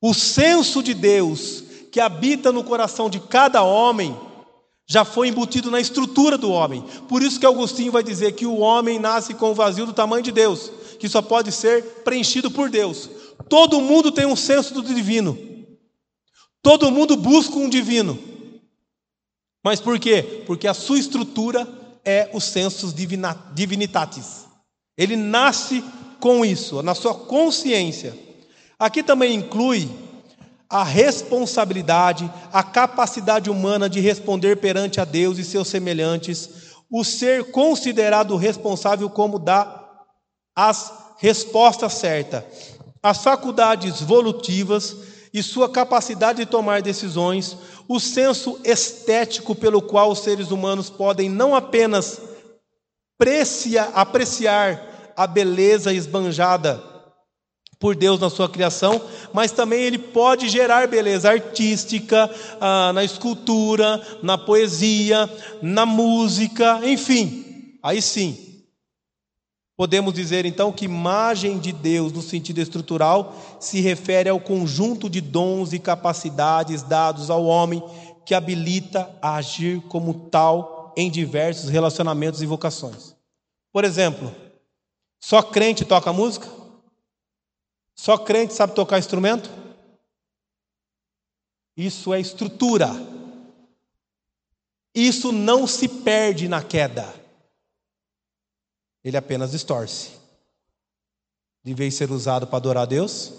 O 0.00 0.14
senso 0.14 0.80
de 0.80 0.94
Deus 0.94 1.64
que 1.90 1.98
habita 1.98 2.52
no 2.52 2.62
coração 2.62 3.10
de 3.10 3.18
cada 3.18 3.64
homem 3.64 4.16
já 4.86 5.04
foi 5.04 5.26
embutido 5.26 5.72
na 5.72 5.80
estrutura 5.80 6.38
do 6.38 6.52
homem. 6.52 6.84
Por 7.08 7.20
isso 7.20 7.40
que 7.40 7.46
Agostinho 7.46 7.90
vai 7.90 8.04
dizer 8.04 8.32
que 8.36 8.46
o 8.46 8.58
homem 8.58 9.00
nasce 9.00 9.34
com 9.34 9.50
o 9.50 9.54
vazio 9.54 9.86
do 9.86 9.92
tamanho 9.92 10.22
de 10.22 10.30
Deus, 10.30 10.70
que 11.00 11.08
só 11.08 11.20
pode 11.20 11.50
ser 11.50 11.82
preenchido 12.04 12.48
por 12.48 12.70
Deus. 12.70 13.10
Todo 13.48 13.80
mundo 13.80 14.12
tem 14.12 14.24
um 14.24 14.36
senso 14.36 14.72
do 14.72 14.82
divino. 14.84 15.36
Todo 16.62 16.92
mundo 16.92 17.16
busca 17.16 17.56
um 17.56 17.68
divino. 17.68 18.16
Mas 19.62 19.80
por 19.80 19.98
quê? 19.98 20.42
Porque 20.46 20.66
a 20.66 20.74
sua 20.74 20.98
estrutura 20.98 21.68
é 22.04 22.30
o 22.32 22.40
sensus 22.40 22.94
divinitatis. 23.54 24.46
Ele 24.96 25.16
nasce 25.16 25.84
com 26.18 26.44
isso, 26.44 26.82
na 26.82 26.94
sua 26.94 27.14
consciência. 27.14 28.16
Aqui 28.78 29.02
também 29.02 29.34
inclui 29.34 29.90
a 30.68 30.84
responsabilidade, 30.84 32.30
a 32.52 32.62
capacidade 32.62 33.50
humana 33.50 33.90
de 33.90 34.00
responder 34.00 34.56
perante 34.56 35.00
a 35.00 35.04
Deus 35.04 35.38
e 35.38 35.44
seus 35.44 35.68
semelhantes, 35.68 36.48
o 36.90 37.04
ser 37.04 37.50
considerado 37.50 38.36
responsável 38.36 39.10
como 39.10 39.38
dá 39.38 39.84
as 40.56 40.92
respostas 41.18 41.94
certas, 41.94 42.44
as 43.02 43.22
faculdades 43.22 44.00
volutivas 44.00 44.96
e 45.32 45.42
sua 45.42 45.68
capacidade 45.68 46.38
de 46.38 46.50
tomar 46.50 46.82
decisões, 46.82 47.56
o 47.88 48.00
senso 48.00 48.58
estético 48.64 49.54
pelo 49.54 49.80
qual 49.80 50.10
os 50.10 50.20
seres 50.20 50.50
humanos 50.50 50.90
podem 50.90 51.28
não 51.28 51.54
apenas 51.54 52.20
apreciar 53.94 55.12
a 55.16 55.26
beleza 55.26 55.92
esbanjada 55.92 56.82
por 57.78 57.96
Deus 57.96 58.20
na 58.20 58.28
sua 58.28 58.48
criação, 58.48 59.00
mas 59.32 59.52
também 59.52 59.80
ele 59.80 59.98
pode 59.98 60.48
gerar 60.50 60.86
beleza 60.86 61.30
artística 61.30 62.30
ah, 62.60 62.92
na 62.92 63.02
escultura, 63.02 64.02
na 64.22 64.36
poesia, 64.36 65.28
na 65.62 65.86
música, 65.86 66.80
enfim. 66.84 67.78
Aí 67.82 68.02
sim, 68.02 68.49
Podemos 69.80 70.12
dizer 70.12 70.44
então 70.44 70.70
que 70.70 70.84
imagem 70.84 71.58
de 71.58 71.72
Deus, 71.72 72.12
no 72.12 72.20
sentido 72.20 72.58
estrutural, 72.60 73.34
se 73.58 73.80
refere 73.80 74.28
ao 74.28 74.38
conjunto 74.38 75.08
de 75.08 75.22
dons 75.22 75.72
e 75.72 75.78
capacidades 75.78 76.82
dados 76.82 77.30
ao 77.30 77.46
homem 77.46 77.82
que 78.26 78.34
habilita 78.34 79.10
a 79.22 79.36
agir 79.36 79.80
como 79.88 80.28
tal 80.28 80.92
em 80.94 81.10
diversos 81.10 81.70
relacionamentos 81.70 82.42
e 82.42 82.46
vocações. 82.46 83.16
Por 83.72 83.82
exemplo, 83.82 84.30
só 85.18 85.42
crente 85.42 85.82
toca 85.82 86.12
música? 86.12 86.46
Só 87.94 88.18
crente 88.18 88.52
sabe 88.52 88.74
tocar 88.74 88.98
instrumento? 88.98 89.48
Isso 91.74 92.12
é 92.12 92.20
estrutura. 92.20 92.90
Isso 94.94 95.32
não 95.32 95.66
se 95.66 95.88
perde 95.88 96.48
na 96.48 96.62
queda. 96.62 97.19
Ele 99.04 99.16
apenas 99.16 99.50
distorce. 99.50 100.10
De 101.62 101.74
vez 101.74 101.94
de 101.94 101.98
ser 101.98 102.10
usado 102.10 102.46
para 102.46 102.56
adorar 102.56 102.82
a 102.84 102.86
Deus, 102.86 103.32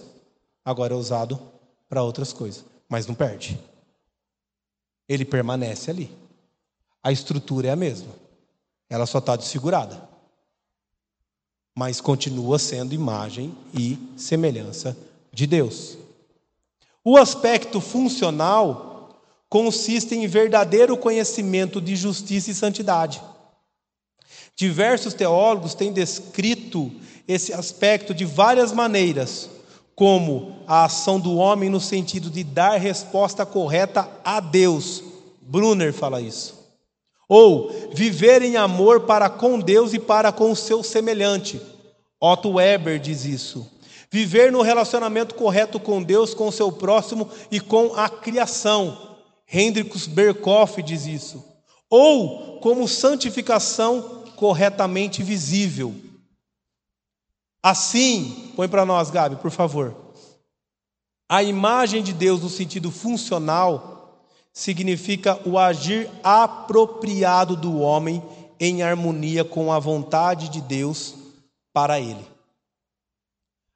agora 0.63 0.93
é 0.93 0.97
usado 0.97 1.39
para 1.89 2.03
outras 2.03 2.31
coisas, 2.33 2.63
mas 2.87 3.07
não 3.07 3.15
perde. 3.15 3.59
Ele 5.07 5.25
permanece 5.25 5.89
ali. 5.89 6.15
A 7.03 7.11
estrutura 7.11 7.67
é 7.67 7.71
a 7.71 7.75
mesma. 7.75 8.13
Ela 8.89 9.05
só 9.05 9.17
está 9.17 9.35
desfigurada 9.35 10.11
mas 11.75 12.01
continua 12.01 12.59
sendo 12.59 12.93
imagem 12.93 13.55
e 13.73 13.97
semelhança 14.17 14.97
de 15.31 15.47
Deus. 15.47 15.97
O 17.03 17.17
aspecto 17.17 17.79
funcional 17.79 19.19
consiste 19.49 20.13
em 20.15 20.27
verdadeiro 20.27 20.97
conhecimento 20.97 21.81
de 21.81 21.95
justiça 21.95 22.51
e 22.51 22.53
santidade. 22.53 23.21
Diversos 24.61 25.15
teólogos 25.15 25.73
têm 25.73 25.91
descrito 25.91 26.91
esse 27.27 27.51
aspecto 27.51 28.13
de 28.13 28.25
várias 28.25 28.71
maneiras, 28.71 29.49
como 29.95 30.55
a 30.67 30.83
ação 30.83 31.19
do 31.19 31.35
homem 31.35 31.67
no 31.67 31.79
sentido 31.79 32.29
de 32.29 32.43
dar 32.43 32.79
resposta 32.79 33.43
correta 33.43 34.07
a 34.23 34.39
Deus. 34.39 35.03
Brunner 35.41 35.91
fala 35.91 36.21
isso. 36.21 36.59
Ou 37.27 37.71
viver 37.91 38.43
em 38.43 38.55
amor 38.55 39.07
para 39.07 39.31
com 39.31 39.59
Deus 39.59 39.95
e 39.95 39.99
para 39.99 40.31
com 40.31 40.51
o 40.51 40.55
seu 40.55 40.83
semelhante. 40.83 41.59
Otto 42.19 42.51
Weber 42.51 42.99
diz 42.99 43.25
isso. 43.25 43.67
Viver 44.11 44.51
no 44.51 44.61
relacionamento 44.61 45.33
correto 45.33 45.79
com 45.79 46.03
Deus, 46.03 46.35
com 46.35 46.49
o 46.49 46.51
seu 46.51 46.71
próximo 46.71 47.27
e 47.49 47.59
com 47.59 47.95
a 47.95 48.07
criação. 48.07 49.17
Hendrikus 49.51 50.05
Berkoff 50.05 50.83
diz 50.83 51.07
isso. 51.07 51.43
Ou 51.89 52.59
como 52.59 52.87
santificação 52.87 54.20
corretamente 54.41 55.21
visível. 55.21 55.93
Assim, 57.61 58.51
põe 58.55 58.67
para 58.67 58.83
nós, 58.83 59.11
Gabi, 59.11 59.35
por 59.35 59.51
favor. 59.51 59.95
A 61.29 61.43
imagem 61.43 62.01
de 62.01 62.11
Deus 62.11 62.41
no 62.41 62.49
sentido 62.49 62.89
funcional 62.89 64.25
significa 64.51 65.39
o 65.47 65.59
agir 65.59 66.09
apropriado 66.23 67.55
do 67.55 67.77
homem 67.77 68.19
em 68.59 68.81
harmonia 68.81 69.45
com 69.45 69.71
a 69.71 69.77
vontade 69.77 70.49
de 70.49 70.59
Deus 70.59 71.13
para 71.71 71.99
ele. 71.99 72.25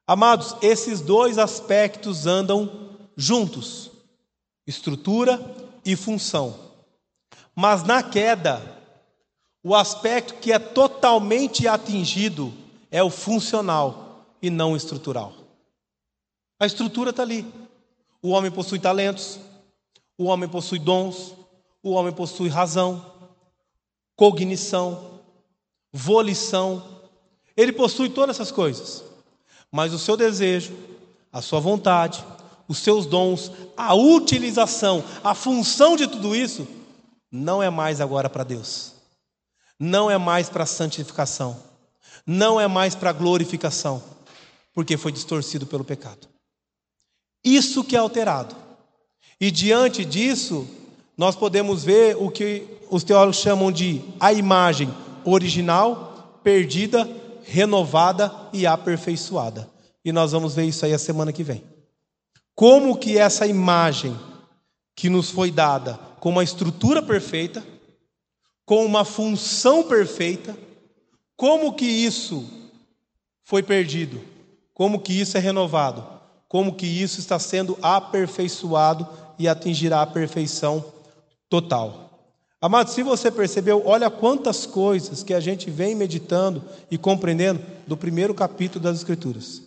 Amados, 0.04 0.56
esses 0.60 1.00
dois 1.00 1.38
aspectos 1.38 2.26
andam 2.26 2.98
juntos: 3.16 3.88
estrutura 4.66 5.40
e 5.84 5.94
função. 5.94 6.58
Mas 7.54 7.84
na 7.84 8.02
queda, 8.02 8.75
o 9.66 9.74
aspecto 9.74 10.34
que 10.34 10.52
é 10.52 10.60
totalmente 10.60 11.66
atingido 11.66 12.54
é 12.88 13.02
o 13.02 13.10
funcional 13.10 14.24
e 14.40 14.48
não 14.48 14.74
o 14.74 14.76
estrutural. 14.76 15.32
A 16.60 16.66
estrutura 16.66 17.10
está 17.10 17.24
ali. 17.24 17.44
O 18.22 18.28
homem 18.28 18.48
possui 18.48 18.78
talentos, 18.78 19.40
o 20.16 20.26
homem 20.26 20.48
possui 20.48 20.78
dons, 20.78 21.34
o 21.82 21.90
homem 21.90 22.12
possui 22.12 22.48
razão, 22.48 23.12
cognição, 24.14 25.20
volição. 25.92 26.80
Ele 27.56 27.72
possui 27.72 28.08
todas 28.08 28.36
essas 28.36 28.52
coisas. 28.52 29.02
Mas 29.72 29.92
o 29.92 29.98
seu 29.98 30.16
desejo, 30.16 30.76
a 31.32 31.42
sua 31.42 31.58
vontade, 31.58 32.24
os 32.68 32.78
seus 32.78 33.04
dons, 33.04 33.50
a 33.76 33.96
utilização, 33.96 35.02
a 35.24 35.34
função 35.34 35.96
de 35.96 36.06
tudo 36.06 36.36
isso, 36.36 36.68
não 37.32 37.60
é 37.60 37.68
mais 37.68 38.00
agora 38.00 38.30
para 38.30 38.44
Deus. 38.44 38.94
Não 39.78 40.10
é 40.10 40.18
mais 40.18 40.48
para 40.48 40.66
santificação. 40.66 41.56
Não 42.26 42.60
é 42.60 42.66
mais 42.66 42.94
para 42.94 43.12
glorificação. 43.12 44.02
Porque 44.72 44.96
foi 44.96 45.12
distorcido 45.12 45.66
pelo 45.66 45.84
pecado. 45.84 46.28
Isso 47.44 47.84
que 47.84 47.94
é 47.94 47.98
alterado. 47.98 48.54
E 49.40 49.50
diante 49.50 50.04
disso, 50.04 50.66
nós 51.16 51.36
podemos 51.36 51.84
ver 51.84 52.16
o 52.16 52.30
que 52.30 52.66
os 52.90 53.04
teólogos 53.04 53.36
chamam 53.36 53.70
de 53.70 54.02
a 54.18 54.32
imagem 54.32 54.92
original, 55.24 56.40
perdida, 56.42 57.08
renovada 57.44 58.32
e 58.52 58.66
aperfeiçoada. 58.66 59.68
E 60.04 60.12
nós 60.12 60.32
vamos 60.32 60.54
ver 60.54 60.64
isso 60.64 60.84
aí 60.84 60.92
a 60.92 60.98
semana 60.98 61.32
que 61.32 61.42
vem. 61.42 61.62
Como 62.54 62.96
que 62.96 63.18
essa 63.18 63.46
imagem 63.46 64.18
que 64.94 65.10
nos 65.10 65.30
foi 65.30 65.50
dada 65.50 65.98
com 66.20 66.30
uma 66.30 66.42
estrutura 66.42 67.02
perfeita, 67.02 67.62
com 68.66 68.84
uma 68.84 69.04
função 69.04 69.84
perfeita, 69.84 70.54
como 71.36 71.72
que 71.72 71.86
isso 71.86 72.44
foi 73.44 73.62
perdido? 73.62 74.20
Como 74.74 75.00
que 75.00 75.18
isso 75.18 75.38
é 75.38 75.40
renovado? 75.40 76.04
Como 76.48 76.74
que 76.74 76.86
isso 76.86 77.20
está 77.20 77.38
sendo 77.38 77.78
aperfeiçoado 77.80 79.08
e 79.38 79.48
atingirá 79.48 80.02
a 80.02 80.06
perfeição 80.06 80.84
total. 81.48 82.06
Amado, 82.60 82.90
se 82.90 83.02
você 83.02 83.30
percebeu, 83.30 83.82
olha 83.86 84.10
quantas 84.10 84.66
coisas 84.66 85.22
que 85.22 85.34
a 85.34 85.40
gente 85.40 85.70
vem 85.70 85.94
meditando 85.94 86.64
e 86.90 86.98
compreendendo 86.98 87.62
do 87.86 87.96
primeiro 87.96 88.34
capítulo 88.34 88.82
das 88.82 88.96
Escrituras. 88.96 89.62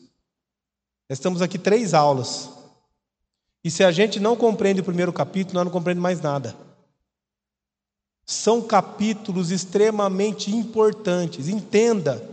Estamos 1.10 1.42
aqui 1.42 1.58
três 1.58 1.94
aulas. 1.94 2.50
E 3.64 3.70
se 3.70 3.84
a 3.84 3.92
gente 3.92 4.20
não 4.20 4.36
compreende 4.36 4.82
o 4.82 4.84
primeiro 4.84 5.14
capítulo, 5.14 5.56
nós 5.56 5.66
não 5.66 5.72
compreendemos 5.72 6.04
mais 6.04 6.22
nada. 6.22 6.56
São 8.32 8.62
capítulos 8.62 9.50
extremamente 9.50 10.52
importantes. 10.56 11.48
Entenda. 11.48 12.24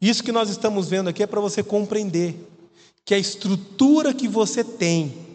Isso 0.00 0.22
que 0.22 0.32
nós 0.32 0.48
estamos 0.48 0.88
vendo 0.88 1.08
aqui 1.10 1.22
é 1.22 1.26
para 1.26 1.40
você 1.40 1.62
compreender 1.62 2.34
que 3.04 3.14
a 3.14 3.18
estrutura 3.18 4.14
que 4.14 4.26
você 4.26 4.64
tem 4.64 5.26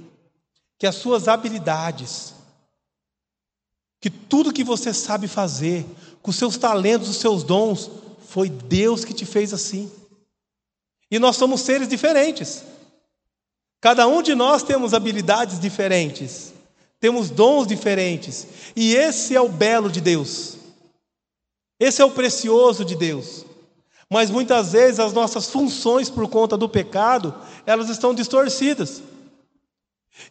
que 0.81 0.87
as 0.87 0.95
suas 0.95 1.27
habilidades, 1.27 2.33
que 3.99 4.09
tudo 4.09 4.51
que 4.51 4.63
você 4.63 4.91
sabe 4.91 5.27
fazer, 5.27 5.85
com 6.23 6.31
os 6.31 6.35
seus 6.35 6.57
talentos, 6.57 7.07
os 7.07 7.17
seus 7.17 7.43
dons, 7.43 7.87
foi 8.27 8.49
Deus 8.49 9.05
que 9.05 9.13
te 9.13 9.23
fez 9.23 9.53
assim. 9.53 9.91
E 11.11 11.19
nós 11.19 11.35
somos 11.35 11.61
seres 11.61 11.87
diferentes. 11.87 12.63
Cada 13.79 14.07
um 14.07 14.23
de 14.23 14.33
nós 14.33 14.63
temos 14.63 14.95
habilidades 14.95 15.59
diferentes, 15.59 16.50
temos 17.01 17.31
dons 17.31 17.67
diferentes, 17.67 18.47
e 18.75 18.95
esse 18.95 19.35
é 19.35 19.41
o 19.41 19.49
belo 19.49 19.91
de 19.91 19.99
Deus. 19.99 20.55
Esse 21.79 21.99
é 21.99 22.05
o 22.05 22.11
precioso 22.11 22.85
de 22.85 22.95
Deus. 22.95 23.43
Mas 24.07 24.29
muitas 24.29 24.73
vezes 24.73 24.99
as 24.99 25.11
nossas 25.11 25.49
funções 25.49 26.11
por 26.11 26.29
conta 26.29 26.55
do 26.55 26.69
pecado, 26.69 27.33
elas 27.65 27.89
estão 27.89 28.13
distorcidas. 28.13 29.01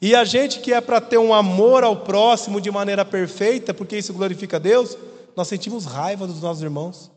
E 0.00 0.14
a 0.14 0.24
gente 0.24 0.60
que 0.60 0.72
é 0.72 0.80
para 0.80 1.00
ter 1.00 1.18
um 1.18 1.34
amor 1.34 1.82
ao 1.82 2.04
próximo 2.04 2.60
de 2.60 2.70
maneira 2.70 3.04
perfeita, 3.04 3.74
porque 3.74 3.98
isso 3.98 4.12
glorifica 4.12 4.56
a 4.56 4.60
Deus, 4.60 4.96
nós 5.36 5.48
sentimos 5.48 5.86
raiva 5.86 6.24
dos 6.24 6.40
nossos 6.40 6.62
irmãos, 6.62 7.10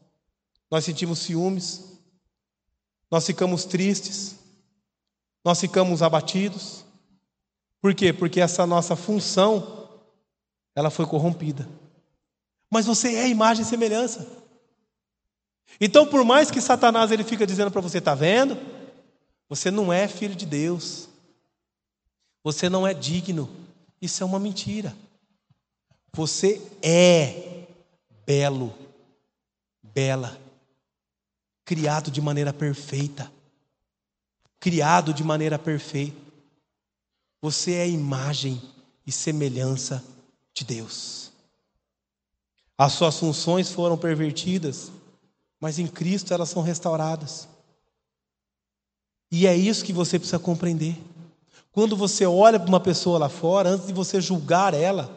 nós 0.72 0.84
sentimos 0.84 1.20
ciúmes, 1.20 1.84
nós 3.12 3.24
ficamos 3.24 3.66
tristes, 3.66 4.36
nós 5.45 5.60
ficamos 5.60 6.01
abatidos. 6.01 6.84
Por 7.84 7.93
quê? 7.93 8.13
Porque 8.13 8.39
essa 8.39 8.65
nossa 8.65 8.95
função, 8.95 9.89
ela 10.73 10.89
foi 10.89 11.05
corrompida. 11.05 11.67
Mas 12.71 12.86
você 12.86 13.13
é 13.13 13.27
imagem 13.27 13.63
e 13.63 13.67
semelhança. 13.67 14.25
Então, 15.81 16.07
por 16.07 16.23
mais 16.23 16.49
que 16.49 16.61
Satanás 16.61 17.11
ele 17.11 17.25
fica 17.25 17.45
dizendo 17.45 17.69
para 17.69 17.81
você, 17.81 17.97
está 17.97 18.15
vendo? 18.15 18.57
Você 19.49 19.69
não 19.69 19.91
é 19.91 20.07
filho 20.07 20.34
de 20.34 20.45
Deus. 20.45 21.09
Você 22.41 22.69
não 22.69 22.88
é 22.88 22.93
digno. 22.93 23.49
Isso 24.01 24.23
é 24.23 24.25
uma 24.25 24.39
mentira. 24.39 24.95
Você 26.13 26.61
é 26.81 27.65
belo, 28.25 28.73
bela, 29.93 30.39
criado 31.65 32.09
de 32.09 32.21
maneira 32.21 32.53
perfeita. 32.53 33.29
Criado 34.57 35.13
de 35.13 35.21
maneira 35.21 35.59
perfeita. 35.59 36.22
Você 37.44 37.74
é 37.74 37.89
imagem 37.89 38.62
e 39.06 39.12
semelhança 39.12 40.02
de 40.54 40.64
Deus. 40.64 41.30
As 42.78 42.94
suas 42.94 43.20
funções 43.20 43.70
foram 43.70 43.98
pervertidas, 43.98 44.94
mas 45.60 45.78
em 45.78 45.86
Cristo 45.86 46.34
elas 46.34 46.48
são 46.48 46.62
restauradas. 46.62 47.50
E 49.30 49.46
é 49.46 49.54
isso 49.58 49.84
que 49.84 49.91
você 49.91 50.18
precisa 50.18 50.39
compreender. 50.39 50.98
Quando 51.74 51.98
você 51.98 52.26
olha 52.26 52.58
para 52.58 52.70
uma 52.70 52.80
pessoa 52.80 53.20
lá 53.20 53.28
fora, 53.28 53.72
antes 53.72 53.88
de 53.88 53.94
você 53.94 54.22
julgar 54.22 54.74
ela, 54.74 55.12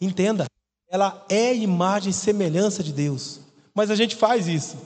entenda, 0.00 0.46
ela 0.88 1.24
é 1.28 1.54
imagem 1.54 2.10
e 2.10 2.12
semelhança 2.12 2.82
de 2.82 2.92
Deus. 2.92 3.38
Mas 3.72 3.88
a 3.88 3.94
gente 3.94 4.16
faz 4.16 4.48
isso. 4.48 4.76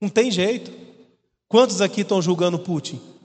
Não 0.00 0.08
tem 0.08 0.30
jeito. 0.30 0.70
Quantos 1.48 1.80
aqui 1.80 2.02
estão 2.02 2.22
julgando 2.22 2.56
Putin? 2.56 3.17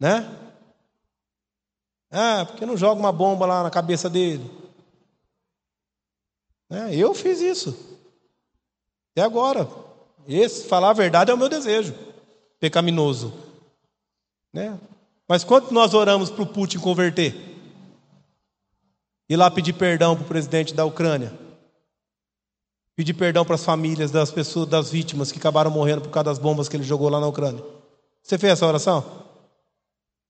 Né? 0.00 0.28
Ah, 2.10 2.46
porque 2.46 2.66
não 2.66 2.76
joga 2.76 2.98
uma 2.98 3.12
bomba 3.12 3.46
lá 3.46 3.62
na 3.62 3.70
cabeça 3.70 4.08
dele? 4.08 4.50
É, 6.70 6.94
eu 6.96 7.14
fiz 7.14 7.40
isso. 7.40 7.98
Até 9.12 9.22
agora. 9.22 9.68
Esse, 10.26 10.66
falar 10.66 10.90
a 10.90 10.94
verdade, 10.94 11.30
é 11.30 11.34
o 11.34 11.38
meu 11.38 11.48
desejo 11.48 11.94
pecaminoso. 12.58 13.32
Né? 14.52 14.78
Mas 15.26 15.42
quanto 15.42 15.72
nós 15.72 15.94
oramos 15.94 16.30
para 16.30 16.42
o 16.42 16.46
Putin 16.46 16.78
converter? 16.78 17.34
Ir 19.28 19.36
lá 19.36 19.50
pedir 19.50 19.72
perdão 19.72 20.14
para 20.14 20.24
o 20.24 20.28
presidente 20.28 20.74
da 20.74 20.84
Ucrânia? 20.84 21.32
Pedir 22.96 23.14
perdão 23.14 23.44
para 23.44 23.54
as 23.54 23.64
famílias 23.64 24.10
das 24.10 24.30
pessoas, 24.30 24.68
das 24.68 24.90
vítimas 24.90 25.32
que 25.32 25.38
acabaram 25.38 25.70
morrendo 25.70 26.02
por 26.02 26.10
causa 26.10 26.24
das 26.24 26.38
bombas 26.38 26.68
que 26.68 26.76
ele 26.76 26.84
jogou 26.84 27.08
lá 27.08 27.18
na 27.18 27.28
Ucrânia? 27.28 27.64
Você 28.22 28.36
fez 28.36 28.52
essa 28.52 28.66
oração? 28.66 29.29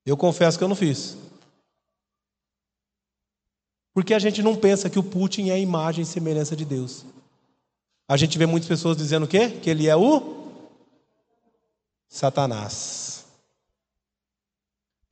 Eu 0.04 0.16
confesso 0.16 0.58
que 0.58 0.64
eu 0.64 0.68
não 0.68 0.76
fiz. 0.76 1.16
Porque 3.92 4.14
a 4.14 4.18
gente 4.18 4.42
não 4.42 4.56
pensa 4.56 4.88
que 4.88 4.98
o 4.98 5.02
Putin 5.02 5.50
é 5.50 5.52
a 5.52 5.58
imagem 5.58 6.02
e 6.02 6.06
semelhança 6.06 6.56
de 6.56 6.64
Deus. 6.64 7.04
A 8.08 8.16
gente 8.16 8.38
vê 8.38 8.46
muitas 8.46 8.68
pessoas 8.68 8.96
dizendo 8.96 9.24
o 9.24 9.28
quê? 9.28 9.50
Que 9.50 9.70
ele 9.70 9.88
é 9.88 9.96
o 9.96 10.52
Satanás. 12.08 13.24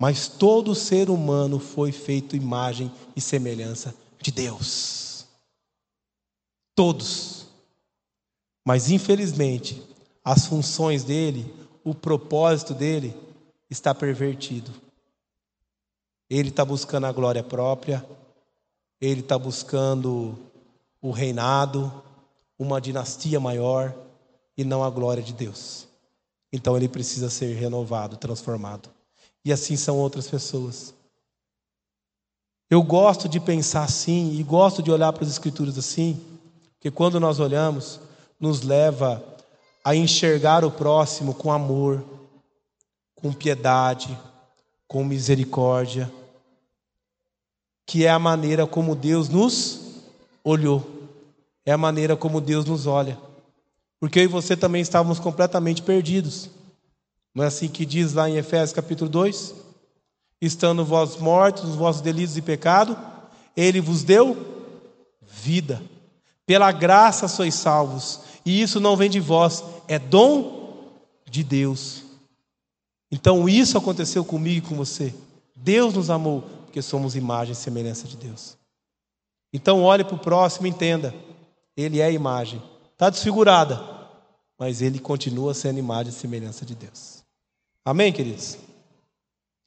Mas 0.01 0.29
todo 0.29 0.75
ser 0.75 1.11
humano 1.11 1.59
foi 1.59 1.93
feito 1.93 2.37
imagem 2.37 2.91
e 3.17 3.21
semelhança 3.21 3.95
de 4.21 4.31
Deus. 4.31 5.27
Todos. 6.75 7.47
Mas 8.65 8.91
infelizmente, 8.91 9.83
as 10.25 10.47
funções 10.47 11.03
dele, 11.03 11.53
o 11.83 11.95
propósito 11.95 12.75
dele 12.75 13.15
está 13.71 13.95
pervertido. 13.95 14.71
Ele 16.29 16.49
está 16.51 16.65
buscando 16.65 17.07
a 17.07 17.13
glória 17.13 17.43
própria, 17.43 18.05
ele 19.01 19.21
está 19.21 19.39
buscando 19.39 20.39
o 21.01 21.11
reinado, 21.11 22.03
uma 22.59 22.81
dinastia 22.81 23.39
maior 23.39 23.95
e 24.57 24.65
não 24.65 24.83
a 24.83 24.91
glória 24.91 25.23
de 25.23 25.33
Deus. 25.33 25.87
Então 26.53 26.77
ele 26.77 26.89
precisa 26.89 27.31
ser 27.31 27.55
renovado, 27.55 28.17
transformado. 28.17 28.91
E 29.45 29.53
assim 29.53 29.77
são 29.77 29.99
outras 29.99 30.29
pessoas. 30.29 30.95
Eu 32.71 32.83
gosto 32.83 33.29
de 33.29 33.41
pensar 33.41 33.85
assim 33.85 34.35
e 34.39 34.43
gosto 34.43 34.83
de 34.83 34.91
olhar 34.91 35.13
para 35.13 35.25
as 35.25 35.31
Escrituras 35.31 35.79
assim, 35.79 36.21
porque 36.75 36.91
quando 36.91 37.19
nós 37.19 37.41
olhamos, 37.41 38.01
nos 38.39 38.63
leva 38.63 39.25
a 39.85 39.95
enxergar 39.95 40.65
o 40.65 40.71
próximo 40.71 41.35
com 41.35 41.51
amor, 41.51 42.05
com 43.21 43.33
piedade, 43.33 44.19
com 44.87 45.05
misericórdia, 45.05 46.11
que 47.87 48.05
é 48.05 48.11
a 48.11 48.19
maneira 48.19 48.67
como 48.67 48.95
Deus 48.95 49.29
nos 49.29 49.87
olhou 50.43 50.99
é 51.69 51.73
a 51.73 51.77
maneira 51.77 52.17
como 52.17 52.41
Deus 52.41 52.65
nos 52.65 52.87
olha. 52.87 53.19
Porque 54.01 54.21
eu 54.21 54.25
e 54.25 54.27
você 54.27 54.57
também 54.57 54.81
estávamos 54.81 55.19
completamente 55.19 55.83
perdidos. 55.83 56.49
Não 57.35 57.45
é 57.45 57.49
assim 57.49 57.69
que 57.69 57.85
diz 57.85 58.15
lá 58.15 58.27
em 58.27 58.39
Efésios 58.39 58.73
capítulo 58.73 59.11
2? 59.11 59.55
Estando 60.41 60.83
vós 60.83 61.19
mortos 61.19 61.65
nos 61.65 61.75
vossos 61.75 62.01
delitos 62.01 62.39
e 62.39 62.41
pecado, 62.41 62.97
ele 63.55 63.83
vos 63.83 64.03
deu 64.03 64.35
vida. 65.21 65.83
Pela 66.47 66.73
graça 66.73 67.29
sois 67.29 67.53
salvos, 67.53 68.21
e 68.47 68.63
isso 68.63 68.81
não 68.81 68.97
vem 68.97 69.11
de 69.11 69.21
vós, 69.21 69.63
é 69.87 69.99
dom 69.99 70.87
de 71.29 71.45
Deus. 71.45 72.03
Então 73.11 73.49
isso 73.49 73.79
aconteceu 73.79 74.25
comigo 74.25 74.67
e 74.67 74.69
com 74.69 74.77
você. 74.77 75.15
Deus 75.57 75.95
nos 75.95 76.11
amou, 76.11 76.43
porque 76.65 76.83
somos 76.83 77.17
imagem 77.17 77.53
e 77.53 77.57
semelhança 77.57 78.07
de 78.07 78.17
Deus. 78.17 78.57
Então 79.53 79.83
olhe 79.83 80.05
para 80.05 80.15
o 80.15 80.19
próximo 80.19 80.67
e 80.67 80.71
entenda. 80.71 81.15
Ele 81.77 82.01
é 82.01 82.05
a 82.05 82.11
imagem. 82.11 82.63
Está 82.93 83.09
desfigurada, 83.09 83.81
mas 84.59 84.83
ele 84.83 84.99
continua 84.99 85.55
sendo 85.55 85.79
imagem 85.79 86.13
e 86.13 86.17
semelhança 86.17 86.67
de 86.67 86.75
Deus. 86.75 87.25
Amém, 87.85 88.13
queridos? 88.13 88.59